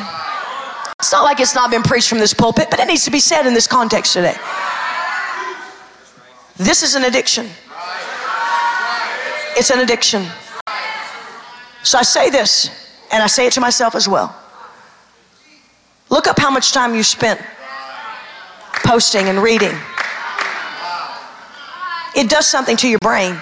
It's 1.00 1.10
not 1.10 1.24
like 1.24 1.40
it's 1.40 1.56
not 1.56 1.72
been 1.72 1.82
preached 1.82 2.08
from 2.08 2.20
this 2.20 2.32
pulpit, 2.32 2.68
but 2.70 2.78
it 2.78 2.86
needs 2.86 3.04
to 3.06 3.10
be 3.10 3.18
said 3.18 3.44
in 3.44 3.54
this 3.54 3.66
context 3.66 4.12
today. 4.12 4.36
This 6.58 6.84
is 6.84 6.94
an 6.94 7.06
addiction. 7.06 7.48
It's 9.56 9.70
an 9.70 9.80
addiction. 9.80 10.24
So 11.82 11.98
I 11.98 12.02
say 12.04 12.30
this, 12.30 12.70
and 13.10 13.20
I 13.20 13.26
say 13.26 13.48
it 13.48 13.52
to 13.54 13.60
myself 13.60 13.96
as 13.96 14.06
well. 14.06 14.32
Look 16.08 16.28
up 16.28 16.38
how 16.38 16.52
much 16.52 16.70
time 16.70 16.94
you 16.94 17.02
spent 17.02 17.40
posting 18.84 19.28
and 19.28 19.42
reading 19.42 19.76
it 22.14 22.28
does 22.28 22.46
something 22.46 22.76
to 22.78 22.88
your 22.88 22.98
brain. 22.98 23.34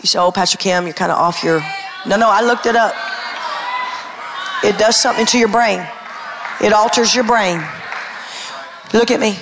You 0.00 0.06
say, 0.06 0.18
Oh, 0.18 0.32
Pastor 0.32 0.58
Kim, 0.58 0.84
you're 0.84 0.94
kind 0.94 1.12
of 1.12 1.18
off 1.18 1.44
your. 1.44 1.60
No, 2.06 2.16
no, 2.16 2.28
I 2.28 2.42
looked 2.42 2.66
it 2.66 2.76
up. 2.76 2.94
It 4.64 4.78
does 4.78 4.96
something 4.96 5.26
to 5.26 5.38
your 5.38 5.48
brain, 5.48 5.86
it 6.60 6.72
alters 6.72 7.14
your 7.14 7.24
brain. 7.24 7.62
Look 8.94 9.10
at 9.10 9.20
me. 9.20 9.38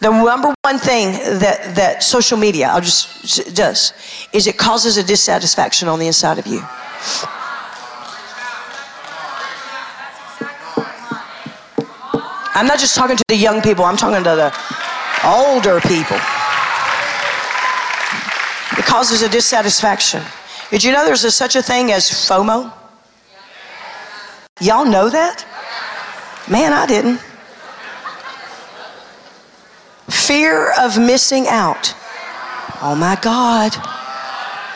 The 0.00 0.10
number 0.10 0.54
one 0.62 0.78
thing 0.78 1.12
that, 1.40 1.74
that 1.74 2.02
social 2.02 2.38
media 2.38 2.68
I'll 2.68 2.80
just 2.80 3.54
does 3.54 3.92
is 4.32 4.46
it 4.46 4.56
causes 4.56 4.96
a 4.96 5.02
dissatisfaction 5.02 5.88
on 5.88 5.98
the 5.98 6.06
inside 6.06 6.38
of 6.38 6.46
you. 6.46 6.60
I'm 12.52 12.66
not 12.66 12.78
just 12.78 12.94
talking 12.94 13.16
to 13.16 13.24
the 13.28 13.36
young 13.36 13.60
people, 13.60 13.84
I'm 13.84 13.96
talking 13.96 14.24
to 14.24 14.36
the 14.36 14.89
older 15.24 15.80
people. 15.80 16.16
It 18.78 18.84
causes 18.86 19.22
a 19.22 19.28
dissatisfaction. 19.28 20.22
Did 20.70 20.84
you 20.84 20.92
know 20.92 21.04
there's 21.04 21.24
a, 21.24 21.30
such 21.30 21.56
a 21.56 21.62
thing 21.62 21.92
as 21.92 22.08
FOMO? 22.08 22.72
Y'all 24.60 24.84
know 24.84 25.08
that? 25.08 25.44
Man, 26.48 26.72
I 26.72 26.86
didn't. 26.86 27.20
Fear 30.08 30.72
of 30.78 30.98
missing 30.98 31.46
out. 31.48 31.94
Oh 32.82 32.94
my 32.98 33.18
God. 33.20 33.72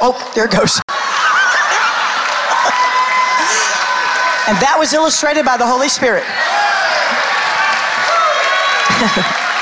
Oh, 0.01 0.33
there 0.35 0.49
goes. 0.49 0.81
and 4.49 4.59
that 4.61 4.77
was 4.79 4.93
illustrated 4.93 5.45
by 5.45 5.57
the 5.57 5.67
Holy 5.67 5.89
Spirit. 5.89 6.25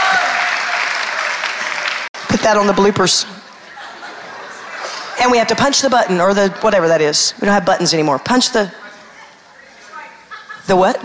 that 2.43 2.57
on 2.57 2.66
the 2.66 2.72
bloopers. 2.72 3.26
And 5.20 5.30
we 5.30 5.38
have 5.38 5.49
to 5.49 5.55
punch 5.55 5.82
the 5.82 5.90
button 5.90 6.20
or 6.20 6.34
the 6.34 6.51
whatever 6.61 6.88
that 6.88 7.01
is. 7.01 7.34
We 7.40 7.47
don't 7.47 7.55
have 7.55 7.66
buttons 7.66 7.95
anymore. 7.95 8.18
Punch 8.18 8.53
the 8.53 8.72
the 10.66 10.76
what? 10.76 11.05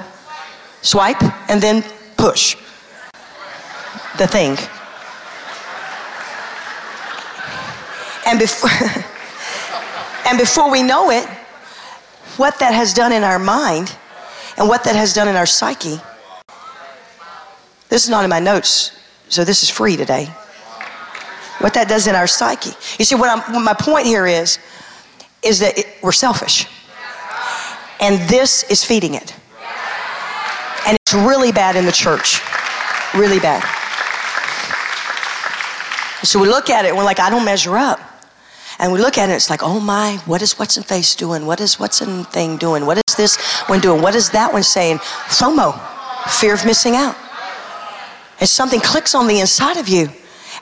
Swipe 0.82 1.22
and 1.50 1.62
then 1.62 1.84
push 2.18 2.56
the 4.18 4.28
thing. 4.28 4.58
And 8.26 8.40
before 8.40 8.70
And 10.28 10.38
before 10.38 10.70
we 10.70 10.84
know 10.84 11.10
it, 11.10 11.26
what 12.36 12.60
that 12.60 12.74
has 12.74 12.94
done 12.94 13.14
in 13.14 13.24
our 13.24 13.40
mind 13.40 13.96
and 14.58 14.68
what 14.68 14.84
that 14.84 14.94
has 14.94 15.14
done 15.14 15.30
in 15.30 15.38
our 15.38 15.46
psyche. 15.46 16.02
This 17.88 18.04
is 18.04 18.10
not 18.10 18.26
in 18.26 18.30
my 18.30 18.42
notes, 18.42 18.92
so 19.30 19.46
this 19.46 19.64
is 19.64 19.70
free 19.70 19.96
today. 19.96 20.28
What 21.60 21.74
that 21.74 21.88
does 21.88 22.08
in 22.08 22.16
our 22.16 22.28
psyche. 22.28 22.72
You 23.00 23.06
see, 23.06 23.16
what, 23.16 23.30
I'm, 23.30 23.54
what 23.54 23.62
my 23.62 23.74
point 23.74 24.06
here 24.06 24.28
is, 24.28 24.60
is 25.44 25.60
that 25.60 25.78
it, 25.78 25.88
we're 26.02 26.12
selfish. 26.12 26.68
And 28.00 28.20
this 28.30 28.64
is 28.70 28.84
feeding 28.84 29.16
it. 29.16 29.34
And 30.86 30.98
it's 31.02 31.14
really 31.14 31.52
bad 31.52 31.76
in 31.76 31.86
the 31.86 31.92
church. 31.92 32.40
Really 33.16 33.40
bad. 33.40 33.64
So 36.24 36.40
we 36.40 36.48
look 36.48 36.70
at 36.70 36.86
it 36.86 36.96
we're 36.96 37.04
like, 37.04 37.20
I 37.20 37.30
don't 37.30 37.46
measure 37.46 37.78
up. 37.78 38.00
And 38.80 38.92
we 38.92 39.00
look 39.00 39.18
at 39.18 39.30
it, 39.30 39.34
it's 39.34 39.50
like, 39.50 39.64
oh 39.64 39.80
my, 39.80 40.18
what 40.26 40.42
is 40.42 40.60
what's 40.60 40.78
in 40.78 40.84
face 40.84 41.16
doing? 41.16 41.48
What 41.48 41.60
is 41.60 41.80
what's 41.80 42.02
in 42.02 42.26
thing 42.26 42.58
doing? 42.58 42.86
What 42.86 42.98
is 42.98 43.16
this 43.16 43.38
one 43.68 43.80
doing? 43.80 44.02
What 44.02 44.14
is 44.14 44.30
that 44.32 44.54
one 44.54 44.62
saying? 44.62 44.98
FOMO, 44.98 45.74
fear 46.30 46.54
of 46.54 46.64
missing 46.66 46.96
out. 46.96 47.16
And 48.40 48.48
something 48.48 48.80
clicks 48.80 49.16
on 49.16 49.28
the 49.28 49.40
inside 49.40 49.78
of 49.78 49.88
you. 49.88 50.10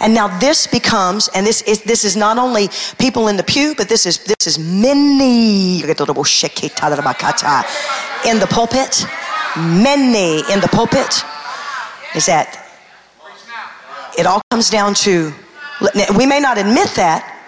And 0.06 0.14
now 0.14 0.28
this 0.38 0.68
becomes, 0.68 1.30
and 1.30 1.44
this 1.48 1.64
is 1.64 1.82
this 1.82 2.04
is 2.06 2.16
not 2.16 2.38
only 2.38 2.70
people 3.00 3.28
in 3.28 3.38
the 3.38 3.44
pew, 3.44 3.74
but 3.76 3.90
this 3.90 4.06
is 4.06 4.24
this 4.24 4.46
is 4.46 4.60
many 4.60 5.82
in 8.24 8.38
the 8.38 8.46
pulpit. 8.46 9.04
Many 9.58 10.42
in 10.54 10.60
the 10.62 10.70
pulpit. 10.72 11.24
Is 12.14 12.28
that 12.28 12.70
it 14.16 14.28
all 14.28 14.44
comes 14.52 14.70
down 14.70 14.94
to 15.06 15.34
we 16.16 16.28
may 16.28 16.40
not 16.40 16.60
admit 16.60 16.90
that, 16.96 17.42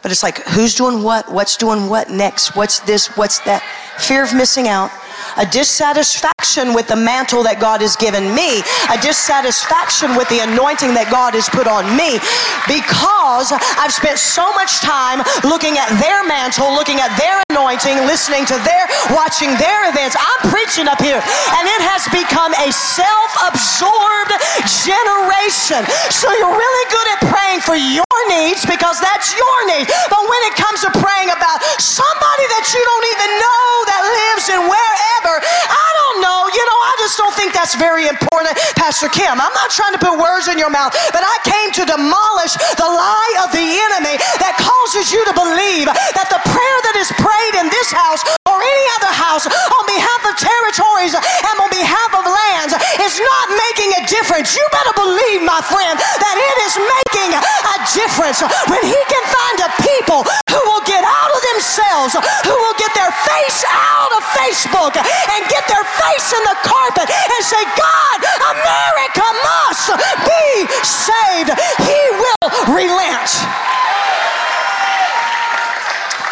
but 0.00 0.12
it's 0.12 0.22
like, 0.22 0.38
who's 0.54 0.76
doing 0.76 1.02
what? 1.02 1.28
What's 1.32 1.56
doing 1.56 1.88
what 1.88 2.10
next? 2.10 2.54
What's 2.54 2.78
this? 2.78 3.08
What's 3.16 3.40
that? 3.40 3.60
Fear 3.98 4.22
of 4.22 4.34
missing 4.34 4.68
out 4.68 4.92
a 5.36 5.46
dissatisfaction 5.46 6.72
with 6.72 6.88
the 6.88 6.96
mantle 6.96 7.42
that 7.44 7.60
God 7.60 7.82
has 7.84 7.96
given 7.96 8.32
me, 8.32 8.64
a 8.88 8.96
dissatisfaction 9.02 10.16
with 10.16 10.28
the 10.32 10.40
anointing 10.40 10.94
that 10.94 11.12
God 11.12 11.34
has 11.36 11.50
put 11.50 11.68
on 11.68 11.84
me 11.92 12.16
because 12.64 13.52
I've 13.76 13.92
spent 13.92 14.16
so 14.16 14.48
much 14.56 14.80
time 14.80 15.20
looking 15.44 15.76
at 15.76 15.92
their 16.00 16.24
mantle, 16.24 16.72
looking 16.72 17.02
at 17.02 17.12
their 17.20 17.36
anointing, 17.52 18.00
listening 18.08 18.48
to 18.48 18.56
their, 18.64 18.84
watching 19.12 19.52
their 19.60 19.90
events. 19.90 20.16
I'm 20.16 20.42
preaching 20.48 20.88
up 20.88 21.02
here 21.02 21.20
and 21.20 21.64
it 21.66 21.82
has 21.84 22.06
become 22.08 22.54
a 22.56 22.70
self 22.72 23.30
absorbed 23.44 24.32
generation. 24.64 25.82
So 26.14 26.30
you're 26.38 26.54
really 26.54 26.86
good 26.88 27.08
at 27.12 27.18
praying 27.28 27.60
for 27.66 27.76
your 27.76 28.18
needs 28.30 28.64
because 28.64 29.00
that's 29.00 29.34
your 29.34 29.58
need. 29.68 29.86
But 30.08 30.22
when 30.22 30.42
it 30.48 30.54
comes 30.54 30.84
to 30.86 30.90
praying 31.00 31.30
about 31.32 31.58
somebody 31.80 32.44
that 32.54 32.64
you 32.70 32.80
don't 32.80 33.06
even 33.12 33.30
know 33.42 33.68
that 33.90 34.02
lives 34.06 34.46
in 34.52 34.60
wherever, 34.68 35.17
whatever. 35.18 35.42
I 35.42 35.88
don't 35.98 36.18
know. 36.22 36.40
You 36.48 36.64
know, 36.64 36.78
I 36.78 36.94
just 36.98 37.18
don't 37.18 37.34
think 37.34 37.52
that's 37.52 37.74
very 37.74 38.06
important, 38.06 38.54
Pastor 38.78 39.08
Kim. 39.08 39.34
I'm 39.40 39.54
not 39.54 39.70
trying 39.70 39.92
to 39.94 40.02
put 40.02 40.18
words 40.18 40.48
in 40.48 40.58
your 40.58 40.70
mouth, 40.70 40.94
but 41.10 41.22
I 41.22 41.36
came 41.42 41.70
to 41.78 41.84
demolish 41.86 42.54
the 42.78 42.86
lie 42.86 43.34
of 43.42 43.50
the 43.50 43.66
enemy 43.90 44.18
that 44.38 44.54
causes 44.58 45.10
you 45.10 45.22
to 45.26 45.34
believe 45.34 45.90
that 45.90 46.28
the 46.30 46.40
prayer 46.50 46.78
that 46.90 46.96
is 46.98 47.10
prayed 47.18 47.54
in 47.58 47.66
this 47.70 47.90
house 47.90 48.22
or 48.46 48.56
any 48.62 48.86
other 49.00 49.12
house 49.12 49.44
on 49.46 49.84
behalf 49.86 50.22
of 50.30 50.34
territories 50.38 51.14
and 51.14 51.54
on 51.58 51.70
behalf 51.70 52.10
of 52.14 52.24
lands 52.24 52.72
is 53.02 53.18
not 53.18 53.46
making 53.70 53.90
a 53.98 54.02
difference. 54.06 54.54
You 54.54 54.64
better 54.70 54.94
believe, 54.94 55.42
my 55.42 55.60
friend, 55.66 55.98
that 55.98 56.36
it 56.38 56.56
is 56.64 56.74
making 56.78 57.30
a 57.34 57.76
difference 57.92 58.40
when 58.70 58.82
he 58.86 59.00
can 59.10 59.24
find 59.28 59.56
a 59.66 59.70
people 59.82 60.20
who 60.48 60.60
will 60.70 60.84
get 60.86 61.02
out 61.02 61.30
of 61.34 61.40
themselves, 61.54 62.16
who 62.46 62.54
will 62.54 62.78
get 62.78 62.92
their 62.94 63.12
face 63.26 63.60
out 63.68 64.10
of 64.16 64.22
Facebook 64.36 64.94
and 65.32 65.40
get 65.48 65.66
their 65.68 65.84
face 65.84 66.28
in 66.32 66.42
the 66.44 66.56
carpet 66.64 67.08
and 67.08 67.40
say, 67.44 67.62
God, 67.76 68.18
America 68.52 69.26
must 69.44 69.86
be 70.24 70.46
saved. 70.84 71.50
He 71.84 72.02
will 72.16 72.48
relent 72.74 73.30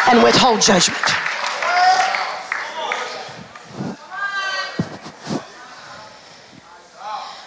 and 0.09 0.23
withhold 0.23 0.61
judgment. 0.61 0.97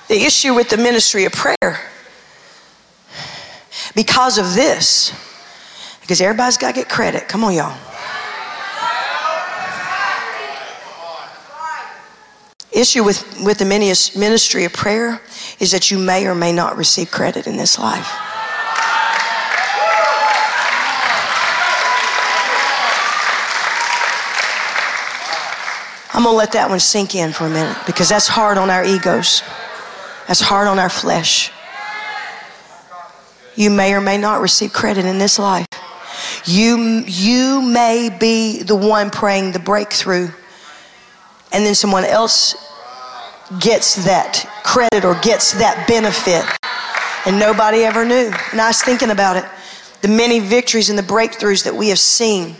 The 0.09 0.25
issue 0.25 0.55
with 0.55 0.69
the 0.69 0.77
ministry 0.77 1.25
of 1.25 1.33
prayer, 1.33 1.81
because 3.95 4.39
of 4.39 4.55
this, 4.55 5.13
because 6.01 6.21
everybody's 6.21 6.57
got 6.57 6.75
to 6.75 6.81
get 6.81 6.89
credit. 6.89 7.29
Come 7.29 7.45
on, 7.45 7.55
y'all. 7.55 7.90
Issue 12.73 13.05
with, 13.05 13.43
with 13.43 13.59
the 13.59 13.65
ministry 13.65 14.65
of 14.65 14.73
prayer 14.73 15.21
is 15.59 15.73
that 15.73 15.91
you 15.91 15.99
may 15.99 16.27
or 16.27 16.35
may 16.35 16.53
not 16.53 16.77
receive 16.77 17.11
credit 17.11 17.47
in 17.47 17.57
this 17.57 17.79
life. 17.79 18.11
I'm 26.13 26.25
going 26.25 26.35
to 26.35 26.37
let 26.37 26.53
that 26.53 26.69
one 26.69 26.81
sink 26.81 27.15
in 27.15 27.33
for 27.33 27.47
a 27.47 27.49
minute 27.51 27.79
because 27.87 28.09
that's 28.09 28.27
hard 28.27 28.59
on 28.59 28.69
our 28.69 28.85
egos. 28.85 29.43
That's 30.27 30.41
hard 30.41 30.69
on 30.69 30.79
our 30.79 30.89
flesh. 30.89 31.51
You 33.55 33.71
may 33.71 33.95
or 33.95 34.01
may 34.01 34.19
not 34.19 34.41
receive 34.41 34.73
credit 34.73 35.05
in 35.05 35.19
this 35.19 35.39
life. 35.39 35.67
You, 36.45 37.05
you 37.07 37.63
may 37.63 38.15
be 38.21 38.63
the 38.63 38.77
one 38.77 39.11
praying 39.11 39.53
the 39.53 39.59
breakthrough 39.59 40.31
and 41.53 41.65
then 41.65 41.75
someone 41.75 42.05
else 42.05 42.55
gets 43.59 44.05
that 44.05 44.47
credit 44.63 45.05
or 45.05 45.15
gets 45.21 45.53
that 45.55 45.87
benefit. 45.89 46.45
And 47.27 47.39
nobody 47.39 47.85
ever 47.85 48.05
knew. 48.05 48.33
And 48.53 48.61
I 48.61 48.69
was 48.69 48.83
thinking 48.83 49.11
about 49.11 49.37
it 49.37 49.45
the 50.01 50.09
many 50.09 50.41
victories 50.41 50.89
and 50.89 50.99
the 50.99 51.03
breakthroughs 51.03 51.65
that 51.65 51.75
we 51.75 51.89
have 51.89 51.99
seen 51.99 52.57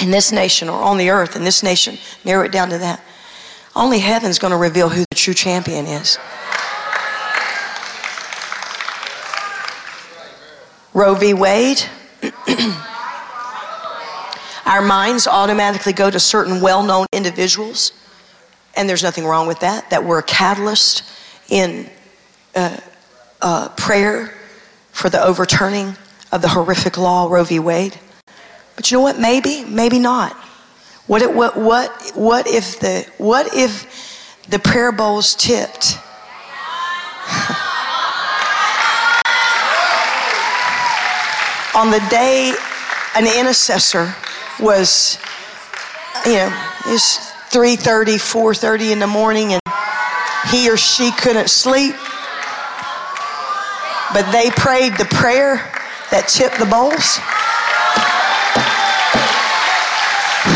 in 0.00 0.10
this 0.10 0.30
nation 0.30 0.68
or 0.68 0.80
on 0.80 0.98
the 0.98 1.10
earth 1.10 1.36
in 1.36 1.42
this 1.42 1.62
nation, 1.62 1.98
narrow 2.24 2.44
it 2.44 2.52
down 2.52 2.70
to 2.70 2.78
that. 2.78 3.00
Only 3.74 3.98
heaven's 3.98 4.38
going 4.38 4.52
to 4.52 4.56
reveal 4.56 4.88
who 4.88 5.04
the 5.10 5.16
true 5.16 5.34
champion 5.34 5.86
is. 5.86 6.18
Roe 10.92 11.14
v. 11.16 11.34
Wade. 11.34 11.82
Our 14.66 14.80
minds 14.80 15.26
automatically 15.26 15.92
go 15.92 16.10
to 16.10 16.18
certain 16.18 16.62
well 16.62 16.82
known 16.82 17.06
individuals, 17.12 17.92
and 18.76 18.88
there's 18.88 19.02
nothing 19.02 19.26
wrong 19.26 19.46
with 19.46 19.60
that, 19.60 19.90
that 19.90 20.04
we're 20.04 20.20
a 20.20 20.22
catalyst 20.22 21.02
in 21.50 21.90
uh, 22.54 22.78
uh, 23.42 23.68
prayer 23.70 24.32
for 24.92 25.10
the 25.10 25.22
overturning 25.22 25.96
of 26.32 26.40
the 26.40 26.48
horrific 26.48 26.96
law, 26.96 27.28
Roe 27.28 27.44
v. 27.44 27.58
Wade. 27.58 27.98
But 28.74 28.90
you 28.90 28.96
know 28.96 29.02
what? 29.02 29.18
Maybe, 29.18 29.64
maybe 29.64 29.98
not. 29.98 30.32
What, 31.06 31.20
if, 31.20 31.34
what, 31.34 31.58
what, 31.58 32.12
what, 32.14 32.46
if, 32.46 32.80
the, 32.80 33.06
what 33.18 33.54
if 33.54 34.42
the 34.48 34.58
prayer 34.58 34.92
bowls 34.92 35.34
tipped? 35.34 35.98
On 41.76 41.90
the 41.90 42.00
day 42.08 42.54
an 43.14 43.26
intercessor 43.38 44.14
was, 44.60 45.18
you 46.26 46.34
know, 46.34 46.52
it's 46.86 47.18
3.30, 47.50 48.16
4.30 48.16 48.92
in 48.92 48.98
the 48.98 49.06
morning 49.06 49.52
and 49.52 49.62
he 50.50 50.70
or 50.70 50.76
she 50.76 51.10
couldn't 51.12 51.48
sleep. 51.48 51.94
But 54.12 54.30
they 54.30 54.50
prayed 54.50 54.96
the 54.96 55.06
prayer 55.10 55.56
that 56.10 56.28
tipped 56.28 56.58
the 56.58 56.66
bowls. 56.66 57.18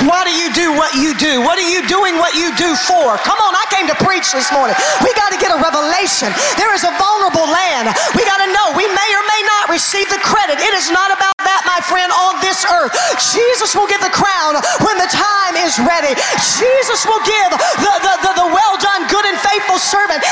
Why 0.09 0.25
do 0.25 0.33
you 0.33 0.49
do 0.57 0.73
what 0.73 0.97
you 0.97 1.13
do? 1.13 1.45
What 1.45 1.61
are 1.61 1.69
you 1.69 1.85
doing 1.85 2.17
what 2.17 2.33
you 2.33 2.49
do 2.57 2.73
for? 2.73 3.21
Come 3.29 3.37
on, 3.45 3.53
I 3.53 3.69
came 3.69 3.85
to 3.93 3.99
preach 4.01 4.33
this 4.33 4.49
morning. 4.49 4.73
We 5.05 5.13
got 5.13 5.29
to 5.29 5.39
get 5.39 5.53
a 5.53 5.61
revelation. 5.61 6.33
There 6.57 6.73
is 6.73 6.81
a 6.81 6.93
vulnerable 6.97 7.45
land. 7.45 7.93
We 8.17 8.25
got 8.25 8.41
to 8.41 8.49
know 8.49 8.73
we 8.73 8.89
may 8.89 9.11
or 9.13 9.25
may 9.29 9.43
not 9.45 9.69
receive 9.69 10.09
the 10.09 10.17
credit. 10.25 10.65
It 10.65 10.73
is 10.73 10.89
not 10.89 11.13
about 11.13 11.37
that, 11.45 11.61
my 11.69 11.77
friend, 11.85 12.09
on 12.09 12.41
this 12.41 12.65
earth. 12.65 12.97
Jesus 13.21 13.77
will 13.77 13.85
get 13.85 14.01
the 14.01 14.09
crown 14.09 14.57
when 14.81 14.97
the 14.97 15.13
time 15.13 15.61
is 15.61 15.77
ready. 15.77 16.17
Jesus 16.57 17.05
will 17.05 17.21
give 17.29 17.51
the, 17.53 17.93
the, 18.01 18.15
the, 18.25 18.33
the 18.33 18.49
well 18.49 18.81
done, 18.81 19.05
good 19.13 19.29
and 19.29 19.37
faithful 19.45 19.77
servant. 19.77 20.25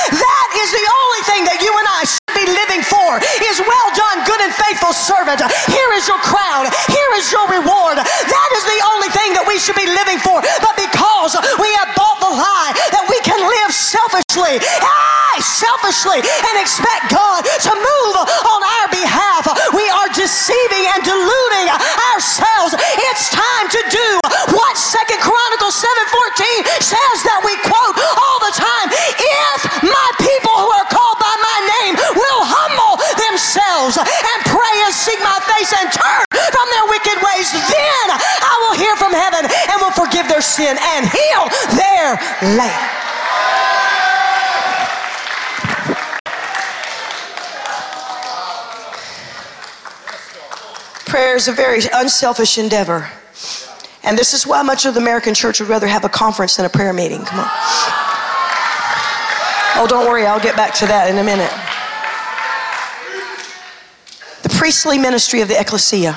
joy 16.23 16.29
and 16.29 16.57
expect 16.61 17.13
God 17.13 17.45
to 17.45 17.73
move 17.75 18.17
on 18.17 18.61
our 18.65 18.89
behalf. 18.89 19.45
We 19.75 19.85
are 19.91 20.09
deceiving 20.15 20.85
and 20.95 21.03
deluding 21.05 21.69
ourselves. 22.13 22.75
It's 22.77 23.31
time 23.31 23.67
to 23.69 23.81
do 23.91 24.09
what 24.55 24.77
Second 24.77 25.21
Chronicles 25.21 25.77
7:14 25.77 26.65
says 26.81 27.17
that 27.25 27.41
we 27.45 27.57
quote 27.65 27.97
all 28.17 28.39
the 28.41 28.55
time. 28.57 28.89
If 28.93 29.83
my 29.83 30.09
people 30.19 30.55
who 30.57 30.71
are 30.71 30.89
called 30.89 31.19
by 31.19 31.35
my 31.37 31.59
name 31.81 31.95
will 32.17 32.43
humble 32.45 32.97
themselves 33.17 33.99
and 33.99 34.39
pray 34.47 34.75
and 34.85 34.95
seek 34.95 35.21
my 35.21 35.39
face 35.53 35.73
and 35.73 35.93
turn 35.93 36.25
from 36.31 36.67
their 36.71 36.87
wicked 36.89 37.19
ways, 37.21 37.53
then 37.53 38.07
I 38.13 38.55
will 38.67 38.77
hear 38.79 38.97
from 38.97 39.13
heaven 39.13 39.45
and 39.45 39.77
will 39.83 39.93
forgive 39.93 40.29
their 40.29 40.43
sin 40.43 40.79
and 40.79 41.07
heal 41.09 41.43
their 41.77 42.17
land. 42.57 42.86
Prayer 51.37 51.43
is 51.43 51.49
a 51.49 51.53
very 51.53 51.81
unselfish 51.93 52.57
endeavor. 52.57 53.11
And 54.05 54.17
this 54.17 54.33
is 54.33 54.47
why 54.47 54.63
much 54.63 54.87
of 54.87 54.95
the 54.95 55.01
American 55.01 55.35
church 55.35 55.61
would 55.61 55.69
rather 55.69 55.87
have 55.87 56.03
a 56.03 56.09
conference 56.09 56.57
than 56.57 56.65
a 56.65 56.71
prayer 56.71 56.95
meeting. 56.95 57.23
Come 57.27 57.41
on. 57.41 57.47
Oh, 59.77 59.87
don't 59.87 60.07
worry, 60.07 60.25
I'll 60.25 60.41
get 60.41 60.57
back 60.57 60.73
to 60.77 60.87
that 60.87 61.11
in 61.11 61.19
a 61.19 61.23
minute. 61.23 61.53
The 64.45 64.49
priestly 64.59 64.97
ministry 64.97 65.43
of 65.43 65.49
the 65.49 65.61
ecclesia. 65.61 66.17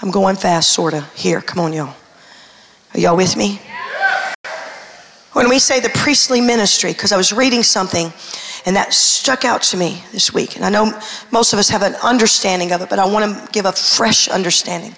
I'm 0.00 0.10
going 0.10 0.36
fast, 0.36 0.70
sort 0.70 0.94
of. 0.94 1.12
Here, 1.12 1.42
come 1.42 1.62
on, 1.62 1.74
y'all. 1.74 1.94
Are 2.94 3.00
y'all 3.00 3.18
with 3.18 3.36
me? 3.36 3.60
When 5.34 5.50
we 5.50 5.58
say 5.58 5.78
the 5.78 5.90
priestly 5.90 6.40
ministry, 6.40 6.92
because 6.92 7.12
I 7.12 7.18
was 7.18 7.34
reading 7.34 7.62
something 7.62 8.14
and 8.64 8.76
that 8.76 8.92
stuck 8.92 9.44
out 9.44 9.62
to 9.62 9.76
me 9.76 10.04
this 10.12 10.32
week. 10.32 10.56
And 10.56 10.64
I 10.64 10.70
know 10.70 10.98
most 11.30 11.52
of 11.52 11.58
us 11.58 11.68
have 11.70 11.82
an 11.82 11.94
understanding 11.96 12.72
of 12.72 12.80
it, 12.80 12.90
but 12.90 12.98
I 12.98 13.06
want 13.06 13.24
to 13.24 13.52
give 13.52 13.64
a 13.64 13.72
fresh 13.72 14.28
understanding 14.28 14.94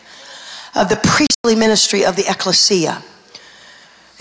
of 0.74 0.88
the 0.88 0.96
priestly 0.96 1.54
ministry 1.54 2.04
of 2.04 2.16
the 2.16 2.28
ecclesia. 2.28 3.02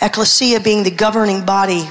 Ecclesia 0.01 0.59
being 0.59 0.83
the 0.83 0.91
governing 0.91 1.45
body 1.45 1.89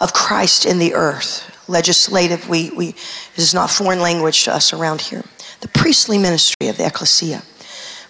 of 0.00 0.12
Christ 0.12 0.64
in 0.64 0.78
the 0.78 0.94
earth. 0.94 1.52
Legislative, 1.68 2.48
we, 2.48 2.70
we, 2.70 2.92
this 3.34 3.38
is 3.38 3.54
not 3.54 3.70
foreign 3.70 4.00
language 4.00 4.44
to 4.44 4.54
us 4.54 4.72
around 4.72 5.00
here. 5.00 5.24
The 5.60 5.68
priestly 5.68 6.18
ministry 6.18 6.68
of 6.68 6.76
the 6.76 6.86
ecclesia. 6.86 7.42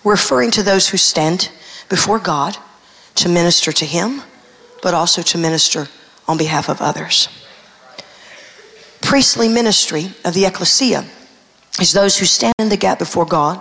We're 0.04 0.12
referring 0.12 0.50
to 0.52 0.62
those 0.62 0.88
who 0.88 0.98
stand 0.98 1.50
before 1.88 2.18
God 2.18 2.56
to 3.16 3.28
minister 3.30 3.72
to 3.72 3.86
Him, 3.86 4.22
but 4.82 4.92
also 4.92 5.22
to 5.22 5.38
minister 5.38 5.88
on 6.28 6.36
behalf 6.36 6.68
of 6.68 6.82
others 6.82 7.28
priestly 9.06 9.48
ministry 9.48 10.10
of 10.24 10.34
the 10.34 10.44
ecclesia 10.44 11.04
is 11.80 11.92
those 11.92 12.18
who 12.18 12.26
stand 12.26 12.54
in 12.58 12.68
the 12.68 12.76
gap 12.76 12.98
before 12.98 13.24
God. 13.24 13.60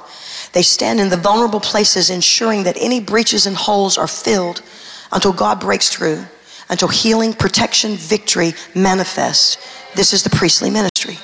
They 0.53 0.63
stand 0.63 0.99
in 0.99 1.09
the 1.09 1.17
vulnerable 1.17 1.59
places, 1.59 2.09
ensuring 2.09 2.63
that 2.63 2.77
any 2.79 2.99
breaches 2.99 3.45
and 3.45 3.55
holes 3.55 3.95
are 3.95 4.07
filled 4.07 4.63
until 5.11 5.31
God 5.31 5.59
breaks 5.59 5.89
through, 5.89 6.25
until 6.69 6.87
healing, 6.87 7.31
protection, 7.31 7.95
victory 7.95 8.53
manifests. 8.73 9.57
This 9.93 10.13
is 10.13 10.23
the 10.23 10.31
priestly 10.31 10.71
ministry. 10.71 11.19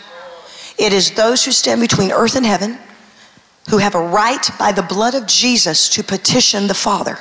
It 0.78 0.93
is 0.93 1.11
those 1.11 1.43
who 1.43 1.51
stand 1.51 1.82
between 1.82 2.11
earth 2.11 2.36
and 2.36 2.45
heaven, 2.45 2.78
who 3.72 3.80
have 3.80 3.95
a 3.95 4.07
right 4.07 4.47
by 4.59 4.72
the 4.72 4.84
blood 4.84 5.15
of 5.15 5.26
Jesus 5.26 5.89
to 5.95 6.03
petition 6.03 6.67
the 6.67 6.76
Father. 6.76 7.17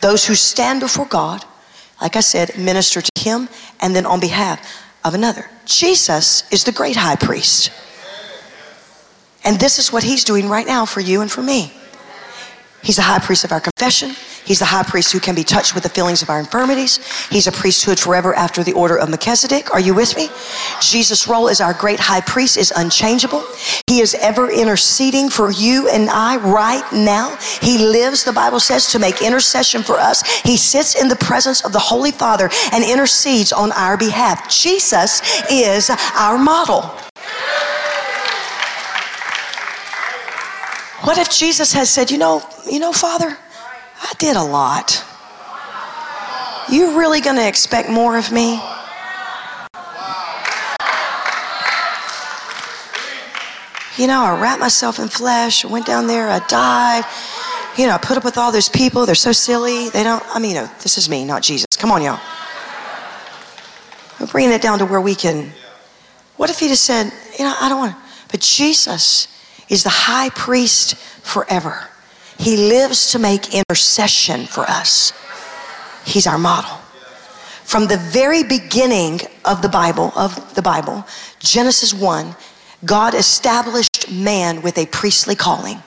Those 0.00 0.24
who 0.26 0.34
stand 0.34 0.80
before 0.80 1.06
God, 1.06 1.44
like 2.00 2.16
I 2.16 2.20
said, 2.20 2.56
minister 2.56 3.02
to 3.02 3.10
Him 3.20 3.50
and 3.80 3.94
then 3.94 4.06
on 4.06 4.20
behalf 4.20 4.83
of 5.04 5.14
another. 5.14 5.50
Jesus 5.66 6.50
is 6.50 6.64
the 6.64 6.72
great 6.72 6.96
high 6.96 7.16
priest. 7.16 7.70
And 9.44 9.60
this 9.60 9.78
is 9.78 9.92
what 9.92 10.02
he's 10.02 10.24
doing 10.24 10.48
right 10.48 10.66
now 10.66 10.86
for 10.86 11.00
you 11.00 11.20
and 11.20 11.30
for 11.30 11.42
me. 11.42 11.72
He's 12.84 12.96
the 12.96 13.02
high 13.02 13.18
priest 13.18 13.44
of 13.44 13.52
our 13.52 13.60
confession. 13.60 14.10
He's 14.44 14.58
the 14.58 14.66
high 14.66 14.82
priest 14.82 15.10
who 15.10 15.20
can 15.20 15.34
be 15.34 15.42
touched 15.42 15.74
with 15.74 15.84
the 15.84 15.88
feelings 15.88 16.20
of 16.20 16.28
our 16.28 16.38
infirmities. 16.38 16.98
He's 17.28 17.46
a 17.46 17.52
priesthood 17.52 17.98
forever 17.98 18.34
after 18.34 18.62
the 18.62 18.74
order 18.74 18.98
of 18.98 19.08
Melchizedek. 19.08 19.72
Are 19.72 19.80
you 19.80 19.94
with 19.94 20.14
me? 20.16 20.28
Jesus' 20.82 21.26
role 21.26 21.48
as 21.48 21.62
our 21.62 21.72
great 21.72 21.98
high 21.98 22.20
priest 22.20 22.58
is 22.58 22.70
unchangeable. 22.76 23.42
He 23.86 24.00
is 24.00 24.14
ever 24.16 24.50
interceding 24.50 25.30
for 25.30 25.50
you 25.50 25.88
and 25.88 26.10
I 26.10 26.36
right 26.36 26.84
now. 26.92 27.36
He 27.62 27.78
lives, 27.78 28.22
the 28.22 28.32
Bible 28.32 28.60
says, 28.60 28.86
to 28.92 28.98
make 28.98 29.22
intercession 29.22 29.82
for 29.82 29.94
us. 29.94 30.22
He 30.42 30.58
sits 30.58 31.00
in 31.00 31.08
the 31.08 31.16
presence 31.16 31.64
of 31.64 31.72
the 31.72 31.78
Holy 31.78 32.12
Father 32.12 32.50
and 32.72 32.84
intercedes 32.84 33.50
on 33.50 33.72
our 33.72 33.96
behalf. 33.96 34.50
Jesus 34.50 35.22
is 35.50 35.90
our 36.18 36.36
model. 36.36 37.03
What 41.04 41.18
if 41.18 41.30
Jesus 41.30 41.74
has 41.74 41.90
said, 41.90 42.10
you 42.10 42.16
know, 42.16 42.42
you 42.70 42.78
know, 42.78 42.90
Father, 42.90 43.36
I 44.00 44.12
did 44.16 44.36
a 44.36 44.42
lot. 44.42 45.04
You 46.72 46.98
really 46.98 47.20
going 47.20 47.36
to 47.36 47.46
expect 47.46 47.90
more 47.90 48.16
of 48.16 48.32
me? 48.32 48.54
You 53.98 54.06
know, 54.06 54.22
I 54.22 54.38
wrapped 54.40 54.60
myself 54.60 54.98
in 54.98 55.08
flesh. 55.08 55.62
I 55.66 55.68
went 55.68 55.84
down 55.84 56.06
there. 56.06 56.30
I 56.30 56.38
died. 56.48 57.04
You 57.76 57.86
know, 57.86 57.92
I 57.92 57.98
put 57.98 58.16
up 58.16 58.24
with 58.24 58.38
all 58.38 58.50
those 58.50 58.70
people. 58.70 59.04
They're 59.04 59.14
so 59.14 59.32
silly. 59.32 59.90
They 59.90 60.04
don't, 60.04 60.24
I 60.34 60.38
mean, 60.38 60.54
you 60.54 60.62
know, 60.62 60.70
this 60.82 60.96
is 60.96 61.10
me, 61.10 61.26
not 61.26 61.42
Jesus. 61.42 61.66
Come 61.76 61.92
on, 61.92 62.00
y'all. 62.00 62.18
We're 64.18 64.26
bringing 64.28 64.52
it 64.52 64.62
down 64.62 64.78
to 64.78 64.86
where 64.86 65.02
we 65.02 65.14
can. 65.14 65.52
What 66.38 66.48
if 66.48 66.60
he 66.60 66.68
just 66.68 66.84
said, 66.84 67.12
you 67.38 67.44
know, 67.44 67.54
I 67.60 67.68
don't 67.68 67.78
want 67.78 67.92
to. 67.92 68.02
But 68.30 68.40
Jesus 68.40 69.28
is 69.68 69.82
the 69.82 69.90
high 69.90 70.30
priest 70.30 70.96
forever. 70.96 71.88
He 72.38 72.56
lives 72.56 73.12
to 73.12 73.18
make 73.18 73.54
intercession 73.54 74.46
for 74.46 74.64
us. 74.68 75.12
He's 76.04 76.26
our 76.26 76.38
model. 76.38 76.78
From 77.64 77.86
the 77.86 77.96
very 77.96 78.44
beginning 78.44 79.20
of 79.44 79.62
the 79.62 79.68
Bible, 79.68 80.12
of 80.16 80.54
the 80.54 80.62
Bible, 80.62 81.04
Genesis 81.38 81.94
1, 81.94 82.34
God 82.84 83.14
established 83.14 84.10
man 84.10 84.60
with 84.62 84.76
a 84.76 84.86
priestly 84.86 85.34
calling. 85.34 85.82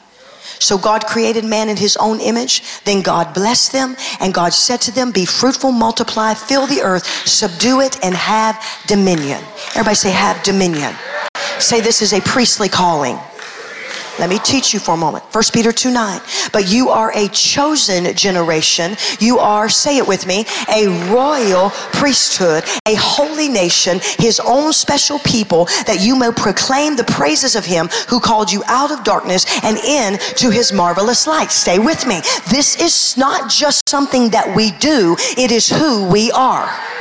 So 0.59 0.77
God 0.77 1.05
created 1.05 1.45
man 1.45 1.69
in 1.69 1.77
his 1.77 1.95
own 1.97 2.19
image. 2.19 2.63
Then 2.83 3.01
God 3.01 3.33
blessed 3.33 3.71
them, 3.71 3.95
and 4.19 4.33
God 4.33 4.53
said 4.53 4.81
to 4.81 4.91
them, 4.91 5.11
Be 5.11 5.25
fruitful, 5.25 5.71
multiply, 5.71 6.33
fill 6.33 6.65
the 6.65 6.81
earth, 6.81 7.05
subdue 7.27 7.81
it, 7.81 8.03
and 8.03 8.15
have 8.15 8.59
dominion. 8.87 9.43
Everybody 9.71 9.95
say, 9.95 10.11
Have 10.11 10.41
dominion. 10.43 10.95
Say, 11.59 11.79
This 11.79 12.01
is 12.01 12.13
a 12.13 12.21
priestly 12.21 12.69
calling. 12.69 13.19
Let 14.19 14.29
me 14.29 14.39
teach 14.39 14.73
you 14.73 14.79
for 14.79 14.95
a 14.95 14.97
moment. 14.97 15.23
1 15.31 15.43
Peter 15.53 15.71
2 15.71 15.91
9. 15.91 16.21
But 16.51 16.69
you 16.69 16.89
are 16.89 17.11
a 17.15 17.27
chosen 17.29 18.15
generation. 18.15 18.95
You 19.19 19.39
are, 19.39 19.69
say 19.69 19.97
it 19.97 20.07
with 20.07 20.25
me, 20.25 20.45
a 20.73 20.87
royal 21.11 21.69
priesthood, 21.93 22.63
a 22.87 22.95
holy 22.95 23.47
nation, 23.47 23.99
his 24.17 24.39
own 24.39 24.73
special 24.73 25.19
people, 25.19 25.65
that 25.85 25.99
you 26.01 26.15
may 26.15 26.31
proclaim 26.31 26.95
the 26.95 27.03
praises 27.03 27.55
of 27.55 27.65
him 27.65 27.89
who 28.09 28.19
called 28.19 28.51
you 28.51 28.63
out 28.67 28.91
of 28.91 29.03
darkness 29.03 29.45
and 29.63 29.77
in 29.77 30.17
to 30.37 30.49
his 30.49 30.73
marvelous 30.73 31.27
light. 31.27 31.51
Stay 31.51 31.79
with 31.79 32.07
me. 32.07 32.21
This 32.49 32.79
is 32.81 33.17
not 33.17 33.49
just 33.49 33.87
something 33.87 34.29
that 34.29 34.55
we 34.55 34.71
do, 34.71 35.15
it 35.37 35.51
is 35.51 35.67
who 35.67 36.07
we 36.09 36.31
are. 36.31 36.96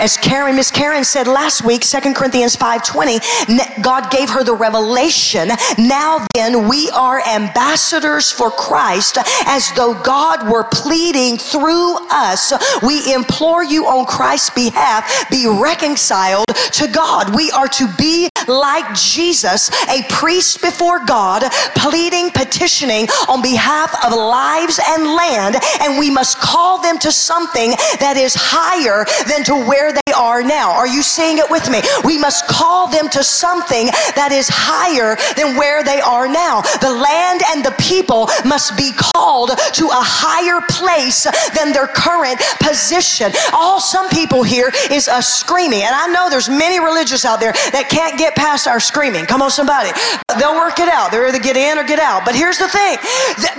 As 0.00 0.16
Karen, 0.16 0.56
Miss 0.56 0.70
Karen 0.70 1.04
said 1.04 1.26
last 1.26 1.62
week, 1.62 1.82
2 1.82 2.14
Corinthians 2.14 2.56
5.20, 2.56 3.82
God 3.82 4.10
gave 4.10 4.30
her 4.30 4.42
the 4.42 4.54
revelation. 4.54 5.50
Now 5.76 6.26
then, 6.34 6.68
we 6.70 6.88
are 6.88 7.20
ambassadors 7.28 8.32
for 8.32 8.50
Christ 8.50 9.18
as 9.44 9.70
though 9.72 9.92
God 10.02 10.50
were 10.50 10.64
pleading 10.64 11.36
through 11.36 11.98
us. 12.10 12.50
We 12.82 13.12
implore 13.12 13.62
you 13.62 13.84
on 13.84 14.06
Christ's 14.06 14.48
behalf, 14.48 15.28
be 15.30 15.46
reconciled 15.46 16.46
to 16.48 16.88
God. 16.88 17.36
We 17.36 17.50
are 17.50 17.68
to 17.68 17.86
be 17.98 18.29
like 18.48 18.94
Jesus, 18.94 19.70
a 19.88 20.02
priest 20.08 20.60
before 20.60 21.04
God, 21.04 21.44
pleading, 21.74 22.30
petitioning 22.30 23.06
on 23.28 23.42
behalf 23.42 23.94
of 24.04 24.12
lives 24.12 24.80
and 24.88 25.04
land, 25.14 25.56
and 25.80 25.98
we 25.98 26.10
must 26.10 26.38
call 26.38 26.80
them 26.80 26.98
to 26.98 27.12
something 27.12 27.70
that 27.98 28.16
is 28.16 28.34
higher 28.36 29.04
than 29.28 29.44
to 29.44 29.54
where 29.68 29.92
they 29.92 30.12
are 30.12 30.42
now. 30.42 30.72
Are 30.72 30.86
you 30.86 31.02
seeing 31.02 31.38
it 31.38 31.50
with 31.50 31.70
me? 31.70 31.80
We 32.04 32.18
must 32.18 32.46
call 32.46 32.88
them 32.88 33.08
to 33.10 33.22
something 33.22 33.86
that 34.14 34.30
is 34.32 34.48
higher 34.48 35.16
than 35.36 35.56
where 35.56 35.82
they 35.84 36.00
are 36.00 36.28
now. 36.28 36.62
The 36.80 36.90
land 36.90 37.42
and 37.50 37.64
the 37.64 37.74
people 37.78 38.28
must 38.44 38.76
be 38.76 38.92
called 38.92 39.50
to 39.50 39.86
a 39.86 40.02
higher 40.02 40.60
place 40.68 41.24
than 41.54 41.72
their 41.72 41.86
current 41.86 42.40
position. 42.60 43.32
All 43.52 43.80
some 43.80 44.08
people 44.08 44.42
here 44.42 44.72
is 44.90 45.08
a 45.08 45.22
screaming, 45.22 45.82
and 45.82 45.94
I 45.94 46.06
know 46.08 46.28
there's 46.30 46.48
many 46.48 46.80
religious 46.80 47.24
out 47.24 47.40
there 47.40 47.52
that 47.72 47.88
can't 47.90 48.18
get 48.18 48.34
past 48.40 48.66
our 48.66 48.80
screaming. 48.80 49.26
Come 49.26 49.42
on, 49.42 49.50
somebody. 49.50 49.92
They'll 50.40 50.56
work 50.56 50.80
it 50.80 50.88
out. 50.88 51.12
They're 51.12 51.28
either 51.28 51.38
get 51.38 51.60
in 51.60 51.76
or 51.76 51.84
get 51.84 52.00
out. 52.00 52.24
But 52.24 52.34
here's 52.34 52.56
the 52.56 52.72
thing. 52.72 52.96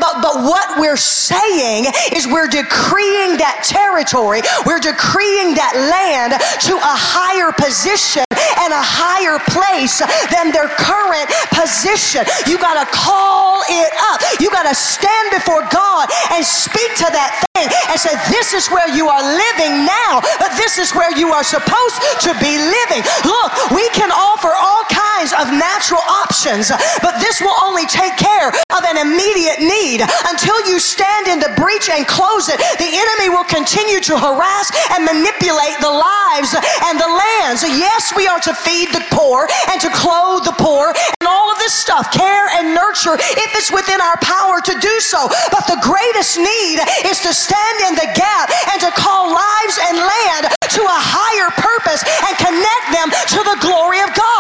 But, 0.02 0.26
but 0.26 0.42
what 0.42 0.82
we're 0.82 0.98
saying 0.98 1.86
is 2.18 2.26
we're 2.26 2.50
decreeing 2.50 3.38
that 3.38 3.62
territory. 3.62 4.42
We're 4.66 4.82
decreeing 4.82 5.54
that 5.54 5.78
land 5.78 6.34
to 6.66 6.74
a 6.74 6.96
higher 6.98 7.54
position 7.54 8.26
and 8.58 8.74
a 8.74 8.82
higher 8.82 9.38
place 9.54 10.02
than 10.34 10.50
their 10.50 10.70
current 10.82 11.30
position. 11.54 12.26
You 12.50 12.58
got 12.58 12.82
to 12.82 12.88
call 12.90 13.62
it 13.70 13.94
up. 14.10 14.18
You 14.42 14.50
got 14.50 14.66
to 14.66 14.74
stand 14.74 15.30
before 15.30 15.62
God 15.70 16.10
and 16.34 16.42
speak 16.42 16.90
to 17.06 17.08
that 17.14 17.46
thing 17.54 17.70
and 17.90 17.98
say, 18.02 18.14
This 18.34 18.54
is 18.54 18.66
where 18.74 18.90
you 18.90 19.10
are 19.10 19.22
living 19.22 19.86
now, 19.86 20.22
but 20.42 20.54
this 20.58 20.82
is 20.82 20.92
where 20.98 21.14
you 21.14 21.30
are 21.34 21.46
supposed 21.46 21.98
to 22.26 22.34
be 22.42 22.58
living. 22.58 23.02
Look, 23.26 23.50
we 23.74 23.86
can 23.94 24.10
offer 24.10 24.52
all 24.62 24.86
kinds 24.86 25.34
of 25.34 25.50
natural 25.50 26.02
options. 26.06 26.70
But 27.02 27.18
this 27.18 27.42
will 27.42 27.58
only 27.66 27.90
take 27.90 28.16
care 28.16 28.54
of 28.78 28.82
an 28.86 29.02
immediate 29.02 29.60
need. 29.60 30.06
Until 30.30 30.56
you 30.70 30.78
stand 30.78 31.28
in 31.28 31.42
the 31.42 31.52
breach 31.58 31.90
and 31.90 32.06
close 32.06 32.48
it, 32.48 32.62
the 32.78 32.92
enemy 32.94 33.34
will 33.34 33.48
continue 33.50 34.00
to 34.06 34.14
harass 34.18 34.70
and 34.94 35.04
manipulate 35.04 35.82
the 35.82 35.90
lives 35.90 36.54
and 36.86 37.02
the 37.02 37.10
lands. 37.10 37.66
Yes, 37.66 38.14
we 38.16 38.28
are 38.28 38.40
to 38.46 38.54
feed 38.54 38.94
the 38.94 39.04
poor 39.10 39.50
and 39.74 39.82
to 39.82 39.90
clothe 39.90 40.46
the 40.46 40.56
poor 40.62 40.94
and 40.94 41.28
all 41.28 41.52
of 41.52 41.58
this 41.58 41.74
stuff, 41.74 42.12
care 42.12 42.48
and 42.58 42.74
nurture 42.74 43.18
if 43.18 43.50
it's 43.58 43.72
within 43.72 44.02
our 44.02 44.18
power 44.22 44.62
to 44.62 44.74
do 44.80 44.96
so. 45.00 45.30
But 45.50 45.66
the 45.66 45.80
greatest 45.82 46.38
need 46.38 46.78
is 47.10 47.20
to 47.26 47.34
stand 47.34 47.78
in 47.90 47.94
the 47.96 48.10
gap 48.14 48.50
and 48.74 48.82
to 48.82 48.92
call 48.94 49.34
lives 49.34 49.78
and 49.90 49.98
land 49.98 50.44
to 50.78 50.82
a 50.82 51.00
higher 51.02 51.50
purpose 51.60 52.02
and 52.06 52.34
connect 52.40 52.86
them 52.96 53.10
to 53.36 53.40
the 53.44 53.58
glory 53.60 54.00
of 54.00 54.14
God. 54.16 54.31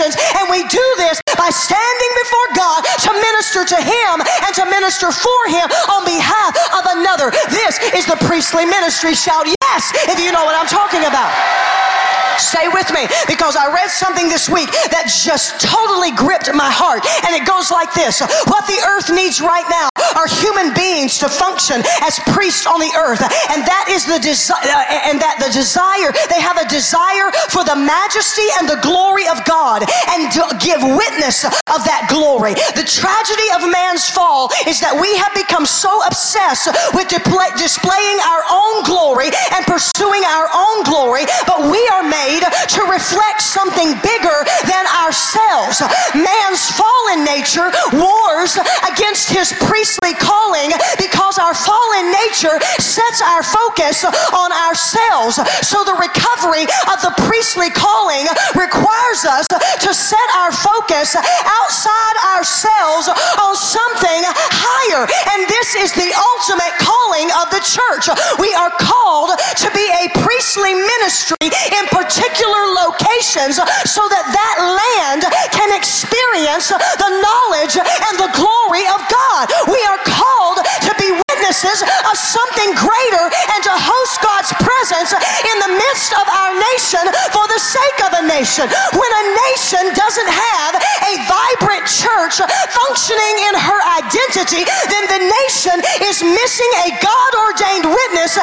And 0.00 0.48
we 0.48 0.64
do 0.68 0.86
this 0.96 1.20
by 1.36 1.50
standing 1.52 2.12
before 2.24 2.48
God 2.56 2.80
to 3.04 3.12
minister 3.12 3.64
to 3.76 3.76
Him 3.76 4.24
and 4.24 4.54
to 4.56 4.64
minister 4.70 5.12
for 5.12 5.40
Him 5.52 5.68
on 5.92 6.04
behalf 6.06 6.56
of 6.72 6.96
another. 6.96 7.30
This 7.50 7.76
is 7.92 8.06
the 8.06 8.16
priestly 8.24 8.64
ministry. 8.64 9.12
Shout 9.12 9.44
yes 9.44 9.92
if 10.08 10.18
you 10.18 10.32
know 10.32 10.44
what 10.44 10.56
I'm 10.56 10.66
talking 10.66 11.04
about. 11.04 11.91
Stay 12.38 12.68
with 12.68 12.88
me 12.92 13.06
because 13.26 13.56
I 13.56 13.72
read 13.72 13.90
something 13.90 14.28
this 14.28 14.48
week 14.48 14.70
that 14.92 15.08
just 15.08 15.60
totally 15.60 16.12
gripped 16.12 16.48
my 16.54 16.70
heart. 16.70 17.04
And 17.26 17.34
it 17.34 17.46
goes 17.46 17.70
like 17.70 17.92
this 17.94 18.20
What 18.48 18.66
the 18.66 18.78
earth 18.84 19.10
needs 19.10 19.40
right 19.40 19.66
now 19.68 19.88
are 20.16 20.28
human 20.28 20.74
beings 20.74 21.18
to 21.18 21.28
function 21.28 21.82
as 22.04 22.18
priests 22.32 22.66
on 22.66 22.78
the 22.78 22.92
earth. 22.94 23.22
And 23.52 23.64
that 23.64 23.90
is 23.90 24.06
the 24.06 24.18
desire, 24.18 24.62
uh, 24.62 25.08
and 25.08 25.18
that 25.20 25.40
the 25.42 25.50
desire, 25.52 26.12
they 26.28 26.40
have 26.40 26.58
a 26.60 26.68
desire 26.68 27.32
for 27.50 27.64
the 27.64 27.76
majesty 27.76 28.46
and 28.60 28.68
the 28.68 28.80
glory 28.80 29.26
of 29.28 29.42
God 29.44 29.84
and 30.14 30.30
to 30.32 30.42
give 30.62 30.80
witness 30.82 31.44
of 31.44 31.80
that 31.88 32.06
glory. 32.08 32.54
The 32.76 32.86
tragedy 32.86 33.48
of 33.56 33.66
man's 33.66 34.08
fall 34.08 34.52
is 34.68 34.80
that 34.80 34.94
we 34.94 35.08
have 35.18 35.32
become 35.34 35.66
so 35.66 35.90
obsessed 36.06 36.68
with 36.94 37.08
displaying 37.08 38.18
our 38.22 38.44
own 38.50 38.84
glory 38.84 39.30
and 39.54 39.62
pursuing 39.66 40.22
our 40.24 40.48
own 40.52 40.84
glory, 40.84 41.24
but 41.46 41.66
we 41.70 41.80
are 41.90 42.04
made 42.04 42.21
made 42.22 42.44
to 42.68 42.82
reflect 42.86 43.42
something 43.42 43.94
bigger 44.02 44.38
than 44.70 44.84
ourselves. 45.02 45.82
Man's 46.14 46.64
fallen 46.78 47.24
nature 47.26 47.70
wars 47.92 48.58
against 48.86 49.30
his 49.30 49.52
priestly 49.66 50.14
calling 50.14 50.70
because 50.98 51.38
our 51.38 51.54
fallen 51.54 52.12
nature 52.12 52.62
sets 52.78 53.20
our 53.22 53.42
focus 53.42 54.04
on 54.04 54.50
ourselves. 54.52 55.42
So 55.66 55.82
the 55.82 55.98
recovery 55.98 56.64
of 56.90 56.98
the 57.02 57.12
priestly 57.26 57.70
calling 57.70 58.26
requires 58.54 59.26
us 59.26 59.46
to 59.50 59.90
set 59.90 60.28
our 60.38 60.52
focus 60.52 61.16
outside 61.16 62.16
ourselves 62.36 63.08
on 63.40 63.54
something 63.56 64.22
higher. 64.54 65.02
And 65.34 65.48
this 65.50 65.74
is 65.74 65.90
the 65.92 66.10
ultimate 66.14 66.74
calling 66.78 67.28
of 67.42 67.50
the 67.50 67.62
church. 67.62 68.06
We 68.38 68.54
are 68.54 68.70
called 68.78 69.34
to 69.58 69.68
be 69.74 69.86
a 69.90 70.08
priestly 70.22 70.74
ministry 70.74 71.48
in 71.72 71.84
particular 71.90 72.11
particular 72.12 72.76
locations 72.84 73.56
so 73.88 74.04
that 74.12 74.24
that 74.28 74.56
land 74.60 75.24
can 75.48 75.72
experience 75.72 76.68
the 76.68 77.10
knowledge 77.24 77.80
and 77.80 78.14
the 78.20 78.28
glory 78.36 78.84
of 78.92 79.00
God. 79.08 79.48
We 79.64 79.80
are 79.88 79.96
called 80.04 80.60
to 80.60 80.92
be 81.00 81.08
witnesses 81.08 81.80
of 81.80 82.14
something 82.20 82.76
greater 82.76 83.24
and 83.32 83.60
to 83.64 83.72
host 83.72 84.20
God's 84.20 84.52
presence 84.60 85.16
in 85.16 85.56
the 85.64 85.72
midst 85.72 86.12
of 86.12 86.28
our 86.28 86.52
nation 86.52 87.00
for 87.32 87.48
the 87.48 87.56
sake 87.56 87.98
of 88.04 88.12
a 88.20 88.22
nation. 88.28 88.68
When 88.92 89.12
a 89.16 89.24
nation 89.48 89.96
doesn't 89.96 90.28
have 90.28 90.76
a 90.76 91.12
vibrant 91.24 91.88
church 91.88 92.44
functioning 92.76 93.36
in 93.48 93.54
her 93.56 93.80
identity, 94.04 94.68
then 94.68 95.04
the 95.08 95.22
nation 95.32 95.80
is 96.04 96.20
missing 96.20 96.72
a 96.84 96.92
God 97.00 97.32
ordained 97.48 97.88
witness 97.88 98.36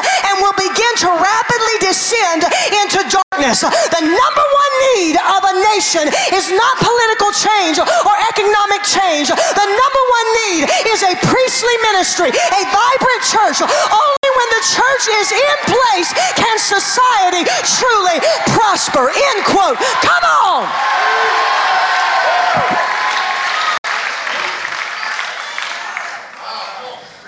darkness. 3.50 3.90
The 3.90 4.02
number 4.02 4.46
one 4.46 4.72
need 4.94 5.16
of 5.18 5.40
a 5.42 5.54
nation 5.74 6.06
is 6.34 6.50
not 6.50 6.74
political 6.78 7.30
change 7.34 7.78
or 7.78 8.14
economic 8.30 8.82
change. 8.86 9.28
The 9.28 9.66
number 9.66 10.02
one 10.18 10.26
need 10.46 10.62
is 10.86 11.02
a 11.02 11.14
priestly 11.26 11.76
ministry, 11.90 12.30
a 12.30 12.60
vibrant 12.70 13.22
church. 13.26 13.58
Only 13.62 14.30
when 14.38 14.48
the 14.54 14.62
church 14.62 15.04
is 15.18 15.28
in 15.32 15.56
place 15.66 16.10
can 16.36 16.56
society 16.58 17.42
truly 17.66 18.18
prosper. 18.54 19.10
End 19.10 19.44
quote. 19.44 19.78
Come 20.02 20.24
on. 20.46 20.68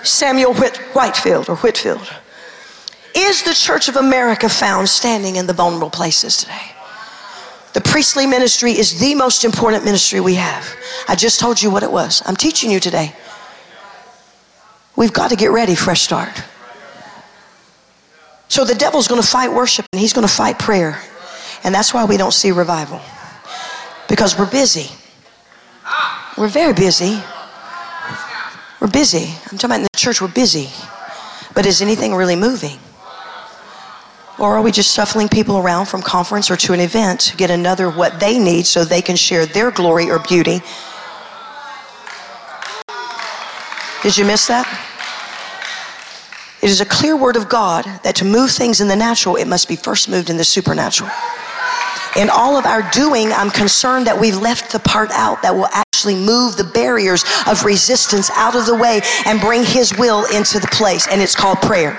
Samuel 0.03 0.53
Whit- 0.55 0.77
Whitefield 0.93 1.49
or 1.49 1.55
Whitfield 1.57 2.01
is 3.15 3.43
the 3.43 3.53
Church 3.53 3.87
of 3.87 3.95
America 3.95 4.49
found 4.49 4.89
standing 4.89 5.35
in 5.35 5.47
the 5.47 5.53
vulnerable 5.53 5.89
places 5.89 6.37
today? 6.37 6.71
The 7.73 7.81
priestly 7.81 8.27
ministry 8.27 8.71
is 8.71 8.99
the 8.99 9.15
most 9.15 9.43
important 9.43 9.83
ministry 9.83 10.19
we 10.19 10.35
have. 10.35 10.75
I 11.07 11.15
just 11.15 11.39
told 11.39 11.61
you 11.61 11.71
what 11.71 11.83
it 11.83 11.91
was. 11.91 12.21
I'm 12.25 12.35
teaching 12.35 12.69
you 12.69 12.79
today. 12.79 13.15
We've 14.95 15.13
got 15.13 15.31
to 15.31 15.35
get 15.35 15.51
ready, 15.51 15.73
fresh 15.73 16.01
start. 16.01 16.43
So 18.47 18.63
the 18.63 18.75
devil's 18.75 19.07
going 19.07 19.21
to 19.21 19.27
fight 19.27 19.51
worship 19.51 19.87
and 19.91 19.99
he's 19.99 20.13
going 20.13 20.27
to 20.27 20.33
fight 20.33 20.59
prayer. 20.59 20.99
And 21.63 21.73
that's 21.73 21.93
why 21.93 22.05
we 22.05 22.17
don't 22.17 22.33
see 22.33 22.51
revival. 22.51 23.01
Because 24.07 24.37
we're 24.37 24.49
busy. 24.49 24.91
We're 26.37 26.49
very 26.49 26.73
busy. 26.73 27.19
We're 28.79 28.91
busy. 28.91 29.33
I'm 29.51 29.57
talking 29.57 29.65
about 29.65 29.77
in 29.77 29.83
the 29.83 29.97
church, 29.97 30.21
we're 30.21 30.27
busy. 30.27 30.69
But 31.55 31.65
is 31.65 31.81
anything 31.81 32.13
really 32.13 32.35
moving? 32.35 32.77
Or 34.43 34.57
are 34.57 34.61
we 34.61 34.73
just 34.73 34.93
shuffling 34.93 35.29
people 35.29 35.57
around 35.57 35.85
from 35.85 36.01
conference 36.01 36.51
or 36.51 36.57
to 36.57 36.73
an 36.73 36.81
event 36.81 37.21
to 37.21 37.37
get 37.37 37.49
another 37.49 37.89
what 37.89 38.19
they 38.19 38.37
need 38.37 38.65
so 38.65 38.83
they 38.83 39.01
can 39.01 39.15
share 39.15 39.45
their 39.45 39.71
glory 39.71 40.11
or 40.11 40.19
beauty? 40.19 40.61
Did 44.01 44.17
you 44.17 44.25
miss 44.25 44.45
that? 44.47 44.67
It 46.61 46.69
is 46.69 46.81
a 46.81 46.85
clear 46.85 47.15
word 47.15 47.37
of 47.37 47.47
God 47.47 47.85
that 48.03 48.17
to 48.17 48.25
move 48.25 48.51
things 48.51 48.81
in 48.81 48.89
the 48.89 48.97
natural, 48.97 49.37
it 49.37 49.47
must 49.47 49.69
be 49.69 49.77
first 49.77 50.09
moved 50.09 50.29
in 50.29 50.35
the 50.35 50.43
supernatural. 50.43 51.09
In 52.17 52.29
all 52.29 52.57
of 52.57 52.65
our 52.65 52.81
doing, 52.91 53.31
I'm 53.31 53.49
concerned 53.49 54.07
that 54.07 54.19
we've 54.19 54.35
left 54.35 54.73
the 54.73 54.79
part 54.79 55.11
out 55.11 55.41
that 55.43 55.55
will 55.55 55.69
actually 55.71 56.15
move 56.15 56.57
the 56.57 56.65
barriers 56.65 57.23
of 57.47 57.63
resistance 57.63 58.29
out 58.31 58.57
of 58.57 58.65
the 58.65 58.75
way 58.75 58.99
and 59.25 59.39
bring 59.39 59.63
His 59.63 59.97
will 59.97 60.25
into 60.35 60.59
the 60.59 60.67
place, 60.67 61.07
and 61.07 61.21
it's 61.21 61.33
called 61.33 61.61
prayer. 61.61 61.97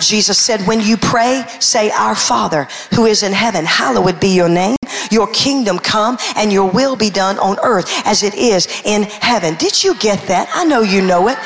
Jesus 0.00 0.38
said, 0.38 0.60
When 0.62 0.80
you 0.80 0.96
pray, 0.96 1.44
say, 1.60 1.90
Our 1.90 2.14
Father 2.14 2.68
who 2.94 3.06
is 3.06 3.22
in 3.22 3.32
heaven, 3.32 3.64
hallowed 3.64 4.20
be 4.20 4.28
your 4.28 4.48
name. 4.48 4.76
Your 5.10 5.26
kingdom 5.32 5.78
come 5.78 6.18
and 6.36 6.52
your 6.52 6.70
will 6.70 6.96
be 6.96 7.10
done 7.10 7.38
on 7.38 7.58
earth 7.62 7.86
as 8.04 8.22
it 8.22 8.34
is 8.34 8.66
in 8.84 9.04
heaven. 9.04 9.54
Did 9.54 9.82
you 9.82 9.94
get 9.96 10.26
that? 10.28 10.48
I 10.54 10.64
know 10.64 10.82
you 10.82 11.02
know 11.02 11.28
it. 11.28 11.38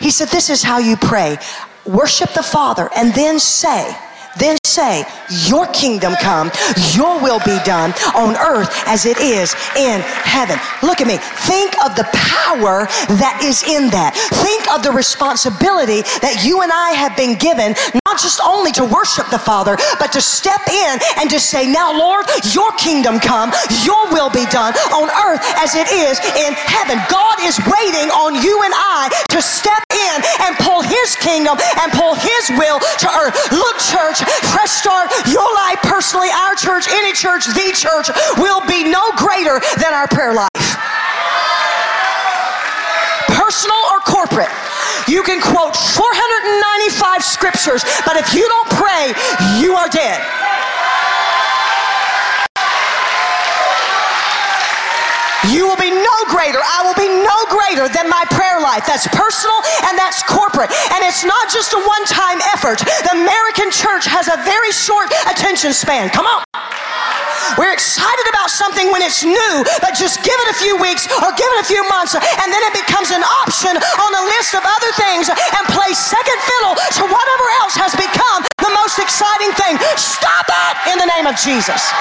He 0.00 0.10
said, 0.10 0.28
This 0.28 0.50
is 0.50 0.62
how 0.62 0.78
you 0.78 0.96
pray 0.96 1.38
worship 1.86 2.32
the 2.32 2.42
Father 2.42 2.88
and 2.96 3.12
then 3.14 3.38
say, 3.38 3.96
then 4.38 4.56
say, 4.64 5.04
Your 5.46 5.66
kingdom 5.68 6.14
come, 6.20 6.50
your 6.94 7.20
will 7.20 7.40
be 7.40 7.58
done 7.64 7.92
on 8.14 8.36
earth 8.36 8.70
as 8.86 9.06
it 9.06 9.18
is 9.18 9.54
in 9.76 10.00
heaven. 10.24 10.58
Look 10.82 11.00
at 11.00 11.06
me. 11.06 11.18
Think 11.46 11.72
of 11.84 11.94
the 11.96 12.08
power 12.12 12.86
that 13.20 13.40
is 13.44 13.62
in 13.64 13.90
that. 13.90 14.16
Think 14.42 14.70
of 14.72 14.82
the 14.82 14.90
responsibility 14.92 16.02
that 16.24 16.42
you 16.44 16.62
and 16.62 16.72
I 16.72 16.92
have 16.96 17.16
been 17.16 17.36
given, 17.38 17.74
not 18.08 18.20
just 18.20 18.40
only 18.40 18.72
to 18.72 18.84
worship 18.84 19.28
the 19.28 19.38
Father, 19.38 19.76
but 19.98 20.12
to 20.12 20.20
step 20.20 20.62
in 20.68 20.98
and 21.20 21.28
to 21.30 21.40
say, 21.40 21.68
Now, 21.68 21.92
Lord, 21.92 22.26
your 22.52 22.72
kingdom 22.80 23.20
come, 23.20 23.52
your 23.84 24.08
will 24.12 24.30
be 24.30 24.44
done 24.48 24.74
on 24.92 25.08
earth 25.28 25.42
as 25.60 25.74
it 25.76 25.88
is 25.92 26.18
in 26.38 26.52
heaven. 26.56 27.00
God 27.08 27.40
is 27.44 27.58
waiting 27.68 28.08
on 28.12 28.36
you 28.40 28.56
and 28.64 28.74
I 28.74 29.12
to 29.30 29.40
step 29.42 29.82
in 29.92 30.16
and 30.48 30.56
his 31.02 31.18
kingdom 31.18 31.58
and 31.82 31.90
pull 31.92 32.14
his 32.14 32.54
will 32.54 32.78
to 32.78 33.08
earth. 33.10 33.34
Look, 33.50 33.76
church, 33.90 34.22
Fresh 34.54 34.70
Start, 34.70 35.10
your 35.26 35.46
life 35.66 35.82
personally, 35.82 36.30
our 36.30 36.54
church, 36.54 36.86
any 36.88 37.12
church, 37.12 37.46
the 37.46 37.74
church 37.74 38.08
will 38.38 38.62
be 38.70 38.86
no 38.86 39.02
greater 39.18 39.58
than 39.82 39.92
our 39.92 40.06
prayer 40.06 40.32
life. 40.32 40.50
Personal 43.34 43.82
or 43.90 43.98
corporate. 44.06 44.52
You 45.08 45.22
can 45.22 45.42
quote 45.42 45.74
495 45.74 47.24
scriptures, 47.24 47.82
but 48.06 48.16
if 48.16 48.32
you 48.34 48.46
don't 48.46 48.70
pray, 48.78 49.12
you 49.58 49.74
are 49.74 49.88
dead. 49.88 50.22
You 55.50 55.66
will 55.66 55.80
be 55.80 55.90
no 55.90 56.16
greater. 56.30 56.62
I 56.62 56.86
will 56.86 56.94
be 56.94 57.10
no 57.10 57.38
greater 57.50 57.90
than 57.90 58.06
my 58.06 58.22
prayer 58.30 58.62
life. 58.62 58.86
That's 58.86 59.08
personal 59.10 59.58
and 59.90 59.98
that's 59.98 60.22
corporate. 60.22 60.70
And 60.94 61.02
it's 61.02 61.26
not 61.26 61.50
just 61.50 61.74
a 61.74 61.80
one 61.82 62.04
time 62.06 62.38
effort. 62.54 62.78
The 62.78 63.18
American 63.18 63.74
church 63.74 64.06
has 64.06 64.30
a 64.30 64.38
very 64.46 64.70
short 64.70 65.10
attention 65.26 65.74
span. 65.74 66.10
Come 66.14 66.26
on. 66.30 66.46
We're 67.58 67.74
excited 67.74 68.26
about 68.30 68.48
something 68.48 68.88
when 68.94 69.02
it's 69.02 69.20
new, 69.26 69.54
but 69.82 69.92
just 69.98 70.22
give 70.24 70.38
it 70.46 70.48
a 70.54 70.56
few 70.56 70.78
weeks 70.78 71.04
or 71.20 71.34
give 71.36 71.50
it 71.58 71.60
a 71.60 71.68
few 71.68 71.82
months, 71.90 72.14
and 72.14 72.48
then 72.48 72.62
it 72.64 72.72
becomes 72.72 73.10
an 73.12 73.20
option 73.44 73.76
on 73.76 74.10
a 74.14 74.22
list 74.38 74.54
of 74.56 74.64
other 74.64 74.92
things 74.96 75.28
and 75.28 75.62
plays 75.74 75.98
second 75.98 76.38
fiddle 76.48 76.74
to 76.96 77.02
whatever 77.04 77.46
else 77.60 77.76
has 77.76 77.92
become 77.98 78.46
the 78.56 78.72
most 78.72 78.96
exciting 78.96 79.52
thing. 79.58 79.76
Stop 80.00 80.48
it 80.48 80.94
in 80.94 80.96
the 81.02 81.08
name 81.12 81.26
of 81.28 81.36
Jesus. 81.36 81.92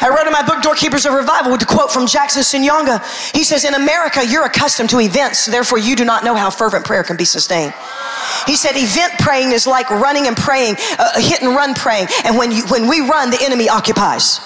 I 0.00 0.08
wrote 0.08 0.26
in 0.26 0.32
my 0.32 0.42
book, 0.42 0.62
Doorkeepers 0.62 1.06
of 1.06 1.14
Revival, 1.14 1.52
with 1.52 1.62
a 1.62 1.66
quote 1.66 1.90
from 1.90 2.06
Jackson 2.06 2.42
Senyonga. 2.42 3.00
He 3.34 3.44
says, 3.44 3.64
In 3.64 3.74
America, 3.74 4.24
you're 4.26 4.44
accustomed 4.44 4.90
to 4.90 5.00
events, 5.00 5.46
therefore, 5.46 5.78
you 5.78 5.96
do 5.96 6.04
not 6.04 6.24
know 6.24 6.34
how 6.34 6.50
fervent 6.50 6.84
prayer 6.84 7.02
can 7.02 7.16
be 7.16 7.24
sustained. 7.24 7.72
He 8.46 8.56
said, 8.56 8.72
Event 8.76 9.14
praying 9.18 9.52
is 9.52 9.66
like 9.66 9.90
running 9.90 10.26
and 10.26 10.36
praying, 10.36 10.76
uh, 10.98 11.20
hit 11.20 11.42
and 11.42 11.54
run 11.54 11.74
praying. 11.74 12.08
And 12.24 12.36
when, 12.36 12.50
you, 12.50 12.66
when 12.66 12.88
we 12.88 13.00
run, 13.00 13.30
the 13.30 13.42
enemy 13.42 13.68
occupies. 13.68 14.40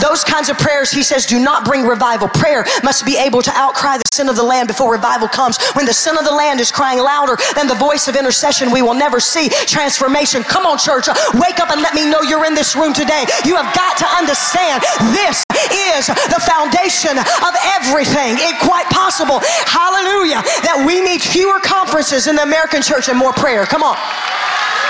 Those 0.00 0.24
kinds 0.24 0.48
of 0.48 0.58
prayers, 0.58 0.90
he 0.90 1.02
says, 1.02 1.26
do 1.26 1.38
not 1.38 1.64
bring 1.64 1.86
revival. 1.86 2.28
Prayer 2.28 2.64
must 2.82 3.04
be 3.04 3.16
able 3.16 3.42
to 3.42 3.52
outcry 3.54 3.98
the 3.98 4.08
sin 4.12 4.28
of 4.28 4.36
the 4.36 4.42
land 4.42 4.68
before 4.68 4.92
revival 4.92 5.28
comes. 5.28 5.58
When 5.74 5.86
the 5.86 5.94
sin 5.94 6.16
of 6.18 6.24
the 6.24 6.32
land 6.32 6.60
is 6.60 6.70
crying 6.70 6.98
louder 6.98 7.36
than 7.54 7.66
the 7.66 7.74
voice 7.74 8.08
of 8.08 8.16
intercession, 8.16 8.70
we 8.70 8.82
will 8.82 8.94
never 8.94 9.20
see 9.20 9.48
transformation. 9.48 10.42
Come 10.42 10.66
on, 10.66 10.78
church, 10.78 11.08
wake 11.34 11.60
up 11.60 11.70
and 11.70 11.82
let 11.82 11.94
me 11.94 12.08
know 12.08 12.22
you're 12.22 12.46
in 12.46 12.54
this 12.54 12.76
room 12.76 12.92
today. 12.92 13.24
You 13.44 13.56
have 13.56 13.74
got 13.74 13.96
to 13.98 14.06
understand 14.06 14.82
this 15.12 15.44
is 15.72 16.06
the 16.06 16.40
foundation 16.44 17.18
of 17.18 17.52
everything. 17.76 18.36
It 18.38 18.58
quite 18.60 18.86
possible, 18.90 19.40
hallelujah, 19.66 20.42
that 20.64 20.84
we 20.86 21.00
need 21.00 21.22
fewer 21.22 21.60
conferences 21.60 22.26
in 22.26 22.36
the 22.36 22.42
American 22.42 22.82
church 22.82 23.08
and 23.08 23.18
more 23.18 23.32
prayer. 23.32 23.66
Come 23.66 23.82
on. 23.82 23.96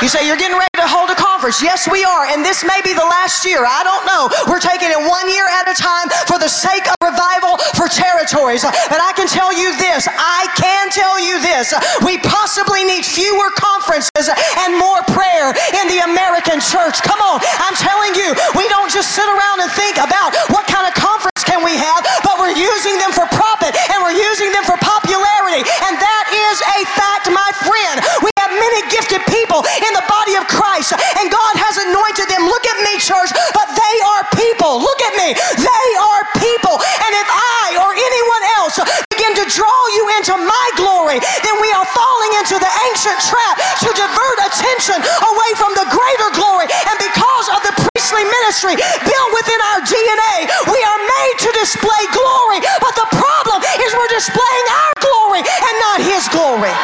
You 0.05 0.13
say 0.13 0.29
you're 0.29 0.37
getting 0.37 0.61
ready 0.61 0.77
to 0.77 0.85
hold 0.85 1.09
a 1.09 1.17
conference. 1.17 1.65
Yes, 1.65 1.89
we 1.89 2.05
are. 2.05 2.29
And 2.29 2.45
this 2.45 2.61
may 2.69 2.85
be 2.85 2.93
the 2.93 3.09
last 3.09 3.49
year. 3.49 3.65
I 3.65 3.81
don't 3.81 4.05
know. 4.05 4.29
We're 4.45 4.61
taking 4.61 4.93
it 4.93 5.01
one 5.01 5.25
year 5.33 5.49
at 5.49 5.73
a 5.73 5.77
time 5.77 6.13
for 6.29 6.37
the 6.37 6.53
sake 6.53 6.85
of 6.85 6.97
revival 7.01 7.57
for 7.73 7.89
territories. 7.89 8.61
But 8.93 9.01
I 9.01 9.17
can 9.17 9.25
tell 9.25 9.57
you 9.57 9.73
this. 9.81 10.05
I 10.05 10.53
can 10.61 10.93
tell 10.93 11.17
you 11.17 11.41
this. 11.41 11.73
We 12.05 12.21
possibly 12.21 12.85
need 12.85 13.09
fewer 13.09 13.49
conferences 13.57 14.29
and 14.61 14.77
more 14.77 15.01
prayer 15.17 15.57
in 15.81 15.89
the 15.89 16.05
American 16.05 16.61
church. 16.61 17.01
Come 17.01 17.25
on. 17.25 17.41
I'm 17.65 17.77
telling 17.81 18.13
you, 18.21 18.37
we 18.53 18.69
don't 18.69 18.93
just 18.93 19.17
sit 19.17 19.25
around 19.25 19.65
and 19.65 19.73
think 19.73 19.97
about 19.97 20.37
what 20.53 20.69
kind 20.69 20.85
of 20.85 20.93
conference 20.93 21.41
can 21.41 21.65
we 21.65 21.73
have, 21.73 22.05
but 22.21 22.37
we're 22.37 22.53
using 22.53 23.01
them 23.01 23.17
for 23.17 23.25
profit 23.33 23.73
and 23.97 24.05
we're 24.05 24.13
using 24.13 24.53
them 24.53 24.69
for 24.69 24.77
popularity. 24.77 25.65
And 25.89 25.97
that 25.97 26.25
is 26.29 26.57
a 26.61 26.81
fact, 26.93 27.33
my 27.33 27.49
friend. 27.65 27.97
We 28.21 28.36
many 28.57 28.81
gifted 28.89 29.23
people 29.29 29.63
in 29.63 29.93
the 29.93 30.05
body 30.09 30.35
of 30.37 30.45
Christ, 30.49 30.97
and 30.97 31.27
God 31.29 31.55
has 31.61 31.77
anointed 31.81 32.29
them. 32.29 32.49
Look 32.49 32.65
at 32.67 32.79
me, 32.83 32.99
church, 33.01 33.31
but 33.53 33.69
they 33.73 33.97
are 34.17 34.23
people. 34.37 34.81
Look 34.81 35.01
at 35.05 35.15
me. 35.17 35.37
They 35.57 35.89
are 36.01 36.23
people. 36.41 36.77
And 36.77 37.13
if 37.17 37.29
I 37.29 37.79
or 37.81 37.91
anyone 37.93 38.45
else 38.61 38.77
begin 39.13 39.33
to 39.41 39.45
draw 39.49 39.81
you 39.97 40.05
into 40.21 40.35
my 40.37 40.67
glory, 40.77 41.19
then 41.45 41.57
we 41.61 41.71
are 41.73 41.87
falling 41.93 42.33
into 42.41 42.57
the 42.61 42.73
ancient 42.93 43.19
trap 43.25 43.57
to 43.85 43.91
divert 43.97 44.39
attention 44.45 44.99
away 45.01 45.51
from 45.57 45.73
the 45.77 45.87
greater 45.89 46.31
glory. 46.37 46.69
And 46.89 46.97
because 47.01 47.47
of 47.53 47.61
the 47.65 47.73
priestly 47.77 48.25
ministry 48.25 48.75
built 48.77 49.31
within 49.33 49.61
our 49.73 49.81
DNA, 49.85 50.35
we 50.69 50.81
are 50.81 51.01
made 51.01 51.37
to 51.47 51.51
display 51.57 52.03
glory. 52.13 52.61
But 52.81 52.95
the 52.97 53.09
problem 53.17 53.65
is 53.83 53.89
we're 53.95 54.15
displaying 54.15 54.67
our 54.69 54.93
glory 55.01 55.43
and 55.45 55.75
not 55.81 55.99
his 56.03 56.25
glory. 56.29 56.75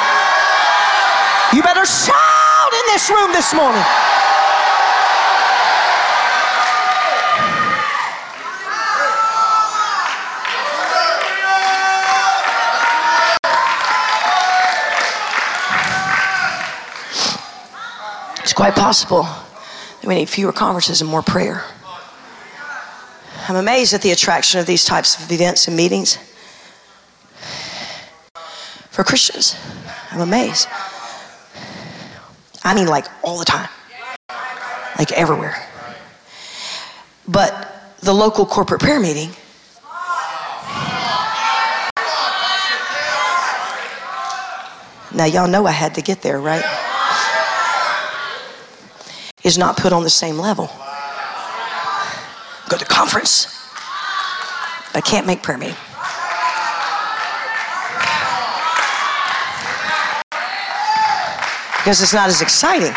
You 1.55 1.63
better 1.63 1.85
shout 1.85 2.73
in 2.73 2.81
this 2.87 3.11
room 3.11 3.31
this 3.33 3.53
morning. 3.53 3.83
It's 18.43 18.55
quite 18.55 18.75
possible 18.75 19.25
that 19.25 20.07
we 20.07 20.15
need 20.15 20.31
fewer 20.31 20.53
conferences 20.53 21.03
and 21.03 21.11
more 21.11 21.21
prayer. 21.21 21.67
I'm 23.47 23.57
amazed 23.57 23.93
at 23.93 24.01
the 24.01 24.13
attraction 24.13 24.59
of 24.59 24.65
these 24.65 24.87
types 24.87 25.23
of 25.23 25.31
events 25.31 25.69
and 25.69 25.77
meetings 25.77 26.17
for 28.89 29.05
Christians. 29.05 29.55
I'm 30.13 30.21
amazed. 30.21 30.67
I 32.65 32.75
mean, 32.75 32.87
like 32.87 33.07
all 33.23 33.39
the 33.39 33.45
time, 33.45 33.69
like 34.99 35.13
everywhere. 35.13 35.57
But 37.27 37.97
the 38.01 38.13
local 38.13 38.47
corporate 38.47 38.81
prayer 38.81 39.01
meeting 39.01 39.31
Now, 45.15 45.27
y'all 45.27 45.47
know 45.47 45.67
I 45.67 45.73
had 45.73 45.95
to 45.97 46.03
get 46.03 46.23
there, 46.23 46.41
right? 46.41 46.65
Is 49.45 49.59
not 49.59 49.77
put 49.77 49.93
on 49.93 50.05
the 50.05 50.11
same 50.11 50.39
level. 50.39 50.71
Go 52.71 52.79
to 52.79 52.85
conference, 52.87 53.47
I 54.95 55.03
can't 55.05 55.27
make 55.27 55.43
prayer 55.43 55.59
meeting. 55.59 55.77
Because 61.83 62.01
it's 62.01 62.15
not 62.15 62.29
as 62.29 62.41
exciting. 62.41 62.95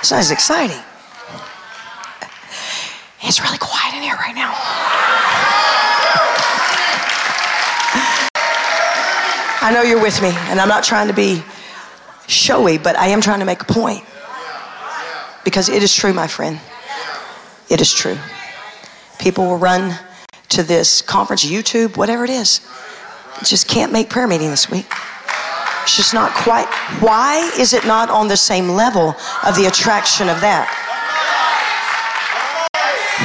It's 0.00 0.10
not 0.10 0.20
as 0.20 0.30
exciting. 0.30 0.76
It's 3.22 3.40
really 3.40 3.56
quiet 3.56 3.94
in 3.94 4.02
here 4.02 4.16
right 4.16 4.34
now. 4.34 4.52
I 9.62 9.70
know 9.72 9.80
you're 9.80 10.02
with 10.02 10.20
me, 10.20 10.28
and 10.28 10.60
I'm 10.60 10.68
not 10.68 10.84
trying 10.84 11.08
to 11.08 11.14
be 11.14 11.42
showy, 12.26 12.76
but 12.76 12.96
I 12.96 13.06
am 13.06 13.22
trying 13.22 13.38
to 13.38 13.46
make 13.46 13.62
a 13.62 13.64
point. 13.64 14.04
Because 15.42 15.70
it 15.70 15.82
is 15.82 15.94
true, 15.94 16.12
my 16.12 16.26
friend. 16.26 16.60
It 17.70 17.80
is 17.80 17.94
true. 17.94 18.18
People 19.18 19.46
will 19.46 19.56
run 19.56 19.98
to 20.50 20.62
this 20.62 21.00
conference, 21.00 21.46
YouTube, 21.46 21.96
whatever 21.96 22.24
it 22.24 22.30
is. 22.30 22.60
Just 23.42 23.68
can't 23.68 23.90
make 23.90 24.10
prayer 24.10 24.26
meeting 24.26 24.50
this 24.50 24.70
week. 24.70 24.92
It's 25.84 25.96
just 25.96 26.14
not 26.14 26.32
quite. 26.32 26.66
Why 27.00 27.52
is 27.58 27.74
it 27.74 27.84
not 27.86 28.08
on 28.08 28.26
the 28.26 28.38
same 28.38 28.70
level 28.70 29.14
of 29.46 29.54
the 29.54 29.66
attraction 29.66 30.30
of 30.30 30.40
that? 30.40 30.64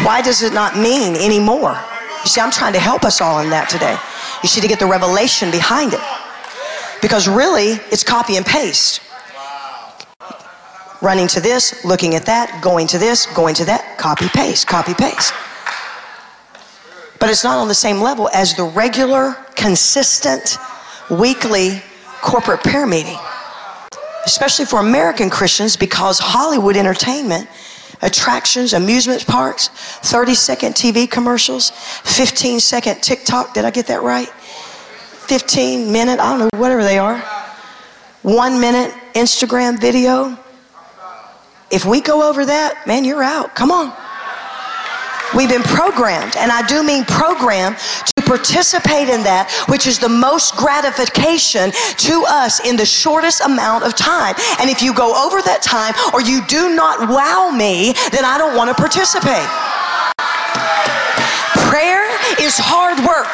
Why 0.03 0.22
does 0.22 0.43
it 0.43 0.53
not 0.53 0.78
mean 0.78 1.16
anymore? 1.16 1.80
You 2.24 2.28
see, 2.28 2.41
I'm 2.41 2.51
trying 2.51 2.74
to 2.74 2.80
help 2.80 3.05
us 3.05 3.22
all 3.22 3.39
in 3.39 3.49
that 3.51 3.70
today. 3.70 3.97
You 4.43 4.49
see, 4.49 4.60
to 4.60 4.68
get 4.68 4.78
the 4.78 4.86
revelation 4.86 5.51
behind 5.51 5.93
it. 5.93 6.01
Because 7.01 7.30
really, 7.30 7.80
it's 7.93 8.03
copy 8.03 8.36
and 8.36 8.45
paste. 8.45 8.99
Running 11.01 11.30
to 11.30 11.39
this, 11.39 11.86
looking 11.86 12.14
at 12.16 12.26
that, 12.26 12.62
going 12.62 12.88
to 12.88 12.97
this, 12.97 13.26
going 13.28 13.55
to 13.55 13.66
that, 13.66 13.97
copy, 13.97 14.28
paste, 14.28 14.68
copy, 14.68 14.93
paste. 14.93 15.34
But 17.22 17.30
it's 17.30 17.45
not 17.45 17.57
on 17.57 17.70
the 17.70 17.74
same 17.74 18.01
level 18.01 18.30
as 18.34 18.53
the 18.55 18.66
regular, 18.66 19.38
consistent, 19.55 20.57
weekly 21.10 21.82
corporate 22.22 22.62
prayer 22.64 22.88
meeting, 22.88 23.18
especially 24.26 24.66
for 24.66 24.80
American 24.80 25.30
Christians 25.30 25.76
because 25.76 26.20
Hollywood 26.20 26.76
entertainment, 26.76 27.48
attractions, 28.02 28.74
amusement 28.74 29.26
parks, 29.26 29.70
30 30.04 30.34
second 30.36 30.74
TV 30.74 31.10
commercials, 31.10 31.72
15 31.72 32.60
second 32.60 33.02
TikTok, 33.02 33.54
did 33.54 33.66
I 33.66 33.72
get 33.72 33.88
that 33.88 34.02
right? 34.02 34.30
15 34.30 35.92
minute, 35.92 36.20
I 36.20 36.38
don't 36.38 36.40
know, 36.40 36.60
whatever 36.60 36.84
they 36.84 36.98
are. 36.98 37.20
One 38.22 38.60
minute 38.60 38.94
Instagram 39.14 39.80
video. 39.80 40.38
If 41.72 41.86
we 41.86 42.02
go 42.02 42.28
over 42.28 42.46
that, 42.46 42.86
man, 42.88 43.06
you're 43.06 43.24
out. 43.24 43.56
Come 43.56 43.72
on. 43.72 43.94
We've 45.36 45.50
been 45.50 45.64
programmed, 45.64 46.36
and 46.38 46.52
I 46.52 46.66
do 46.66 46.82
mean 46.82 47.06
programmed 47.06 47.78
to 47.78 48.24
participate 48.24 49.10
in 49.10 49.22
that 49.24 49.54
which 49.70 49.86
is 49.86 50.00
the 50.00 50.10
most 50.10 50.56
gratification 50.56 51.72
to 51.72 52.26
us 52.28 52.66
in 52.66 52.76
the 52.76 52.86
shortest 52.86 53.42
amount 53.42 53.84
of 53.84 53.96
time. 53.96 54.34
And 54.60 54.70
if 54.70 54.82
you 54.82 54.94
go 54.94 55.14
over 55.14 55.42
that 55.46 55.62
time 55.62 55.94
or 56.14 56.22
you 56.22 56.42
do 56.48 56.74
not 56.74 57.10
wow 57.10 57.54
me, 57.54 57.94
then 58.10 58.26
I 58.26 58.38
don't 58.38 58.58
want 58.58 58.74
to 58.74 58.76
participate. 58.76 59.46
Prayer 61.70 62.10
is 62.42 62.58
hard 62.58 62.98
work. 63.06 63.30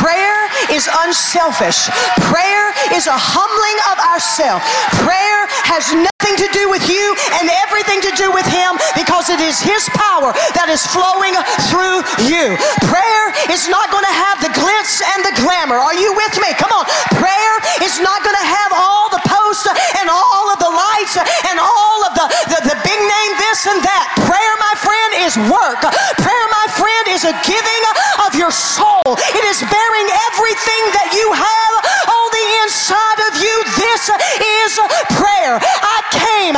Prayer 0.00 0.48
is 0.72 0.88
unselfish. 1.04 1.92
Prayer 2.32 2.72
is 2.96 3.06
a 3.06 3.16
humbling 3.16 3.78
of 3.92 4.00
ourselves. 4.00 4.64
Prayer 5.04 5.44
has 5.68 5.92
nothing 5.92 6.15
to 6.34 6.48
do 6.50 6.66
with 6.66 6.82
you 6.90 7.14
and 7.38 7.46
everything 7.62 8.02
to 8.02 8.12
do 8.18 8.34
with 8.34 8.46
Him 8.50 8.74
because 8.98 9.30
it 9.30 9.38
is 9.38 9.62
His 9.62 9.86
power 9.94 10.34
that 10.58 10.66
is 10.66 10.82
flowing 10.90 11.36
through 11.70 12.02
you. 12.26 12.58
Prayer 12.90 13.26
is 13.54 13.70
not 13.70 13.94
going 13.94 14.02
to 14.02 14.16
have 14.16 14.42
the 14.42 14.50
glitz 14.50 14.98
and 15.14 15.20
the 15.22 15.34
glamour. 15.38 15.78
Are 15.78 15.94
you 15.94 16.10
with 16.18 16.34
me? 16.42 16.50
Come 16.58 16.74
on. 16.74 16.84
Prayer 17.14 17.54
is 17.86 18.02
not 18.02 18.24
going 18.26 18.34
to 18.34 18.48
have 18.48 18.72
all 18.74 19.06
the 19.14 19.22
posts 19.22 19.70
and 20.02 20.10
all 20.10 20.46
of 20.50 20.58
the 20.58 20.72
lights 20.72 21.14
and 21.46 21.56
all 21.62 21.98
of 22.02 22.12
the, 22.18 22.26
the, 22.50 22.58
the 22.74 22.76
big 22.82 22.98
name 22.98 23.32
this 23.38 23.68
and 23.70 23.80
that. 23.86 24.10
Prayer, 24.26 24.54
my 24.58 24.74
friend, 24.82 25.10
is 25.22 25.34
work. 25.52 25.80
Prayer, 26.18 26.46
my 26.50 26.66
friend, 26.74 27.04
is 27.12 27.22
a 27.22 27.34
giving 27.46 27.82
of 28.26 28.34
your 28.34 28.50
soul. 28.50 29.04
It 29.06 29.44
is 29.46 29.62
bearing 29.62 30.08
everything 30.32 30.82
that 30.96 31.14
you 31.14 31.28
have 31.30 31.74
on 32.08 32.26
the 32.32 32.46
inside 32.64 33.20
of 33.30 33.32
you. 33.38 33.54
This 33.78 34.10
is 34.10 34.72
prayer. 35.14 35.58
I 35.62 35.98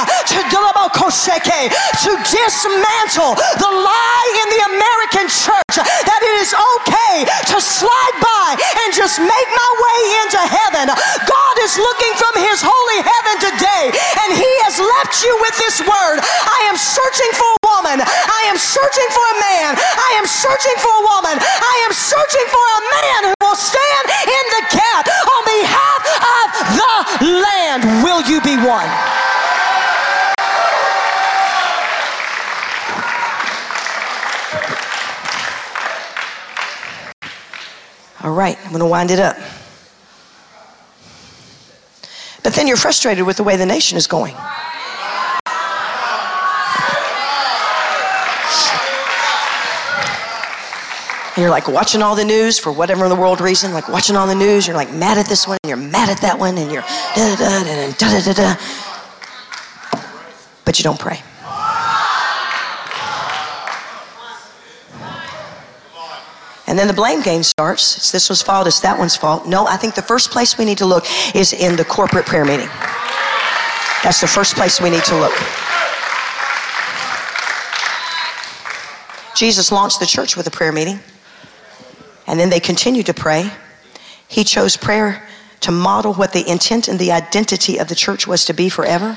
to 0.06 0.38
to 1.58 2.12
dismantle 2.24 3.34
the 3.34 3.68
lie 3.68 4.30
in 4.40 4.48
the 4.54 4.62
American 4.70 5.26
church 5.26 5.76
that 5.76 6.20
it 6.22 6.36
is 6.40 6.54
okay 6.54 7.26
to 7.50 7.58
slide 7.58 8.16
by 8.22 8.56
and 8.56 8.88
just 8.94 9.18
make 9.18 9.48
my 9.52 9.70
way 9.82 10.00
into 10.24 10.40
heaven. 10.40 10.86
God 11.26 11.56
is 11.66 11.74
looking 11.76 12.14
from 12.16 12.34
his 12.38 12.62
holy 12.62 13.00
heaven 13.02 13.36
today 13.50 13.84
and 14.24 14.28
he 14.32 14.52
has 14.64 14.78
left 14.78 15.20
you 15.20 15.32
with 15.42 15.56
this 15.58 15.82
word. 15.82 16.22
I 16.22 16.60
am 16.70 16.78
searching 16.78 17.32
for 17.34 17.50
a 17.50 17.60
woman. 17.74 17.98
I 18.06 18.42
am 18.48 18.56
searching 18.56 19.08
for 19.10 19.26
a 19.26 19.36
man. 19.42 19.70
I 19.76 20.10
am 20.16 20.26
searching 20.30 20.76
for 20.78 20.92
a 20.94 21.04
woman. 21.12 21.36
I 21.42 21.76
am 21.84 21.92
searching 21.92 22.46
for 22.48 22.62
a 22.62 22.80
man 22.88 23.20
who 23.28 23.36
will 23.42 23.58
stand 23.58 24.04
in 24.22 24.44
the 24.54 24.62
gap 24.70 25.04
on 25.10 25.40
behalf 25.44 26.00
of 26.22 26.46
the 26.78 26.94
land. 27.42 27.80
Will 28.06 28.22
you 28.30 28.38
be 28.40 28.54
one? 28.62 29.17
All 38.28 38.34
right, 38.34 38.58
I'm 38.62 38.68
going 38.68 38.80
to 38.80 38.86
wind 38.86 39.10
it 39.10 39.18
up. 39.18 39.38
But 42.42 42.52
then 42.52 42.66
you're 42.66 42.76
frustrated 42.76 43.24
with 43.24 43.38
the 43.38 43.42
way 43.42 43.56
the 43.56 43.64
nation 43.64 43.96
is 43.96 44.06
going. 44.06 44.34
You're 51.38 51.48
like 51.48 51.68
watching 51.68 52.02
all 52.02 52.14
the 52.14 52.24
news 52.26 52.58
for 52.58 52.70
whatever 52.70 53.04
in 53.04 53.08
the 53.08 53.16
world 53.16 53.40
reason, 53.40 53.72
like 53.72 53.88
watching 53.88 54.14
all 54.14 54.26
the 54.26 54.34
news, 54.34 54.66
you're 54.66 54.76
like 54.76 54.92
mad 54.92 55.16
at 55.16 55.24
this 55.24 55.48
one, 55.48 55.56
and 55.62 55.70
you're 55.70 55.78
mad 55.78 56.10
at 56.10 56.20
that 56.20 56.38
one, 56.38 56.58
and 56.58 56.70
you're 56.70 56.82
da 56.82 57.34
da 57.34 57.64
da 57.64 57.92
da 57.92 58.10
da 58.10 58.20
da 58.20 58.32
da. 58.34 58.56
But 60.66 60.78
you 60.78 60.82
don't 60.82 61.00
pray. 61.00 61.22
And 66.68 66.78
then 66.78 66.86
the 66.86 66.92
blame 66.92 67.22
game 67.22 67.42
starts. 67.42 67.96
It's 67.96 68.12
this 68.12 68.28
one's 68.28 68.42
fault, 68.42 68.66
it's 68.66 68.80
that 68.80 68.98
one's 68.98 69.16
fault. 69.16 69.46
No, 69.46 69.66
I 69.66 69.78
think 69.78 69.94
the 69.94 70.02
first 70.02 70.30
place 70.30 70.58
we 70.58 70.66
need 70.66 70.76
to 70.78 70.86
look 70.86 71.06
is 71.34 71.54
in 71.54 71.76
the 71.76 71.84
corporate 71.84 72.26
prayer 72.26 72.44
meeting. 72.44 72.68
That's 74.04 74.20
the 74.20 74.26
first 74.26 74.54
place 74.54 74.78
we 74.78 74.90
need 74.90 75.02
to 75.04 75.16
look. 75.16 75.32
Jesus 79.34 79.72
launched 79.72 79.98
the 79.98 80.04
church 80.04 80.36
with 80.36 80.46
a 80.46 80.50
prayer 80.50 80.70
meeting. 80.70 81.00
And 82.26 82.38
then 82.38 82.50
they 82.50 82.60
continued 82.60 83.06
to 83.06 83.14
pray. 83.14 83.50
He 84.28 84.44
chose 84.44 84.76
prayer 84.76 85.26
to 85.60 85.70
model 85.70 86.12
what 86.12 86.34
the 86.34 86.46
intent 86.46 86.86
and 86.86 86.98
the 86.98 87.12
identity 87.12 87.78
of 87.78 87.88
the 87.88 87.94
church 87.94 88.26
was 88.26 88.44
to 88.44 88.52
be 88.52 88.68
forever. 88.68 89.16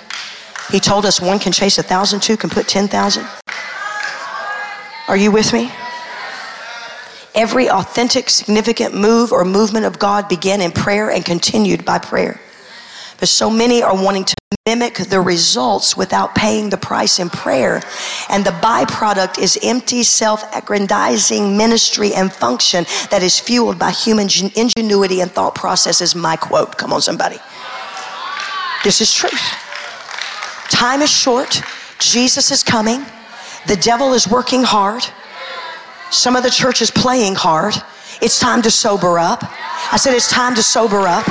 He 0.72 0.80
told 0.80 1.06
us 1.06 1.20
one 1.20 1.38
can 1.38 1.52
chase 1.52 1.78
a 1.78 1.84
thousand, 1.84 2.22
two 2.22 2.38
can 2.38 2.50
put 2.50 2.70
10,000. 2.70 3.26
Are 5.10 5.18
you 5.18 5.32
with 5.32 5.52
me? 5.52 5.70
Every 7.34 7.70
authentic, 7.70 8.30
significant 8.30 8.94
move 8.94 9.32
or 9.32 9.46
movement 9.46 9.86
of 9.86 10.00
God 10.00 10.28
began 10.28 10.62
in 10.62 10.72
prayer 10.72 11.12
and 11.12 11.24
continued 11.24 11.86
by 11.86 12.00
prayer. 12.00 12.40
But 13.20 13.30
so 13.30 13.50
many 13.50 13.84
are 13.84 13.96
wanting 13.96 14.26
to 14.26 14.34
mimic 14.66 14.96
the 14.96 15.22
results 15.22 15.96
without 15.96 16.36
paying 16.36 16.70
the 16.70 16.78
price 16.78 17.20
in 17.20 17.30
prayer. 17.30 17.82
And 18.30 18.44
the 18.44 18.52
byproduct 18.52 19.40
is 19.40 19.58
empty, 19.64 20.04
self 20.04 20.44
aggrandizing 20.56 21.56
ministry 21.56 22.14
and 22.14 22.34
function 22.34 22.86
that 23.12 23.22
is 23.24 23.40
fueled 23.40 23.80
by 23.80 23.92
human 23.92 24.28
ingenuity 24.56 25.22
and 25.22 25.32
thought 25.32 25.56
processes. 25.56 26.16
My 26.16 26.36
quote. 26.36 26.78
Come 26.78 26.92
on, 26.92 27.02
somebody. 27.02 27.38
This 28.84 29.02
is 29.02 29.14
truth. 29.14 29.40
Time 30.70 31.02
is 31.02 31.12
short. 31.12 31.62
Jesus 32.00 32.50
is 32.52 32.64
coming. 32.64 33.06
The 33.68 33.76
devil 33.76 34.14
is 34.14 34.28
working 34.28 34.64
hard. 34.64 35.06
Some 36.12 36.36
of 36.36 36.44
the 36.44 36.50
church 36.50 36.82
is 36.82 36.92
playing 36.92 37.36
hard. 37.36 37.74
It's 38.22 38.40
time 38.40 38.62
to 38.64 38.72
sober 38.72 39.18
up. 39.18 39.44
I 39.92 39.98
said, 39.98 40.14
it's 40.14 40.30
time 40.30 40.54
to 40.56 40.64
sober 40.64 41.08
up 41.08 41.26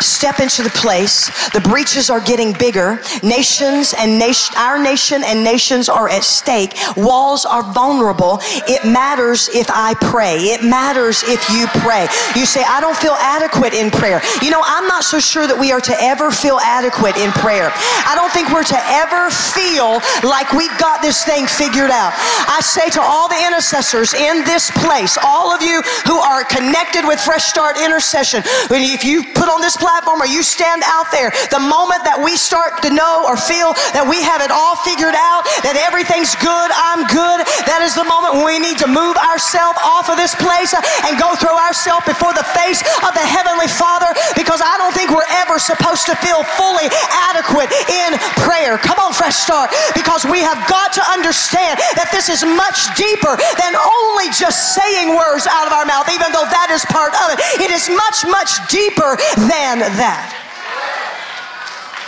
step 0.00 0.40
into 0.40 0.62
the 0.62 0.70
place. 0.70 1.28
The 1.50 1.60
breaches 1.60 2.10
are 2.10 2.20
getting 2.20 2.52
bigger. 2.52 3.00
Nations 3.22 3.94
and 3.98 4.18
nation, 4.18 4.54
our 4.56 4.82
nation 4.82 5.22
and 5.24 5.44
nations 5.44 5.88
are 5.88 6.08
at 6.08 6.24
stake. 6.24 6.74
Walls 6.96 7.44
are 7.44 7.62
vulnerable. 7.72 8.38
It 8.66 8.84
matters 8.84 9.48
if 9.52 9.68
I 9.70 9.94
pray. 10.00 10.36
It 10.54 10.64
matters 10.64 11.22
if 11.26 11.40
you 11.50 11.66
pray. 11.84 12.08
You 12.34 12.46
say, 12.46 12.64
I 12.64 12.80
don't 12.80 12.96
feel 12.96 13.16
adequate 13.20 13.74
in 13.74 13.90
prayer. 13.90 14.20
You 14.42 14.50
know, 14.50 14.62
I'm 14.64 14.86
not 14.86 15.04
so 15.04 15.20
sure 15.20 15.46
that 15.46 15.58
we 15.58 15.72
are 15.72 15.80
to 15.80 15.96
ever 16.00 16.30
feel 16.30 16.58
adequate 16.60 17.16
in 17.16 17.30
prayer. 17.32 17.70
I 18.08 18.16
don't 18.16 18.32
think 18.32 18.48
we're 18.48 18.64
to 18.64 18.80
ever 18.88 19.28
feel 19.30 20.00
like 20.24 20.52
we've 20.52 20.74
got 20.78 21.02
this 21.02 21.24
thing 21.24 21.46
figured 21.46 21.90
out. 21.90 22.12
I 22.48 22.60
say 22.62 22.88
to 22.96 23.02
all 23.02 23.28
the 23.28 23.40
intercessors 23.46 24.14
in 24.14 24.44
this 24.44 24.70
place, 24.82 25.18
all 25.22 25.52
of 25.52 25.62
you 25.62 25.82
who 26.06 26.18
are 26.18 26.44
connected 26.44 27.06
with 27.06 27.20
Fresh 27.20 27.44
Start 27.44 27.76
Intercession, 27.76 28.42
if 28.70 29.04
you 29.04 29.24
put 29.34 29.48
on 29.48 29.60
this 29.60 29.76
platform, 29.76 29.89
platform 29.90 30.22
or 30.22 30.30
you 30.30 30.38
stand 30.38 30.86
out 30.86 31.10
there, 31.10 31.34
the 31.50 31.58
moment 31.58 32.06
that 32.06 32.14
we 32.14 32.38
start 32.38 32.78
to 32.86 32.94
know 32.94 33.26
or 33.26 33.34
feel 33.34 33.74
that 33.90 34.06
we 34.06 34.22
have 34.22 34.38
it 34.38 34.54
all 34.54 34.78
figured 34.86 35.18
out, 35.18 35.42
that 35.66 35.74
everything's 35.74 36.38
good, 36.38 36.70
I'm 36.70 37.02
good, 37.10 37.42
that 37.66 37.82
is 37.82 37.98
the 37.98 38.06
moment 38.06 38.38
when 38.38 38.46
we 38.46 38.62
need 38.62 38.78
to 38.78 38.86
move 38.86 39.18
ourselves 39.18 39.82
off 39.82 40.06
of 40.06 40.14
this 40.14 40.30
place 40.38 40.70
and 40.78 41.18
go 41.18 41.34
throw 41.34 41.58
ourselves 41.58 42.06
before 42.06 42.30
the 42.38 42.46
face 42.54 42.86
of 43.02 43.10
the 43.18 43.26
Heavenly 43.26 43.66
Father 43.66 44.14
because 44.38 44.62
I 44.62 44.78
don't 44.78 44.94
think 44.94 45.10
we're 45.10 45.26
ever 45.42 45.58
supposed 45.58 46.06
to 46.06 46.14
feel 46.22 46.46
fully 46.54 46.86
adequate 47.26 47.74
in 47.90 48.14
prayer. 48.46 48.78
Come 48.78 49.02
on, 49.02 49.10
Fresh 49.10 49.42
Start, 49.42 49.74
because 49.98 50.22
we 50.22 50.38
have 50.38 50.62
got 50.70 50.94
to 50.94 51.02
understand 51.10 51.82
that 51.98 52.14
this 52.14 52.30
is 52.30 52.46
much 52.46 52.94
deeper 52.94 53.34
than 53.58 53.74
only 53.74 54.30
just 54.30 54.78
saying 54.78 55.18
words 55.18 55.50
out 55.50 55.66
of 55.66 55.74
our 55.74 55.82
mouth, 55.82 56.06
even 56.14 56.30
though 56.30 56.46
that 56.46 56.70
is 56.70 56.86
part 56.94 57.10
of 57.26 57.34
it. 57.34 57.42
It 57.58 57.74
is 57.74 57.90
much, 57.90 58.22
much 58.30 58.54
deeper 58.70 59.18
than 59.50 59.79
that. 59.88 60.36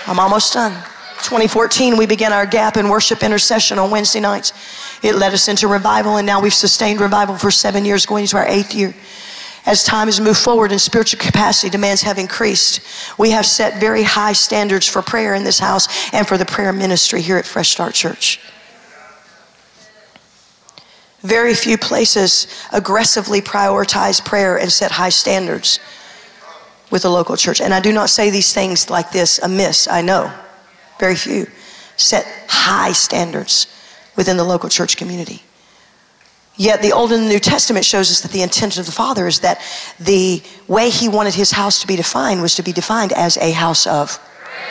I'm 0.07 0.19
almost 0.19 0.53
done. 0.53 0.73
2014, 1.23 1.97
we 1.97 2.07
began 2.07 2.33
our 2.33 2.47
gap 2.47 2.77
in 2.77 2.89
worship 2.89 3.23
intercession 3.23 3.79
on 3.79 3.91
Wednesday 3.91 4.21
nights. 4.21 4.53
It 5.03 5.15
led 5.15 5.33
us 5.33 5.49
into 5.49 5.69
revival, 5.69 6.17
and 6.17 6.27
now 6.27 6.41
we've 6.41 6.53
sustained 6.53 7.01
revival 7.01 7.37
for 7.37 7.51
seven 7.51 7.85
years, 7.85 8.07
going 8.07 8.25
into 8.25 8.37
our 8.37 8.47
eighth 8.47 8.75
year. 8.75 8.95
As 9.65 9.85
time 9.85 10.09
has 10.09 10.21
moved 10.21 10.41
forward 10.41 10.73
and 10.73 10.81
spiritual 10.81 11.21
capacity 11.21 11.71
demands 11.71 12.03
have 12.03 12.19
increased, 12.19 12.81
we 13.17 13.31
have 13.31 13.47
set 13.47 13.79
very 13.79 14.03
high 14.03 14.33
standards 14.33 14.89
for 14.89 15.03
prayer 15.03 15.35
in 15.35 15.45
this 15.45 15.61
house 15.61 16.13
and 16.13 16.27
for 16.27 16.37
the 16.37 16.45
prayer 16.45 16.73
ministry 16.73 17.23
here 17.23 17.37
at 17.37 17.47
Fresh 17.47 17.71
Start 17.71 17.95
Church. 17.95 18.41
Very 21.21 21.55
few 21.55 21.79
places 21.79 22.49
aggressively 22.73 23.41
prioritize 23.41 24.25
prayer 24.25 24.59
and 24.59 24.73
set 24.73 24.91
high 24.91 25.11
standards 25.11 25.79
with 26.93 27.05
a 27.07 27.09
local 27.09 27.37
church. 27.37 27.61
And 27.61 27.75
I 27.75 27.81
do 27.81 27.91
not 27.91 28.11
say 28.11 28.31
these 28.31 28.55
things 28.55 28.91
like 28.91 29.11
this 29.11 29.41
amiss, 29.43 29.89
I 29.89 30.03
know. 30.03 30.33
Very 31.01 31.17
few 31.17 31.49
set 31.97 32.27
high 32.49 32.93
standards 32.93 33.67
within 34.15 34.37
the 34.37 34.45
local 34.45 34.69
church 34.69 34.97
community. 34.97 35.43
Yet 36.57 36.83
the 36.83 36.93
Old 36.93 37.13
and 37.13 37.25
the 37.25 37.29
New 37.29 37.39
Testament 37.39 37.87
shows 37.87 38.11
us 38.11 38.21
that 38.21 38.31
the 38.31 38.43
intent 38.43 38.77
of 38.77 38.85
the 38.85 38.93
Father 38.93 39.27
is 39.27 39.41
that 39.41 39.63
the 39.99 40.43
way 40.69 40.91
He 40.91 41.09
wanted 41.09 41.35
His 41.35 41.51
house 41.51 41.81
to 41.81 41.87
be 41.87 41.97
defined 41.97 42.43
was 42.43 42.55
to 42.57 42.63
be 42.63 42.73
defined 42.73 43.13
as 43.15 43.39
a 43.39 43.53
house 43.53 43.87
of 43.87 44.21
prayer. 44.45 44.69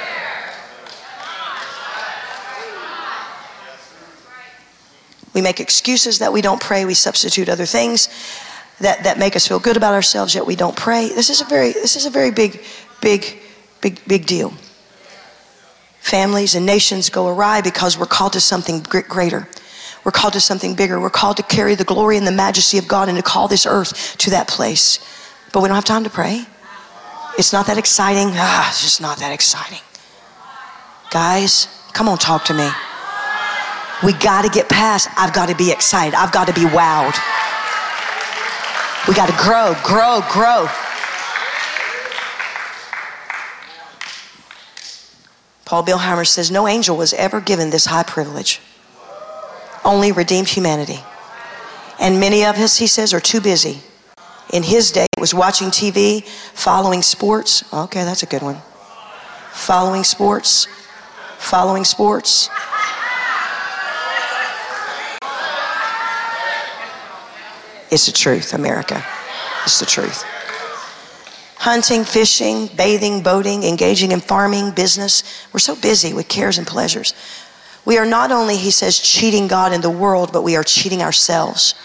We 5.34 5.42
make 5.42 5.60
excuses 5.60 6.20
that 6.20 6.32
we 6.32 6.42
don't 6.42 6.62
pray, 6.62 6.86
we 6.86 6.94
substitute 6.94 7.50
other 7.50 7.66
things 7.66 8.10
that, 8.82 9.04
that 9.04 9.18
make 9.18 9.36
us 9.36 9.48
feel 9.48 9.60
good 9.60 9.78
about 9.78 9.94
ourselves, 9.94 10.36
yet 10.36 10.46
we 10.46 10.56
don't 10.56 10.76
pray. 10.76 11.10
This 11.10 11.30
is 11.30 11.42
a 11.42 11.46
very, 11.46 11.72
this 11.72 11.96
is 11.96 12.06
a 12.06 12.10
very 12.10 12.32
big, 12.32 12.64
big, 13.02 13.40
big, 13.82 14.00
big 14.08 14.26
deal. 14.26 14.54
Families 16.00 16.56
and 16.56 16.66
nations 16.66 17.10
go 17.10 17.28
awry 17.28 17.62
because 17.62 17.98
we're 17.98 18.06
called 18.06 18.34
to 18.34 18.42
something 18.42 18.82
greater. 18.82 19.48
We're 20.04 20.12
called 20.12 20.34
to 20.34 20.42
something 20.42 20.74
bigger. 20.74 21.00
We're 21.00 21.12
called 21.12 21.38
to 21.38 21.44
carry 21.44 21.76
the 21.76 21.84
glory 21.84 22.18
and 22.18 22.26
the 22.26 22.32
majesty 22.32 22.80
of 22.80 22.88
God 22.88 23.08
and 23.08 23.18
to 23.18 23.24
call 23.24 23.48
this 23.48 23.66
earth 23.66 24.18
to 24.18 24.32
that 24.32 24.48
place. 24.48 25.00
But 25.54 25.62
we 25.62 25.68
don't 25.68 25.76
have 25.76 25.86
time 25.86 26.04
to 26.06 26.10
pray. 26.10 26.46
It's 27.38 27.54
not 27.54 27.68
that 27.68 27.78
exciting. 27.78 28.30
Ah, 28.34 28.70
it's 28.70 28.82
just 28.82 29.00
not 29.00 29.20
that 29.20 29.32
exciting. 29.32 29.80
Guys, 31.12 31.68
come 31.94 32.10
on, 32.10 32.18
talk 32.18 32.46
to 32.46 32.54
me. 32.54 32.68
We 34.04 34.14
got 34.14 34.42
to 34.44 34.50
get 34.50 34.68
past, 34.68 35.08
I've 35.16 35.34
got 35.34 35.50
to 35.50 35.56
be 35.56 35.72
excited. 35.72 36.16
I've 36.16 36.32
got 36.32 36.48
to 36.48 36.54
be 36.54 36.62
wowed. 36.62 37.16
We 39.08 39.16
got 39.16 39.28
to 39.28 39.36
grow, 39.38 39.76
grow, 39.84 40.22
grow. 40.32 40.68
Paul 45.66 45.84
Billheimer 45.84 46.28
says, 46.28 46.52
No 46.52 46.68
angel 46.68 46.96
was 46.96 47.14
ever 47.14 47.42
given 47.42 47.72
this 47.72 47.86
high 47.86 48.04
privilege, 48.04 48.60
only 49.84 50.12
redeemed 50.12 50.50
humanity. 50.50 51.00
And 52.00 52.20
many 52.20 52.44
of 52.44 52.58
us, 52.58 52.78
he 52.78 52.88
says, 52.88 53.14
are 53.14 53.20
too 53.20 53.42
busy. 53.42 53.80
In 54.52 54.64
his 54.64 54.92
day, 54.92 55.06
it 55.18 55.22
was 55.22 55.34
watching 55.34 55.70
TV, 55.70 56.24
following 56.24 57.02
sports. 57.02 57.64
Okay, 57.74 58.04
that's 58.04 58.22
a 58.22 58.26
good 58.26 58.42
one. 58.42 58.58
Following 59.54 60.04
sports, 60.04 60.68
following 61.38 61.86
sports. 61.86 62.50
It's 67.92 68.06
the 68.06 68.14
truth, 68.14 68.54
America. 68.54 69.04
It's 69.66 69.80
the 69.80 69.86
truth 69.86 70.26
hunting, 71.62 72.04
fishing, 72.04 72.68
bathing, 72.76 73.22
boating, 73.22 73.62
engaging 73.62 74.12
in 74.12 74.20
farming, 74.20 74.72
business. 74.72 75.46
We're 75.54 75.60
so 75.60 75.76
busy 75.76 76.12
with 76.12 76.28
cares 76.28 76.58
and 76.58 76.66
pleasures. 76.66 77.14
We 77.86 78.00
are 78.00 78.06
not 78.06 78.32
only, 78.32 78.58
he 78.58 78.72
says, 78.72 78.98
cheating 78.98 79.48
God 79.48 79.72
and 79.72 79.84
the 79.84 79.90
world, 79.92 80.34
but 80.34 80.42
we 80.42 80.56
are 80.56 80.64
cheating 80.64 81.04
ourselves. 81.04 81.76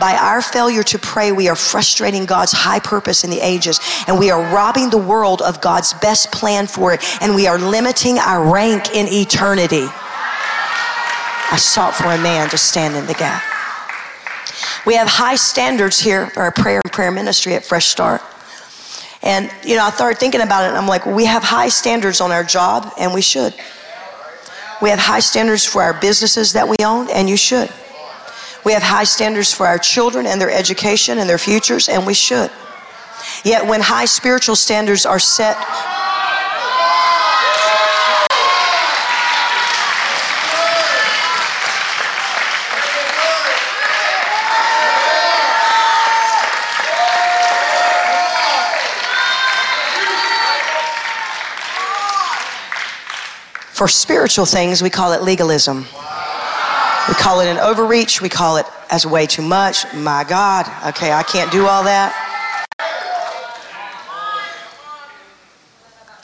By 0.00 0.16
our 0.16 0.42
failure 0.42 0.82
to 0.82 0.98
pray, 0.98 1.30
we 1.30 1.48
are 1.48 1.54
frustrating 1.54 2.26
God's 2.26 2.50
high 2.50 2.80
purpose 2.80 3.22
in 3.22 3.30
the 3.30 3.38
ages, 3.38 3.78
and 4.08 4.18
we 4.18 4.32
are 4.32 4.52
robbing 4.52 4.90
the 4.90 4.98
world 4.98 5.42
of 5.42 5.60
God's 5.60 5.94
best 5.94 6.32
plan 6.32 6.66
for 6.66 6.92
it, 6.92 7.00
and 7.20 7.36
we 7.36 7.46
are 7.46 7.56
limiting 7.56 8.18
our 8.18 8.52
rank 8.52 8.96
in 8.96 9.06
eternity. 9.06 9.86
I 11.52 11.56
sought 11.56 11.94
for 11.94 12.10
a 12.10 12.18
man 12.18 12.48
to 12.50 12.58
stand 12.58 12.96
in 12.96 13.06
the 13.06 13.14
gap. 13.14 13.53
We 14.86 14.94
have 14.94 15.08
high 15.08 15.36
standards 15.36 15.98
here 15.98 16.28
for 16.28 16.42
our 16.42 16.52
prayer 16.52 16.80
and 16.84 16.92
prayer 16.92 17.10
ministry 17.10 17.54
at 17.54 17.64
Fresh 17.64 17.86
Start. 17.86 18.20
And, 19.22 19.50
you 19.64 19.76
know, 19.76 19.84
I 19.84 19.90
started 19.90 20.18
thinking 20.18 20.42
about 20.42 20.64
it 20.64 20.68
and 20.68 20.76
I'm 20.76 20.86
like, 20.86 21.06
we 21.06 21.24
have 21.24 21.42
high 21.42 21.68
standards 21.68 22.20
on 22.20 22.30
our 22.30 22.44
job 22.44 22.92
and 22.98 23.14
we 23.14 23.22
should. 23.22 23.54
We 24.82 24.90
have 24.90 24.98
high 24.98 25.20
standards 25.20 25.64
for 25.64 25.82
our 25.82 25.98
businesses 25.98 26.52
that 26.52 26.68
we 26.68 26.76
own 26.84 27.08
and 27.10 27.28
you 27.28 27.36
should. 27.36 27.72
We 28.64 28.72
have 28.72 28.82
high 28.82 29.04
standards 29.04 29.52
for 29.52 29.66
our 29.66 29.78
children 29.78 30.26
and 30.26 30.40
their 30.40 30.50
education 30.50 31.18
and 31.18 31.28
their 31.28 31.38
futures 31.38 31.88
and 31.88 32.06
we 32.06 32.14
should. 32.14 32.50
Yet 33.44 33.66
when 33.66 33.80
high 33.80 34.04
spiritual 34.04 34.56
standards 34.56 35.06
are 35.06 35.18
set 35.18 35.56
For 53.74 53.88
spiritual 53.88 54.46
things, 54.46 54.84
we 54.84 54.88
call 54.88 55.14
it 55.14 55.24
legalism. 55.24 55.78
We 57.08 57.14
call 57.14 57.40
it 57.40 57.48
an 57.48 57.58
overreach. 57.58 58.22
We 58.22 58.28
call 58.28 58.56
it 58.56 58.66
as 58.88 59.04
way 59.04 59.26
too 59.26 59.42
much. 59.42 59.92
My 59.92 60.22
God, 60.22 60.64
okay, 60.90 61.10
I 61.10 61.24
can't 61.24 61.50
do 61.50 61.66
all 61.66 61.82
that. 61.82 62.14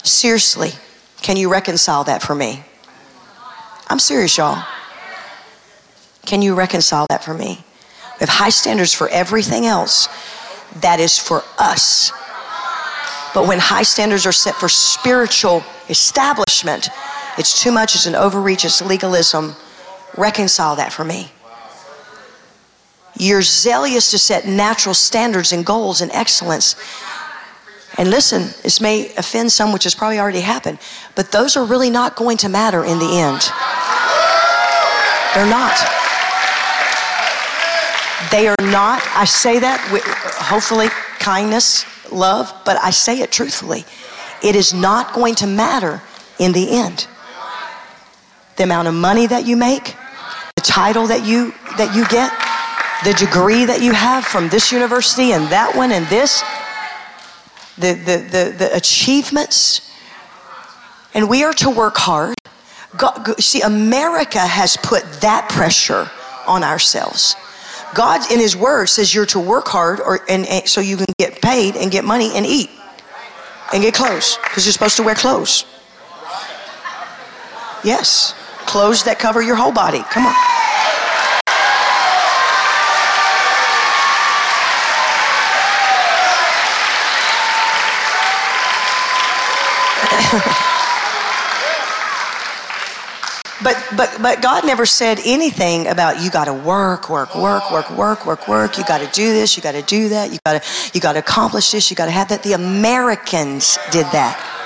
Seriously, 0.04 0.70
can 1.22 1.36
you 1.36 1.50
reconcile 1.50 2.04
that 2.04 2.22
for 2.22 2.36
me? 2.36 2.62
I'm 3.88 3.98
serious, 3.98 4.38
y'all. 4.38 4.64
Can 6.26 6.42
you 6.42 6.54
reconcile 6.54 7.08
that 7.10 7.24
for 7.24 7.34
me? 7.34 7.64
We 8.14 8.20
have 8.20 8.28
high 8.28 8.50
standards 8.50 8.94
for 8.94 9.08
everything 9.08 9.66
else. 9.66 10.08
That 10.82 11.00
is 11.00 11.18
for 11.18 11.42
us. 11.58 12.12
But 13.34 13.48
when 13.48 13.58
high 13.58 13.82
standards 13.82 14.24
are 14.24 14.30
set 14.30 14.54
for 14.54 14.68
spiritual 14.68 15.64
establishment, 15.88 16.90
it's 17.40 17.62
too 17.62 17.72
much, 17.72 17.94
it's 17.94 18.04
an 18.04 18.14
overreach, 18.14 18.66
it's 18.66 18.82
legalism. 18.82 19.56
Reconcile 20.18 20.76
that 20.76 20.92
for 20.92 21.04
me. 21.04 21.32
You're 23.18 23.40
zealous 23.40 24.10
to 24.10 24.18
set 24.18 24.46
natural 24.46 24.94
standards 24.94 25.52
and 25.54 25.64
goals 25.64 26.02
and 26.02 26.12
excellence. 26.12 26.76
And 27.96 28.10
listen, 28.10 28.50
this 28.62 28.78
may 28.78 29.14
offend 29.16 29.52
some, 29.52 29.72
which 29.72 29.84
has 29.84 29.94
probably 29.94 30.18
already 30.18 30.42
happened, 30.42 30.78
but 31.14 31.32
those 31.32 31.56
are 31.56 31.64
really 31.64 31.88
not 31.88 32.14
going 32.14 32.36
to 32.38 32.50
matter 32.50 32.84
in 32.84 32.98
the 32.98 33.18
end. 33.18 33.40
They're 35.34 35.48
not. 35.48 35.76
They 38.30 38.48
are 38.48 38.70
not. 38.70 39.02
I 39.16 39.24
say 39.24 39.58
that 39.60 39.88
with 39.90 40.04
hopefully 40.04 40.88
kindness, 41.18 41.86
love, 42.12 42.52
but 42.66 42.76
I 42.82 42.90
say 42.90 43.20
it 43.20 43.32
truthfully. 43.32 43.86
It 44.42 44.56
is 44.56 44.74
not 44.74 45.14
going 45.14 45.36
to 45.36 45.46
matter 45.46 46.02
in 46.38 46.52
the 46.52 46.70
end 46.70 47.06
the 48.60 48.64
amount 48.64 48.86
of 48.86 48.92
money 48.92 49.26
that 49.26 49.46
you 49.46 49.56
make, 49.56 49.96
the 50.54 50.60
title 50.60 51.06
that 51.06 51.24
you 51.24 51.54
that 51.78 51.96
you 51.96 52.04
get, 52.08 52.30
the 53.08 53.14
degree 53.14 53.64
that 53.64 53.80
you 53.80 53.90
have 53.90 54.22
from 54.22 54.50
this 54.50 54.70
university 54.70 55.32
and 55.32 55.48
that 55.48 55.74
one 55.74 55.90
and 55.92 56.06
this, 56.08 56.42
the 57.78 57.94
the 57.94 58.18
the, 58.28 58.54
the 58.58 58.76
achievements. 58.76 59.90
And 61.14 61.30
we 61.30 61.42
are 61.42 61.54
to 61.54 61.70
work 61.70 61.96
hard. 61.96 62.34
God, 62.98 63.40
see, 63.40 63.62
America 63.62 64.38
has 64.38 64.76
put 64.76 65.04
that 65.22 65.48
pressure 65.48 66.10
on 66.46 66.62
ourselves. 66.62 67.36
God, 67.94 68.30
in 68.30 68.40
His 68.40 68.54
Word, 68.54 68.90
says 68.90 69.14
you're 69.14 69.24
to 69.26 69.40
work 69.40 69.68
hard, 69.68 70.00
or 70.00 70.20
and, 70.28 70.46
and 70.46 70.68
so 70.68 70.82
you 70.82 70.98
can 70.98 71.06
get 71.18 71.40
paid 71.40 71.76
and 71.76 71.90
get 71.90 72.04
money 72.04 72.30
and 72.34 72.44
eat 72.44 72.68
and 73.72 73.82
get 73.82 73.94
clothes 73.94 74.36
because 74.42 74.66
you're 74.66 74.74
supposed 74.74 74.98
to 74.98 75.02
wear 75.02 75.14
clothes. 75.14 75.64
Yes 77.82 78.34
clothes 78.66 79.04
that 79.04 79.18
cover 79.18 79.42
your 79.42 79.56
whole 79.56 79.72
body. 79.72 80.02
Come 80.10 80.26
on. 80.26 80.34
but 93.62 93.76
but 93.96 94.16
but 94.22 94.40
God 94.40 94.64
never 94.64 94.86
said 94.86 95.18
anything 95.24 95.88
about 95.88 96.22
you 96.22 96.30
got 96.30 96.44
to 96.44 96.54
work, 96.54 97.10
work, 97.10 97.34
work, 97.34 97.70
work, 97.72 97.90
work, 97.90 98.26
work, 98.26 98.46
work. 98.46 98.78
You 98.78 98.84
got 98.84 98.98
to 98.98 99.08
do 99.12 99.32
this, 99.32 99.56
you 99.56 99.62
got 99.62 99.72
to 99.72 99.82
do 99.82 100.10
that, 100.10 100.30
you 100.32 100.38
got 100.44 100.62
to 100.62 100.90
you 100.94 101.00
got 101.00 101.14
to 101.14 101.18
accomplish 101.18 101.72
this, 101.72 101.90
you 101.90 101.96
got 101.96 102.04
to 102.06 102.12
have 102.12 102.28
that. 102.28 102.42
The 102.42 102.52
Americans 102.52 103.76
did 103.90 104.06
that. 104.12 104.59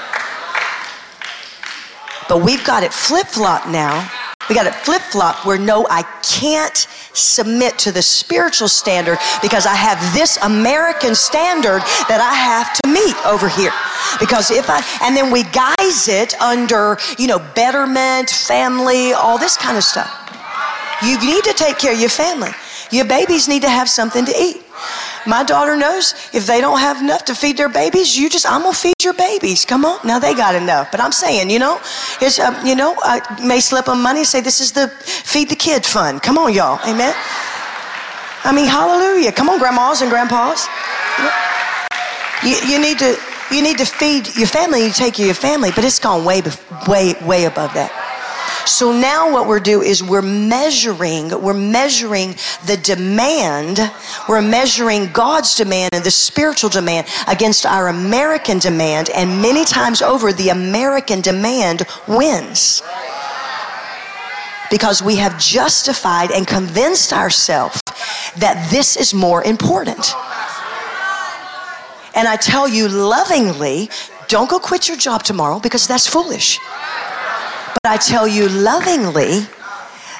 But 2.29 2.43
we've 2.43 2.65
got 2.65 2.83
it 2.83 2.93
flip 2.93 3.27
flop 3.27 3.69
now. 3.69 4.11
We 4.49 4.55
got 4.55 4.67
it 4.67 4.75
flip 4.75 5.01
flop 5.01 5.47
where 5.47 5.59
no, 5.59 5.87
I 5.89 6.03
can't 6.23 6.77
submit 7.15 7.79
to 7.79 7.93
the 7.93 8.03
spiritual 8.03 8.69
standard 8.69 9.19
because 9.41 9.65
I 9.65 9.75
have 9.75 9.99
this 10.13 10.37
American 10.43 11.15
standard 11.15 11.81
that 12.09 12.21
I 12.21 12.35
have 12.35 12.75
to 12.83 12.89
meet 12.89 13.17
over 13.25 13.49
here. 13.49 13.73
Because 14.21 14.51
if 14.51 14.69
I, 14.69 14.85
and 15.03 15.17
then 15.17 15.31
we 15.31 15.45
guise 15.45 16.09
it 16.09 16.39
under, 16.43 16.99
you 17.19 17.27
know, 17.27 17.39
betterment, 17.55 18.29
family, 18.29 19.13
all 19.15 19.39
this 19.39 19.57
kind 19.57 19.79
of 19.79 19.85
stuff. 19.85 20.13
You 21.03 21.19
need 21.21 21.45
to 21.45 21.55
take 21.55 21.79
care 21.79 21.93
of 21.93 22.01
your 22.01 22.11
family. 22.11 22.51
Your 22.91 23.07
babies 23.07 23.49
need 23.49 23.63
to 23.63 23.71
have 23.71 23.89
something 23.89 24.25
to 24.27 24.33
eat. 24.39 24.64
My 25.27 25.43
daughter 25.43 25.77
knows 25.77 26.15
if 26.33 26.47
they 26.47 26.61
don't 26.61 26.79
have 26.79 27.01
enough 27.01 27.25
to 27.27 27.35
feed 27.35 27.57
their 27.57 27.69
babies, 27.69 28.17
you 28.17 28.29
just, 28.29 28.47
I'm 28.47 28.63
going 28.63 28.75
to 28.75 28.79
feed 28.79 29.03
your 29.03 29.15
babies. 29.15 29.65
Come 29.65 29.85
on. 29.85 29.99
Now 30.07 30.19
they 30.19 30.35
got 30.35 30.55
enough. 30.55 30.91
But 30.91 31.01
I'm 31.01 31.13
saying, 31.13 31.51
you 31.51 31.59
know, 31.59 31.81
it's, 32.21 32.39
uh, 32.39 32.61
you 32.65 32.75
know, 32.75 32.95
I 33.03 33.21
may 33.45 33.61
slip 33.61 33.87
them 33.87 34.03
money, 34.03 34.25
say 34.25 34.41
this 34.41 34.61
is 34.61 34.73
the 34.73 34.89
feed 34.89 35.49
the 35.49 35.57
kid 35.57 35.87
fund. 35.87 36.23
Come 36.23 36.37
on, 36.37 36.53
y'all. 36.53 36.79
Amen. 36.87 37.15
I 38.45 38.53
mean, 38.55 38.67
hallelujah. 38.67 39.33
Come 39.33 39.49
on, 39.49 39.59
grandmas 39.59 40.03
and 40.03 40.11
grandpas. 40.11 40.69
You, 42.45 42.57
you 42.69 42.79
need 42.79 42.99
to, 42.99 43.17
you 43.51 43.63
need 43.63 43.79
to 43.79 43.87
feed 43.87 44.37
your 44.37 44.47
family, 44.47 44.85
you 44.85 44.93
take 44.93 45.15
care 45.15 45.25
of 45.25 45.29
your 45.29 45.35
family, 45.35 45.71
but 45.75 45.85
it's 45.85 45.99
gone 45.99 46.25
way, 46.27 46.43
way, 46.87 47.15
way 47.25 47.45
above 47.47 47.73
that. 47.73 48.04
So 48.67 48.93
now 48.93 49.31
what 49.31 49.47
we're 49.47 49.61
doing 49.61 49.87
is 49.89 50.03
we're 50.03 50.23
measuring, 50.23 51.29
we're 51.43 51.53
measuring 51.53 52.35
the 52.67 52.79
demand, 52.83 53.79
we're 54.27 54.41
measuring 54.41 55.13
God's 55.13 55.55
demand 55.55 55.91
and 55.93 56.03
the 56.03 56.11
spiritual 56.11 56.71
demand 56.71 57.07
against 57.29 57.67
our 57.67 57.89
American 57.89 58.59
demand, 58.59 59.11
and 59.11 59.43
many 59.43 59.67
times 59.67 60.01
over, 60.01 60.33
the 60.33 60.49
American 60.49 61.21
demand 61.21 61.87
wins. 62.09 62.83
Because 64.71 65.03
we 65.03 65.17
have 65.17 65.39
justified 65.39 66.31
and 66.31 66.47
convinced 66.47 67.13
ourselves 67.13 67.79
that 68.39 68.69
this 68.71 68.97
is 68.97 69.13
more 69.13 69.45
important. 69.45 70.15
And 72.17 72.27
I 72.27 72.37
tell 72.41 72.67
you 72.67 72.89
lovingly, 72.89 73.91
don't 74.29 74.49
go 74.49 74.59
quit 74.59 74.89
your 74.89 74.97
job 74.97 75.23
tomorrow 75.23 75.61
because 75.61 75.87
that's 75.87 76.07
foolish. 76.07 76.59
But 77.83 77.91
I 77.91 77.97
tell 77.97 78.27
you 78.27 78.49
lovingly 78.49 79.47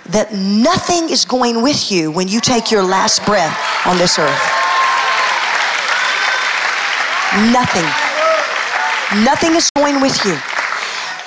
that 0.07 0.35
nothing 0.35 1.09
is 1.09 1.25
going 1.25 1.63
with 1.63 1.91
you 1.91 2.11
when 2.11 2.29
you 2.29 2.41
take 2.41 2.71
your 2.71 2.83
last 2.83 3.25
breath 3.25 3.57
on 3.87 3.97
this 3.97 4.19
earth. 4.19 4.43
Nothing. 7.53 7.89
Nothing 9.25 9.55
is 9.55 9.71
going 9.75 10.01
with 10.01 10.25
you. 10.25 10.37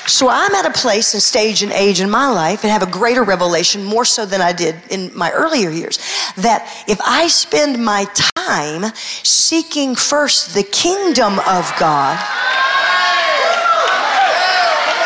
So 0.07 0.29
I'm 0.29 0.55
at 0.55 0.65
a 0.65 0.71
place 0.71 1.13
and 1.13 1.21
stage 1.21 1.63
and 1.63 1.71
age 1.73 1.99
in 1.99 2.09
my 2.09 2.27
life 2.27 2.63
and 2.63 2.71
have 2.71 2.81
a 2.81 2.89
greater 2.89 3.23
revelation, 3.23 3.83
more 3.83 4.05
so 4.05 4.25
than 4.25 4.41
I 4.41 4.53
did 4.53 4.75
in 4.89 5.11
my 5.13 5.31
earlier 5.31 5.69
years, 5.69 5.97
that 6.37 6.85
if 6.87 6.99
I 7.01 7.27
spend 7.27 7.83
my 7.83 8.05
time 8.45 8.93
seeking 8.95 9.95
first 9.95 10.53
the 10.53 10.63
kingdom 10.63 11.39
of 11.39 11.73
God, 11.77 12.17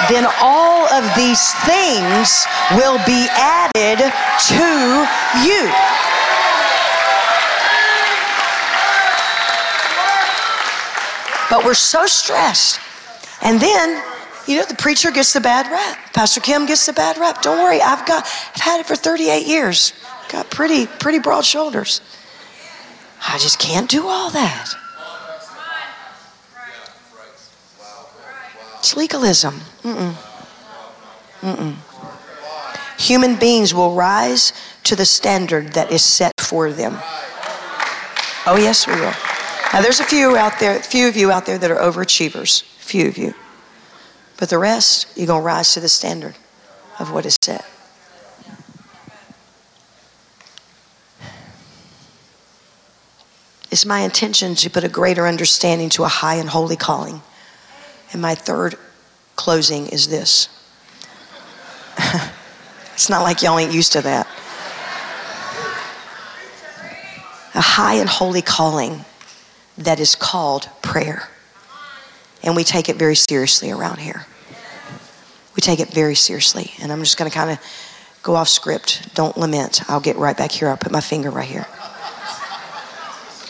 then 0.09 0.25
all 0.41 0.87
of 0.93 1.03
these 1.15 1.53
things 1.65 2.45
will 2.73 2.97
be 3.05 3.27
added 3.31 3.99
to 4.49 4.67
you. 5.45 5.69
But 11.49 11.65
we're 11.65 11.73
so 11.73 12.05
stressed. 12.05 12.79
And 13.41 13.59
then 13.59 14.01
you 14.47 14.57
know, 14.57 14.65
the 14.65 14.75
preacher 14.75 15.11
gets 15.11 15.33
the 15.33 15.41
bad 15.41 15.69
rap. 15.71 16.13
Pastor 16.13 16.41
Kim 16.41 16.65
gets 16.65 16.85
the 16.85 16.93
bad 16.93 17.17
rap. 17.17 17.41
Don't 17.41 17.59
worry, 17.59 17.81
I've 17.81 18.05
got, 18.05 18.23
I've 18.23 18.61
had 18.61 18.79
it 18.79 18.85
for 18.85 18.95
38 18.95 19.45
years. 19.45 19.93
Got 20.29 20.49
pretty, 20.49 20.87
pretty 20.87 21.19
broad 21.19 21.45
shoulders. 21.45 22.01
I 23.27 23.37
just 23.37 23.59
can't 23.59 23.89
do 23.89 24.07
all 24.07 24.31
that. 24.31 24.73
It's 28.79 28.97
legalism. 28.97 29.61
Mm-mm. 29.83 30.13
Mm-mm. 31.41 31.75
Human 32.99 33.35
beings 33.35 33.73
will 33.73 33.95
rise 33.95 34.53
to 34.83 34.95
the 34.95 35.05
standard 35.05 35.73
that 35.73 35.91
is 35.91 36.03
set 36.03 36.33
for 36.39 36.71
them. 36.71 36.97
Oh, 38.45 38.57
yes, 38.59 38.85
we 38.85 38.93
will. 38.93 39.13
Now, 39.73 39.81
there's 39.81 39.99
a 39.99 40.03
few 40.03 40.35
out 40.35 40.59
there, 40.59 40.77
a 40.77 40.83
few 40.83 41.07
of 41.07 41.15
you 41.15 41.31
out 41.31 41.45
there 41.45 41.57
that 41.57 41.71
are 41.71 41.77
overachievers. 41.77 42.61
A 42.61 42.83
few 42.83 43.07
of 43.07 43.17
you. 43.17 43.33
But 44.37 44.49
the 44.49 44.57
rest, 44.57 45.07
you're 45.15 45.27
going 45.27 45.41
to 45.41 45.45
rise 45.45 45.73
to 45.73 45.79
the 45.79 45.89
standard 45.89 46.35
of 46.99 47.11
what 47.11 47.25
is 47.25 47.37
set. 47.41 47.65
It's 53.71 53.85
my 53.85 54.01
intention 54.01 54.55
to 54.55 54.69
put 54.69 54.83
a 54.83 54.89
greater 54.89 55.25
understanding 55.25 55.89
to 55.91 56.03
a 56.03 56.09
high 56.09 56.35
and 56.35 56.49
holy 56.49 56.75
calling. 56.75 57.21
And 58.11 58.21
my 58.21 58.35
third 58.35 58.75
closing 59.35 59.87
is 59.87 60.07
this. 60.07 60.49
it's 62.93 63.09
not 63.09 63.23
like 63.23 63.41
y'all 63.41 63.59
ain't 63.59 63.73
used 63.73 63.91
to 63.93 64.01
that. 64.01 64.27
A 67.53 67.61
high 67.61 67.95
and 67.95 68.09
holy 68.09 68.41
calling 68.41 69.03
that 69.77 69.99
is 69.99 70.15
called 70.15 70.69
prayer. 70.81 71.29
And 72.43 72.55
we 72.55 72.63
take 72.63 72.89
it 72.89 72.95
very 72.95 73.15
seriously 73.15 73.71
around 73.71 73.99
here. 73.99 74.25
We 75.55 75.61
take 75.61 75.79
it 75.79 75.89
very 75.89 76.15
seriously. 76.15 76.71
And 76.81 76.91
I'm 76.91 76.99
just 76.99 77.17
going 77.17 77.29
to 77.29 77.35
kind 77.35 77.51
of 77.51 77.59
go 78.23 78.35
off 78.35 78.47
script. 78.47 79.13
Don't 79.15 79.37
lament. 79.37 79.81
I'll 79.89 79.99
get 79.99 80.15
right 80.15 80.37
back 80.37 80.51
here. 80.51 80.69
I'll 80.69 80.77
put 80.77 80.91
my 80.91 81.01
finger 81.01 81.29
right 81.29 81.47
here. 81.47 81.67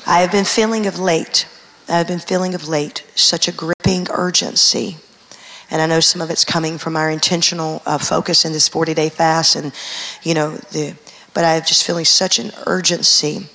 I 0.08 0.22
have 0.22 0.32
been 0.32 0.46
feeling 0.46 0.88
of 0.88 1.00
late, 1.00 1.48
I 1.88 1.98
have 2.00 2.08
been 2.08 2.20
feeling 2.20 2.56
of 2.56 2.68
late 2.68 3.06
such 3.16 3.48
a 3.48 3.52
gripping 3.52 4.08
urgency. 4.10 4.98
And 5.72 5.82
I 5.82 5.88
know 5.88 6.00
some 6.00 6.22
of 6.22 6.30
it's 6.30 6.46
coming 6.46 6.78
from 6.78 6.96
our 6.96 7.10
intentional 7.10 7.82
uh, 7.86 7.98
focus 7.98 8.46
in 8.46 8.52
this 8.52 8.68
40 8.68 8.94
day 8.94 9.10
fast. 9.10 9.56
And, 9.56 9.74
you 10.22 10.34
know, 10.34 10.58
the, 10.72 10.96
but 11.34 11.46
I'm 11.46 11.64
just 11.64 11.86
feeling 11.86 12.06
such 12.06 12.38
an 12.38 12.52
urgency 12.68 13.48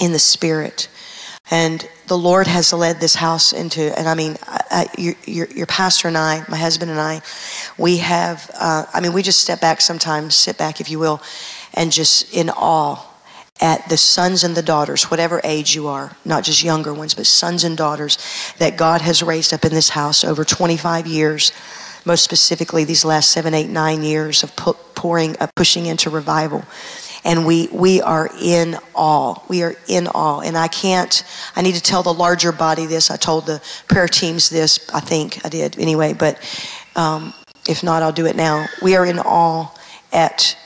in 0.00 0.12
the 0.12 0.18
spirit 0.18 0.88
and 1.50 1.88
the 2.08 2.18
Lord 2.18 2.46
has 2.46 2.72
led 2.72 3.00
this 3.00 3.14
house 3.14 3.52
into, 3.52 3.96
and 3.98 4.06
I 4.06 4.14
mean, 4.14 4.36
I, 4.42 4.86
your, 4.98 5.14
your, 5.24 5.46
your, 5.46 5.66
pastor 5.66 6.08
and 6.08 6.16
I, 6.16 6.44
my 6.48 6.58
husband 6.58 6.90
and 6.90 7.00
I, 7.00 7.22
we 7.78 7.98
have, 7.98 8.50
uh, 8.58 8.84
I 8.92 9.00
mean, 9.00 9.14
we 9.14 9.22
just 9.22 9.40
step 9.40 9.60
back 9.60 9.80
sometimes, 9.80 10.34
sit 10.34 10.58
back, 10.58 10.80
if 10.80 10.90
you 10.90 10.98
will, 10.98 11.22
and 11.72 11.90
just 11.90 12.34
in 12.34 12.50
awe 12.50 13.02
at 13.60 13.88
the 13.88 13.96
sons 13.96 14.44
and 14.44 14.54
the 14.54 14.62
daughters, 14.62 15.04
whatever 15.10 15.40
age 15.44 15.74
you 15.74 15.88
are, 15.88 16.16
not 16.24 16.44
just 16.44 16.62
younger 16.62 16.94
ones, 16.94 17.14
but 17.14 17.26
sons 17.26 17.64
and 17.64 17.76
daughters 17.76 18.18
that 18.58 18.76
God 18.76 19.00
has 19.00 19.22
raised 19.22 19.52
up 19.52 19.64
in 19.64 19.72
this 19.72 19.90
house 19.90 20.24
over 20.24 20.44
25 20.44 21.06
years, 21.06 21.52
most 22.04 22.22
specifically 22.22 22.84
these 22.84 23.04
last 23.04 23.30
seven, 23.30 23.54
eight, 23.54 23.68
nine 23.68 24.02
years 24.02 24.42
of 24.42 24.54
pouring, 24.56 25.36
uh, 25.40 25.48
pushing 25.56 25.86
into 25.86 26.10
revival 26.10 26.64
and 27.24 27.46
we 27.46 27.68
we 27.72 28.00
are 28.00 28.30
in 28.40 28.76
awe. 28.94 29.42
We 29.48 29.62
are 29.62 29.74
in 29.86 30.06
awe, 30.08 30.40
and 30.40 30.56
I 30.56 30.68
can't. 30.68 31.22
I 31.56 31.62
need 31.62 31.74
to 31.74 31.82
tell 31.82 32.02
the 32.02 32.12
larger 32.14 32.52
body 32.52 32.86
this. 32.86 33.10
I 33.10 33.16
told 33.16 33.46
the 33.46 33.60
prayer 33.88 34.08
teams 34.08 34.48
this. 34.48 34.88
I 34.94 35.00
think 35.00 35.44
I 35.44 35.48
did 35.48 35.78
anyway, 35.78 36.14
but 36.14 36.38
um, 36.96 37.34
if 37.68 37.82
not, 37.82 38.02
I'll 38.02 38.12
do 38.12 38.26
it 38.26 38.36
now. 38.36 38.66
We 38.82 38.96
are 38.96 39.04
in 39.04 39.18
awe 39.18 39.74
at 40.12 40.56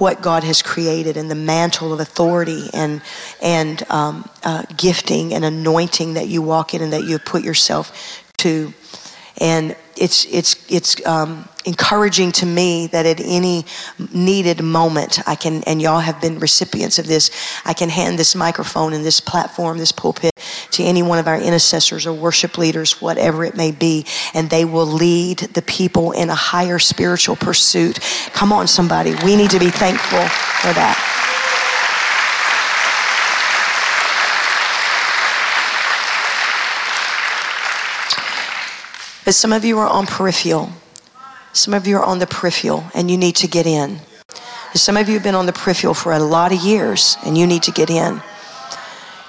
what 0.00 0.22
God 0.22 0.44
has 0.44 0.62
created 0.62 1.16
and 1.16 1.30
the 1.30 1.34
mantle 1.34 1.92
of 1.92 2.00
authority 2.00 2.68
and 2.72 3.02
and 3.42 3.82
um, 3.90 4.28
uh, 4.42 4.62
gifting 4.76 5.34
and 5.34 5.44
anointing 5.44 6.14
that 6.14 6.28
you 6.28 6.42
walk 6.42 6.74
in 6.74 6.82
and 6.82 6.92
that 6.92 7.04
you 7.04 7.18
put 7.18 7.42
yourself 7.42 8.22
to, 8.38 8.72
and 9.38 9.76
it's 9.96 10.24
it's 10.26 10.56
it's 10.70 11.06
um, 11.06 11.48
encouraging 11.64 12.32
to 12.32 12.46
me 12.46 12.86
that 12.88 13.06
at 13.06 13.20
any 13.20 13.64
needed 14.12 14.62
moment 14.62 15.20
I 15.26 15.34
can 15.34 15.62
and 15.64 15.80
y'all 15.80 16.00
have 16.00 16.20
been 16.20 16.38
recipients 16.38 16.98
of 16.98 17.06
this 17.06 17.30
I 17.64 17.72
can 17.72 17.88
hand 17.88 18.18
this 18.18 18.34
microphone 18.34 18.92
and 18.92 19.04
this 19.04 19.20
platform 19.20 19.78
this 19.78 19.92
pulpit 19.92 20.32
to 20.72 20.82
any 20.82 21.02
one 21.02 21.18
of 21.18 21.26
our 21.26 21.38
intercessors 21.38 22.06
or 22.06 22.12
worship 22.12 22.58
leaders 22.58 23.00
whatever 23.00 23.44
it 23.44 23.56
may 23.56 23.70
be 23.70 24.06
and 24.34 24.50
they 24.50 24.64
will 24.64 24.86
lead 24.86 25.38
the 25.38 25.62
people 25.62 26.12
in 26.12 26.30
a 26.30 26.34
higher 26.34 26.78
spiritual 26.78 27.36
pursuit. 27.36 27.98
Come 28.32 28.52
on 28.52 28.66
somebody. 28.66 29.14
We 29.24 29.36
need 29.36 29.50
to 29.50 29.58
be 29.58 29.70
thankful 29.70 30.20
for 30.20 30.72
that 30.74 31.33
But 39.24 39.34
some 39.34 39.52
of 39.52 39.64
you 39.64 39.78
are 39.78 39.88
on 39.88 40.06
peripheral. 40.06 40.70
Some 41.52 41.72
of 41.72 41.86
you 41.86 41.96
are 41.96 42.04
on 42.04 42.18
the 42.18 42.26
peripheral 42.26 42.84
and 42.94 43.10
you 43.10 43.16
need 43.16 43.36
to 43.36 43.48
get 43.48 43.66
in. 43.66 44.00
Some 44.74 44.96
of 44.96 45.08
you 45.08 45.14
have 45.14 45.22
been 45.22 45.36
on 45.36 45.46
the 45.46 45.52
peripheral 45.52 45.94
for 45.94 46.12
a 46.12 46.18
lot 46.18 46.52
of 46.52 46.60
years 46.60 47.16
and 47.24 47.38
you 47.38 47.46
need 47.46 47.62
to 47.62 47.70
get 47.70 47.90
in. 47.90 48.20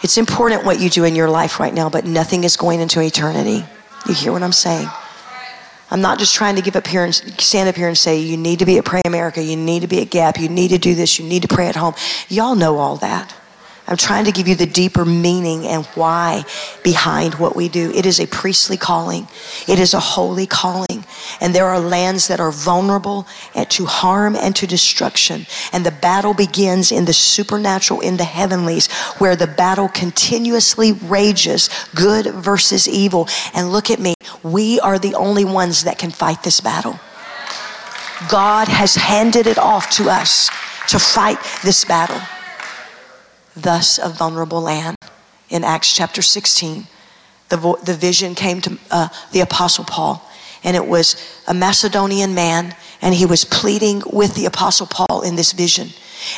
It's 0.02 0.18
important 0.18 0.66
what 0.66 0.80
you 0.80 0.90
do 0.90 1.04
in 1.04 1.16
your 1.16 1.30
life 1.30 1.60
right 1.60 1.74
now, 1.74 1.90
but 1.90 2.06
nothing 2.06 2.44
is 2.44 2.58
going 2.58 2.80
into 2.80 3.00
eternity. 3.02 3.64
You 4.08 4.14
hear 4.14 4.32
what 4.32 4.44
I'm 4.44 4.52
saying? 4.52 4.90
I'm 5.92 6.02
not 6.02 6.20
just 6.20 6.34
trying 6.34 6.56
to 6.56 6.62
give 6.62 6.76
up 6.76 6.88
here 6.88 7.04
and 7.04 7.14
stand 7.14 7.70
up 7.70 7.76
here 7.76 7.88
and 7.88 7.98
say, 7.98 8.20
you 8.20 8.38
need 8.38 8.60
to 8.60 8.66
be 8.66 8.78
at 8.78 8.86
Pray 8.86 9.02
America, 9.06 9.42
you 9.42 9.56
need 9.56 9.82
to 9.82 9.88
be 9.88 10.02
at 10.02 10.10
Gap, 10.10 10.40
you 10.40 10.50
need 10.50 10.70
to 10.70 10.78
do 10.78 10.96
this, 10.96 11.20
you 11.20 11.26
need 11.26 11.44
to 11.44 11.48
pray 11.48 11.68
at 11.68 11.76
home. 11.76 11.94
Y'all 12.28 12.56
know 12.56 12.78
all 12.78 12.98
that. 12.98 13.34
I'm 13.88 13.98
trying 13.98 14.26
to 14.26 14.32
give 14.32 14.48
you 14.48 14.56
the 14.56 14.66
deeper 14.66 15.06
meaning 15.06 15.68
and 15.68 15.86
why 15.94 16.44
behind 16.84 17.36
what 17.36 17.56
we 17.56 17.70
do. 17.70 17.92
It 17.92 18.08
is 18.08 18.20
a 18.20 18.26
priestly 18.26 18.78
calling. 18.78 19.28
It 19.68 19.80
is 19.80 19.94
a 19.94 20.00
holy 20.00 20.48
calling. 20.48 21.06
And 21.40 21.54
there 21.54 21.68
are 21.68 21.80
lands 21.80 22.28
that 22.28 22.40
are 22.40 22.52
vulnerable 22.52 23.28
to 23.54 23.86
harm 23.86 24.36
and 24.36 24.56
to 24.56 24.66
destruction. 24.66 25.46
And 25.72 25.86
the 25.86 25.92
battle 25.92 26.34
begins 26.34 26.92
in 26.92 27.06
the 27.06 27.14
supernatural, 27.14 28.02
in 28.02 28.18
the 28.18 28.24
heavenlies, 28.24 28.92
where 29.20 29.36
the 29.36 29.48
battle 29.48 29.88
continuously 29.88 30.94
rages, 30.94 31.70
good 31.94 32.26
versus 32.34 32.88
evil. 32.88 33.28
And 33.54 33.72
look 33.72 33.92
at 33.92 34.00
me. 34.00 34.16
We 34.42 34.80
are 34.80 34.98
the 34.98 35.14
only 35.14 35.46
ones 35.46 35.84
that 35.84 36.00
can 36.00 36.10
fight 36.10 36.42
this 36.42 36.60
battle. 36.60 37.00
God 38.30 38.68
has 38.68 38.96
handed 38.96 39.46
it 39.46 39.60
off 39.60 39.92
to 39.92 40.10
us 40.10 40.50
to 40.88 40.98
fight 40.98 41.38
this 41.64 41.86
battle 41.86 42.20
thus 43.56 43.98
a 43.98 44.10
vulnerable 44.10 44.62
land. 44.62 44.96
In 45.50 45.64
Acts 45.64 45.96
chapter 45.96 46.22
16, 46.22 46.88
the, 47.50 47.58
vo- 47.58 47.78
the 47.78 47.94
vision 47.94 48.36
came 48.36 48.62
to 48.62 48.78
uh, 48.92 49.08
the 49.32 49.42
Apostle 49.42 49.86
Paul, 49.86 50.28
and 50.64 50.76
it 50.76 50.86
was 50.86 51.16
a 51.48 51.54
Macedonian 51.54 52.34
man, 52.34 52.76
and 53.02 53.14
he 53.14 53.26
was 53.26 53.46
pleading 53.46 54.02
with 54.12 54.36
the 54.36 54.46
Apostle 54.46 54.88
Paul 54.88 55.22
in 55.22 55.36
this 55.36 55.52
vision. 55.54 55.90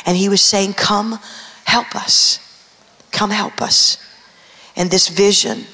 And 0.04 0.16
he 0.16 0.28
was 0.28 0.42
saying, 0.42 0.74
Come 0.74 1.18
help 1.64 1.94
us. 1.94 2.38
Come 3.10 3.30
help 3.30 3.62
us. 3.62 3.96
And 4.76 4.90
this 4.90 5.08
vision 5.08 5.64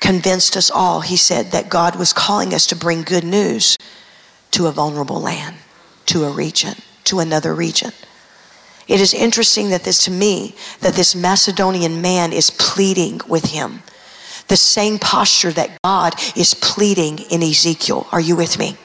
convinced 0.00 0.56
us 0.56 0.70
all, 0.70 1.00
he 1.00 1.16
said, 1.16 1.52
that 1.52 1.68
God 1.68 1.96
was 1.96 2.12
calling 2.12 2.52
us 2.52 2.66
to 2.66 2.76
bring 2.76 3.02
good 3.02 3.24
news 3.24 3.76
to 4.50 4.66
a 4.66 4.72
vulnerable 4.72 5.20
land, 5.20 5.56
to 6.06 6.24
a 6.24 6.30
region, 6.30 6.74
to 7.04 7.20
another 7.20 7.54
region. 7.54 7.92
It 8.86 9.00
is 9.00 9.14
interesting 9.14 9.70
that 9.70 9.84
this, 9.84 10.04
to 10.04 10.10
me, 10.10 10.54
that 10.80 10.94
this 10.94 11.14
Macedonian 11.14 12.02
man 12.02 12.32
is 12.32 12.50
pleading 12.50 13.20
with 13.28 13.46
him. 13.46 13.82
The 14.48 14.56
same 14.56 14.98
posture 14.98 15.52
that 15.52 15.78
God 15.82 16.14
is 16.36 16.54
pleading 16.54 17.20
in 17.30 17.42
Ezekiel. 17.42 18.06
Are 18.12 18.20
you 18.20 18.36
with 18.36 18.58
me? 18.58 18.76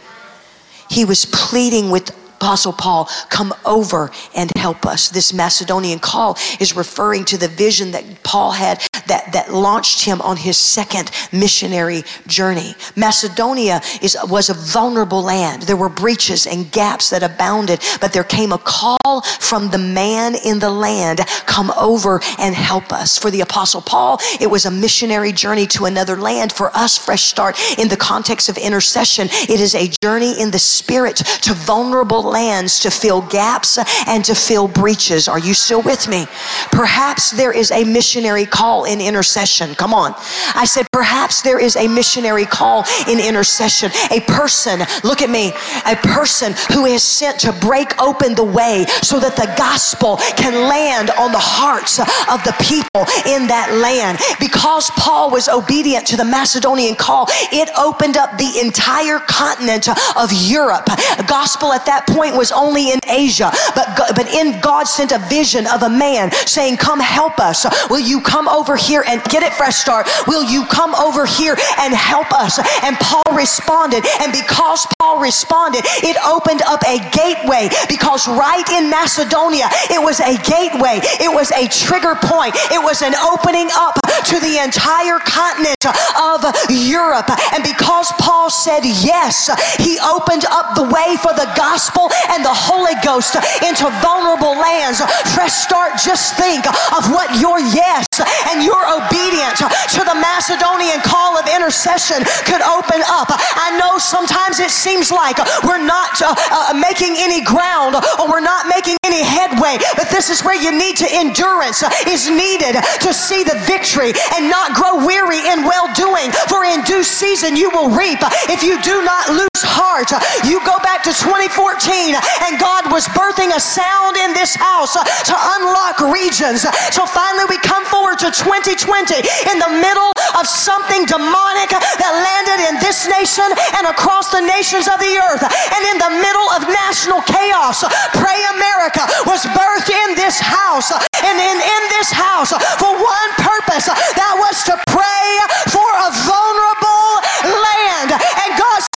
he 0.89 1.05
was 1.05 1.25
pleading 1.25 1.91
with 1.91 2.15
Apostle 2.39 2.71
Paul, 2.71 3.09
come 3.29 3.53
over 3.65 4.11
and 4.33 4.49
help 4.55 4.85
us. 4.85 5.09
This 5.09 5.33
Macedonian 5.33 5.99
call 5.99 6.37
is 6.61 6.73
referring 6.73 7.25
to 7.25 7.37
the 7.37 7.49
vision 7.49 7.91
that 7.91 8.23
Paul 8.23 8.51
had 8.51 8.81
that, 9.09 9.33
that 9.33 9.53
launched 9.53 10.05
him 10.05 10.21
on 10.21 10.37
his 10.37 10.57
second 10.57 11.11
missionary 11.31 12.03
journey. 12.27 12.75
Macedonia 12.95 13.81
is, 14.01 14.17
was 14.29 14.49
a 14.49 14.53
vulnerable 14.53 15.21
land. 15.21 15.63
There 15.63 15.77
were 15.77 15.89
breaches 15.89 16.47
and 16.47 16.71
gaps 16.71 17.09
that 17.09 17.23
abounded, 17.23 17.81
but 17.99 18.13
there 18.13 18.23
came 18.23 18.51
a 18.51 18.57
call 18.57 19.21
from 19.39 19.69
the 19.69 19.77
man 19.77 20.35
in 20.45 20.59
the 20.59 20.69
land, 20.69 21.19
come 21.45 21.71
over 21.77 22.21
and 22.39 22.55
help 22.55 22.93
us. 22.93 23.17
For 23.17 23.29
the 23.31 23.41
Apostle 23.41 23.81
Paul, 23.81 24.19
it 24.39 24.49
was 24.49 24.65
a 24.65 24.71
missionary 24.71 25.31
journey 25.31 25.67
to 25.67 25.85
another 25.85 26.15
land. 26.15 26.51
For 26.51 26.75
us, 26.75 26.97
Fresh 26.97 27.23
Start, 27.23 27.57
in 27.77 27.87
the 27.87 27.97
context 27.97 28.49
of 28.49 28.57
intercession, 28.57 29.27
it 29.31 29.59
is 29.59 29.75
a 29.75 29.89
journey 30.01 30.39
in 30.39 30.51
the 30.51 30.59
spirit 30.59 31.17
to 31.17 31.53
vulnerable 31.53 32.23
lands 32.23 32.79
to 32.81 32.91
fill 32.91 33.21
gaps 33.23 33.77
and 34.07 34.23
to 34.25 34.35
fill 34.35 34.67
breaches. 34.67 35.27
Are 35.27 35.39
you 35.39 35.53
still 35.53 35.81
with 35.81 36.07
me? 36.07 36.25
Perhaps 36.71 37.31
there 37.31 37.51
is 37.51 37.71
a 37.71 37.83
missionary 37.83 38.45
call 38.45 38.85
in 38.85 38.98
intercession. 39.01 39.75
Come 39.75 39.93
on. 39.93 40.13
I 40.55 40.65
said, 40.65 40.87
perhaps 40.91 41.41
there 41.41 41.59
is 41.59 41.75
a 41.75 41.87
missionary 41.87 42.45
call 42.45 42.85
in 43.07 43.19
intercession. 43.19 43.91
A 44.11 44.21
person, 44.21 44.79
look 45.03 45.21
at 45.21 45.29
me, 45.29 45.51
a 45.85 45.95
person 45.95 46.53
who 46.71 46.85
is 46.85 47.03
sent 47.03 47.39
to 47.41 47.51
break 47.51 47.99
open 48.01 48.35
the 48.35 48.43
way 48.43 48.85
so 49.01 49.19
that 49.19 49.35
the 49.35 49.51
gospel 49.57 50.17
can 50.37 50.53
land 50.69 51.09
on 51.11 51.31
the 51.31 51.41
hearts 51.41 51.99
of 51.99 52.43
the 52.43 52.55
people 52.61 53.03
in 53.25 53.47
that 53.47 53.73
land. 53.81 54.19
Because 54.39 54.89
Paul 54.91 55.31
was 55.31 55.49
obedient 55.49 56.05
to 56.07 56.17
the 56.17 56.25
Macedonian 56.25 56.95
call, 56.95 57.25
it 57.51 57.69
opened 57.77 58.17
up 58.17 58.37
the 58.37 58.59
entire 58.61 59.19
continent 59.19 59.89
of 60.15 60.31
Europe. 60.31 60.85
Gospel 61.27 61.73
at 61.73 61.85
that 61.85 62.05
point 62.07 62.19
point 62.19 62.37
was 62.37 62.51
only 62.51 62.91
in 62.91 62.99
Asia, 63.07 63.49
but, 63.75 63.87
but 64.15 64.27
in 64.33 64.59
God 64.59 64.87
sent 64.87 65.11
a 65.11 65.19
vision 65.29 65.65
of 65.67 65.83
a 65.83 65.89
man 65.89 66.31
saying, 66.45 66.75
Come 66.75 66.99
help 66.99 67.39
us. 67.39 67.65
Will 67.89 67.99
you 67.99 68.19
come 68.19 68.47
over 68.47 68.75
here 68.75 68.88
and 68.89 69.23
get 69.25 69.43
it 69.43 69.53
fresh 69.53 69.75
start? 69.75 70.09
Will 70.27 70.43
you 70.43 70.65
come 70.65 70.95
over 70.95 71.25
here 71.25 71.55
and 71.79 71.93
help 71.93 72.31
us? 72.33 72.57
And 72.83 72.97
Paul 72.97 73.29
responded. 73.33 74.05
And 74.21 74.31
because 74.33 74.85
Paul 74.99 75.21
responded, 75.21 75.85
it 76.01 76.17
opened 76.25 76.61
up 76.63 76.81
a 76.83 76.97
gateway 77.13 77.69
because 77.87 78.27
right 78.27 78.65
in 78.73 78.89
Macedonia, 78.89 79.69
it 79.93 80.01
was 80.01 80.19
a 80.19 80.37
gateway, 80.41 80.99
it 81.21 81.31
was 81.31 81.51
a 81.51 81.69
trigger 81.69 82.15
point, 82.15 82.55
it 82.73 82.81
was 82.81 83.01
an 83.01 83.13
opening 83.15 83.69
up 83.77 83.93
to 84.25 84.39
the 84.41 84.57
entire 84.57 85.19
continent 85.21 85.85
of 86.17 86.41
Europe. 86.69 87.29
And 87.53 87.63
because 87.63 88.11
Paul 88.17 88.49
said 88.49 88.81
yes, 88.83 89.49
he 89.77 89.99
opened 89.99 90.45
up 90.49 90.75
the 90.75 90.89
way 90.89 91.15
for 91.21 91.33
the 91.37 91.47
gospel 91.55 92.09
and 92.33 92.43
the 92.43 92.53
Holy 92.53 92.97
Ghost 93.05 93.35
into 93.61 93.85
vulnerable 94.01 94.57
lands. 94.57 95.01
Fresh 95.35 95.53
start, 95.53 95.93
just 96.01 96.35
think 96.35 96.65
of 96.65 97.11
what 97.11 97.29
your 97.39 97.59
yes 97.59 98.07
and 98.49 98.63
your 98.63 98.78
obedience 98.85 99.59
to 99.59 100.01
the 100.05 100.15
Macedonian 100.15 101.01
call 101.01 101.37
of 101.37 101.47
intercession 101.47 102.23
could 102.45 102.61
open 102.63 103.01
up. 103.07 103.27
I 103.29 103.75
know 103.77 103.97
sometimes 103.97 104.59
it 104.59 104.71
seems 104.71 105.11
like 105.11 105.37
we're 105.63 105.83
not 105.83 106.21
uh, 106.21 106.35
uh, 106.37 106.73
making 106.75 107.15
any 107.17 107.43
ground 107.43 107.95
or 107.95 108.25
we're 108.29 108.45
not 108.45 108.67
making 108.67 108.97
any 109.03 109.23
headway, 109.23 109.77
but 109.95 110.09
this 110.09 110.29
is 110.29 110.41
where 110.43 110.55
you 110.55 110.71
need 110.71 110.97
to 110.97 111.07
endurance 111.09 111.83
is 112.07 112.29
needed 112.29 112.79
to 113.01 113.13
see 113.13 113.43
the 113.43 113.57
victory 113.65 114.13
and 114.35 114.49
not 114.49 114.73
grow 114.73 115.05
weary 115.05 115.39
in 115.47 115.63
well 115.63 115.91
doing. 115.93 116.31
For 116.47 116.63
in 116.65 116.83
due 116.83 117.03
season 117.03 117.55
you 117.55 117.69
will 117.71 117.89
reap 117.89 118.19
if 118.49 118.63
you 118.63 118.81
do 118.81 119.03
not 119.03 119.29
lose 119.29 119.48
heart. 119.63 120.11
You 120.45 120.59
go 120.65 120.77
back 120.79 121.03
to 121.05 121.13
2014 121.13 122.15
and 122.15 122.59
God 122.59 122.91
was 122.91 123.07
birthing 123.15 123.55
a 123.55 123.59
sound 123.59 124.17
in 124.17 124.33
this 124.33 124.55
house 124.55 124.93
to 124.95 125.35
unlock 125.59 125.99
regions. 126.11 126.65
So 126.91 127.05
finally 127.05 127.45
we 127.49 127.57
come 127.59 127.85
forward 127.85 128.19
to 128.23 128.31
2020 128.31 129.19
in 129.51 129.57
the 129.59 129.71
middle 129.79 130.11
of 130.37 130.45
something 130.47 131.05
demonic 131.05 131.71
that 131.73 132.13
landed 132.13 132.59
in 132.69 132.75
this 132.83 133.07
nation 133.09 133.47
and 133.79 133.87
across 133.89 134.31
the 134.31 134.43
nations 134.43 134.87
of 134.87 134.99
the 134.99 135.13
earth. 135.31 135.43
And 135.43 135.81
in 135.89 135.97
the 135.97 136.11
middle 136.19 136.49
of 136.55 136.67
national 136.69 137.21
chaos, 137.25 137.83
Pray 138.15 138.39
America 138.55 139.03
was 139.25 139.45
birthed 139.51 139.89
in 139.89 140.15
this 140.15 140.39
house 140.39 140.91
and 140.91 141.35
in, 141.37 141.57
in 141.59 141.83
this 141.97 142.11
house 142.11 142.51
for 142.79 142.91
one 142.93 143.29
purpose 143.41 143.87
that 143.89 144.33
was 144.39 144.57
to 144.69 144.75
pray 144.87 145.27
for 145.71 145.87
a 146.05 146.09
land. 146.29 146.38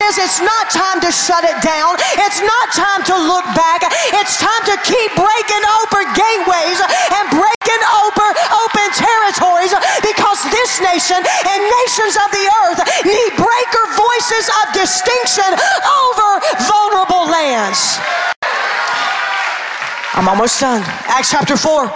Says 0.03 0.19
it's 0.19 0.41
not 0.43 0.67
time 0.69 0.99
to 0.99 1.13
shut 1.15 1.45
it 1.47 1.63
down. 1.63 1.95
It's 2.19 2.43
not 2.43 2.67
time 2.75 3.07
to 3.07 3.15
look 3.15 3.47
back. 3.55 3.87
It's 4.11 4.35
time 4.35 4.65
to 4.67 4.75
keep 4.83 5.11
breaking 5.15 5.65
open 5.79 6.11
gateways 6.19 6.79
and 7.15 7.25
breaking 7.31 7.83
open 8.03 8.33
open 8.51 8.89
territories 8.99 9.71
because 10.03 10.43
this 10.51 10.83
nation 10.83 11.23
and 11.23 11.61
nations 11.63 12.19
of 12.19 12.29
the 12.35 12.45
earth 12.67 12.81
need 13.07 13.31
breaker 13.39 13.85
voices 13.95 14.51
of 14.59 14.75
distinction 14.75 15.51
over 15.87 16.31
vulnerable 16.67 17.31
lands. 17.31 18.42
I'm 20.15 20.29
almost 20.29 20.61
done. 20.61 20.83
Acts 21.09 21.31
chapter 21.31 21.57
4. 21.57 21.89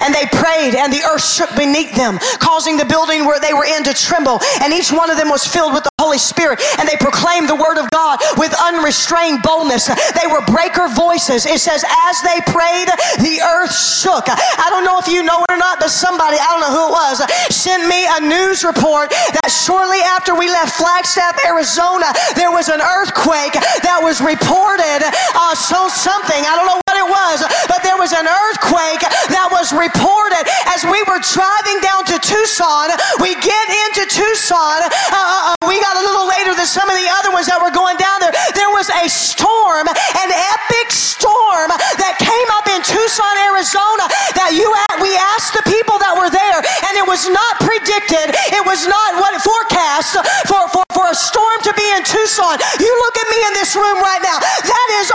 And 0.00 0.14
they 0.14 0.26
prayed, 0.30 0.74
and 0.74 0.92
the 0.92 1.02
earth 1.02 1.24
shook 1.24 1.50
beneath 1.56 1.94
them, 1.96 2.18
causing 2.38 2.76
the 2.76 2.84
building 2.84 3.24
where 3.26 3.40
they 3.40 3.52
were 3.54 3.66
in 3.66 3.82
to 3.84 3.94
tremble. 3.94 4.38
And 4.62 4.72
each 4.72 4.92
one 4.92 5.10
of 5.10 5.16
them 5.16 5.28
was 5.28 5.46
filled 5.46 5.72
with 5.72 5.82
the 5.82 5.90
Holy 5.98 6.18
Spirit, 6.18 6.62
and 6.78 6.88
they 6.88 6.96
proclaimed 6.96 7.48
the 7.48 7.56
word 7.56 7.78
of 7.78 7.90
God 7.90 8.20
with 8.36 8.54
unrestrained 8.54 9.42
boldness. 9.42 9.90
They 10.14 10.30
were 10.30 10.44
breaker 10.46 10.86
voices. 10.92 11.46
It 11.46 11.58
says, 11.58 11.82
as 11.82 12.16
they 12.22 12.38
prayed, 12.46 12.88
the 13.18 13.42
earth 13.42 13.74
shook. 13.74 14.28
I 14.28 14.68
don't 14.70 14.84
know 14.84 14.98
if 15.00 15.08
you 15.08 15.22
know 15.22 15.42
it 15.42 15.50
or 15.50 15.58
not, 15.58 15.80
but 15.80 15.90
somebody, 15.90 16.38
I 16.38 16.46
don't 16.54 16.62
know 16.62 16.74
who 16.74 16.84
it 16.88 16.94
was, 16.94 17.16
sent 17.50 17.88
me 17.88 18.06
a 18.06 18.20
news 18.20 18.62
report 18.62 19.10
that 19.10 19.50
shortly 19.50 19.98
after 20.14 20.36
we 20.36 20.46
left 20.46 20.76
Flagstaff, 20.78 21.40
Arizona, 21.42 22.12
there 22.38 22.52
was 22.52 22.68
an 22.68 22.78
earthquake 22.84 23.56
that 23.82 23.98
was 23.98 24.20
reported. 24.22 25.02
Uh, 25.34 25.54
so 25.56 25.88
something, 25.90 26.38
I 26.46 26.54
don't 26.54 26.68
know 26.68 26.80
what 26.86 26.96
it 27.00 27.08
was, 27.08 27.38
but 27.68 27.82
there 27.82 27.96
was 27.96 28.12
an 28.12 28.26
earthquake 28.26 29.02
that 29.32 29.48
was 29.50 29.72
reported 29.72 30.44
as 30.72 30.84
we 30.84 31.00
were 31.08 31.20
driving 31.20 31.78
down 31.80 32.04
to 32.10 32.16
Tucson. 32.20 32.92
We 33.20 33.36
get 33.40 33.66
into 33.88 34.08
Tucson. 34.10 34.84
Uh, 34.84 35.14
uh, 35.14 35.52
uh, 35.52 35.66
we 35.68 35.80
got 35.80 35.96
a 35.96 36.04
little 36.04 36.28
later 36.28 36.52
than 36.54 36.68
some 36.68 36.88
of 36.88 36.96
the 36.96 37.08
other 37.20 37.32
ones 37.32 37.46
that 37.48 37.60
were 37.60 37.72
going 37.72 37.96
down 37.96 38.20
there. 38.20 38.34
There 38.52 38.72
was 38.72 38.90
a 38.92 39.06
storm, 39.08 39.88
an 39.88 40.30
epic 40.30 40.88
storm 40.92 41.72
that 42.00 42.20
came 42.20 42.48
up 42.54 42.66
in 42.68 42.80
Tucson, 42.84 43.34
Arizona. 43.50 44.08
That 44.36 44.52
you 44.56 44.68
we 45.00 45.16
asked 45.16 45.56
the 45.56 45.64
people 45.66 45.96
that 46.00 46.14
were 46.16 46.30
there, 46.30 46.60
and 46.60 46.92
it 46.96 47.06
was 47.06 47.26
not 47.28 47.60
predicted. 47.62 48.36
It 48.52 48.64
was 48.64 48.86
not 48.86 49.20
what 49.20 49.34
forecast 49.44 50.16
for, 50.48 50.62
for, 50.72 50.84
for 50.96 51.04
a 51.10 51.16
storm 51.16 51.58
to 51.68 51.72
be 51.76 51.84
in 51.92 52.02
Tucson. 52.04 52.56
You 52.80 52.92
look 53.04 53.16
at 53.20 53.28
me 53.28 53.38
in 53.50 53.52
this 53.58 53.76
room 53.76 53.98
right 54.00 54.22
now. 54.22 54.38
That 54.40 54.88
is 55.02 55.08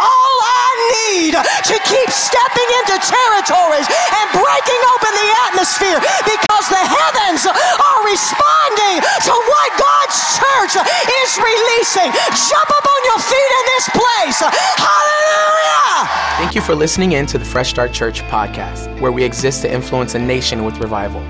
need 1.30 1.38
to 1.38 1.77
keep 1.85 2.10
stepping 2.10 2.69
into 2.81 2.97
territories 3.06 3.85
and 3.85 4.26
breaking 4.34 4.81
open 4.97 5.14
the 5.14 5.30
atmosphere 5.45 6.01
because 6.26 6.65
the 6.69 6.81
heavens 6.81 7.45
are 7.45 7.99
responding 8.06 9.01
to 9.22 9.34
what 9.34 9.69
God's 9.77 10.18
church 10.38 10.73
is 10.81 11.31
releasing. 11.38 12.10
Jump 12.49 12.69
up 12.69 12.85
on 12.85 13.01
your 13.06 13.19
feet 13.19 13.51
in 13.60 13.65
this 13.77 13.89
place. 13.89 14.39
Hallelujah. 14.41 16.10
Thank 16.38 16.56
you 16.56 16.61
for 16.61 16.73
listening 16.73 17.11
in 17.14 17.26
to 17.27 17.38
the 17.38 17.45
Fresh 17.45 17.69
Start 17.69 17.93
Church 17.93 18.23
podcast, 18.23 18.99
where 18.99 19.11
we 19.11 19.23
exist 19.23 19.61
to 19.64 19.72
influence 19.72 20.15
a 20.15 20.19
nation 20.19 20.64
with 20.64 20.80
revival. 20.80 21.22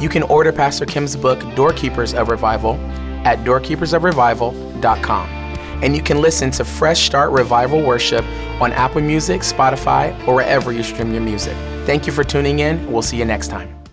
You 0.00 0.08
can 0.08 0.24
order 0.24 0.52
Pastor 0.52 0.86
Kim's 0.86 1.14
book, 1.14 1.38
Doorkeepers 1.54 2.14
of 2.14 2.28
Revival, 2.28 2.74
at 3.24 3.38
doorkeepersofrevival.com. 3.40 5.43
And 5.82 5.96
you 5.96 6.02
can 6.02 6.20
listen 6.20 6.50
to 6.52 6.64
Fresh 6.64 7.06
Start 7.06 7.30
Revival 7.30 7.82
Worship 7.82 8.24
on 8.60 8.72
Apple 8.72 9.00
Music, 9.00 9.42
Spotify, 9.42 10.16
or 10.26 10.34
wherever 10.34 10.72
you 10.72 10.82
stream 10.82 11.12
your 11.12 11.22
music. 11.22 11.56
Thank 11.84 12.06
you 12.06 12.12
for 12.12 12.24
tuning 12.24 12.60
in. 12.60 12.90
We'll 12.90 13.02
see 13.02 13.16
you 13.16 13.24
next 13.24 13.48
time. 13.48 13.83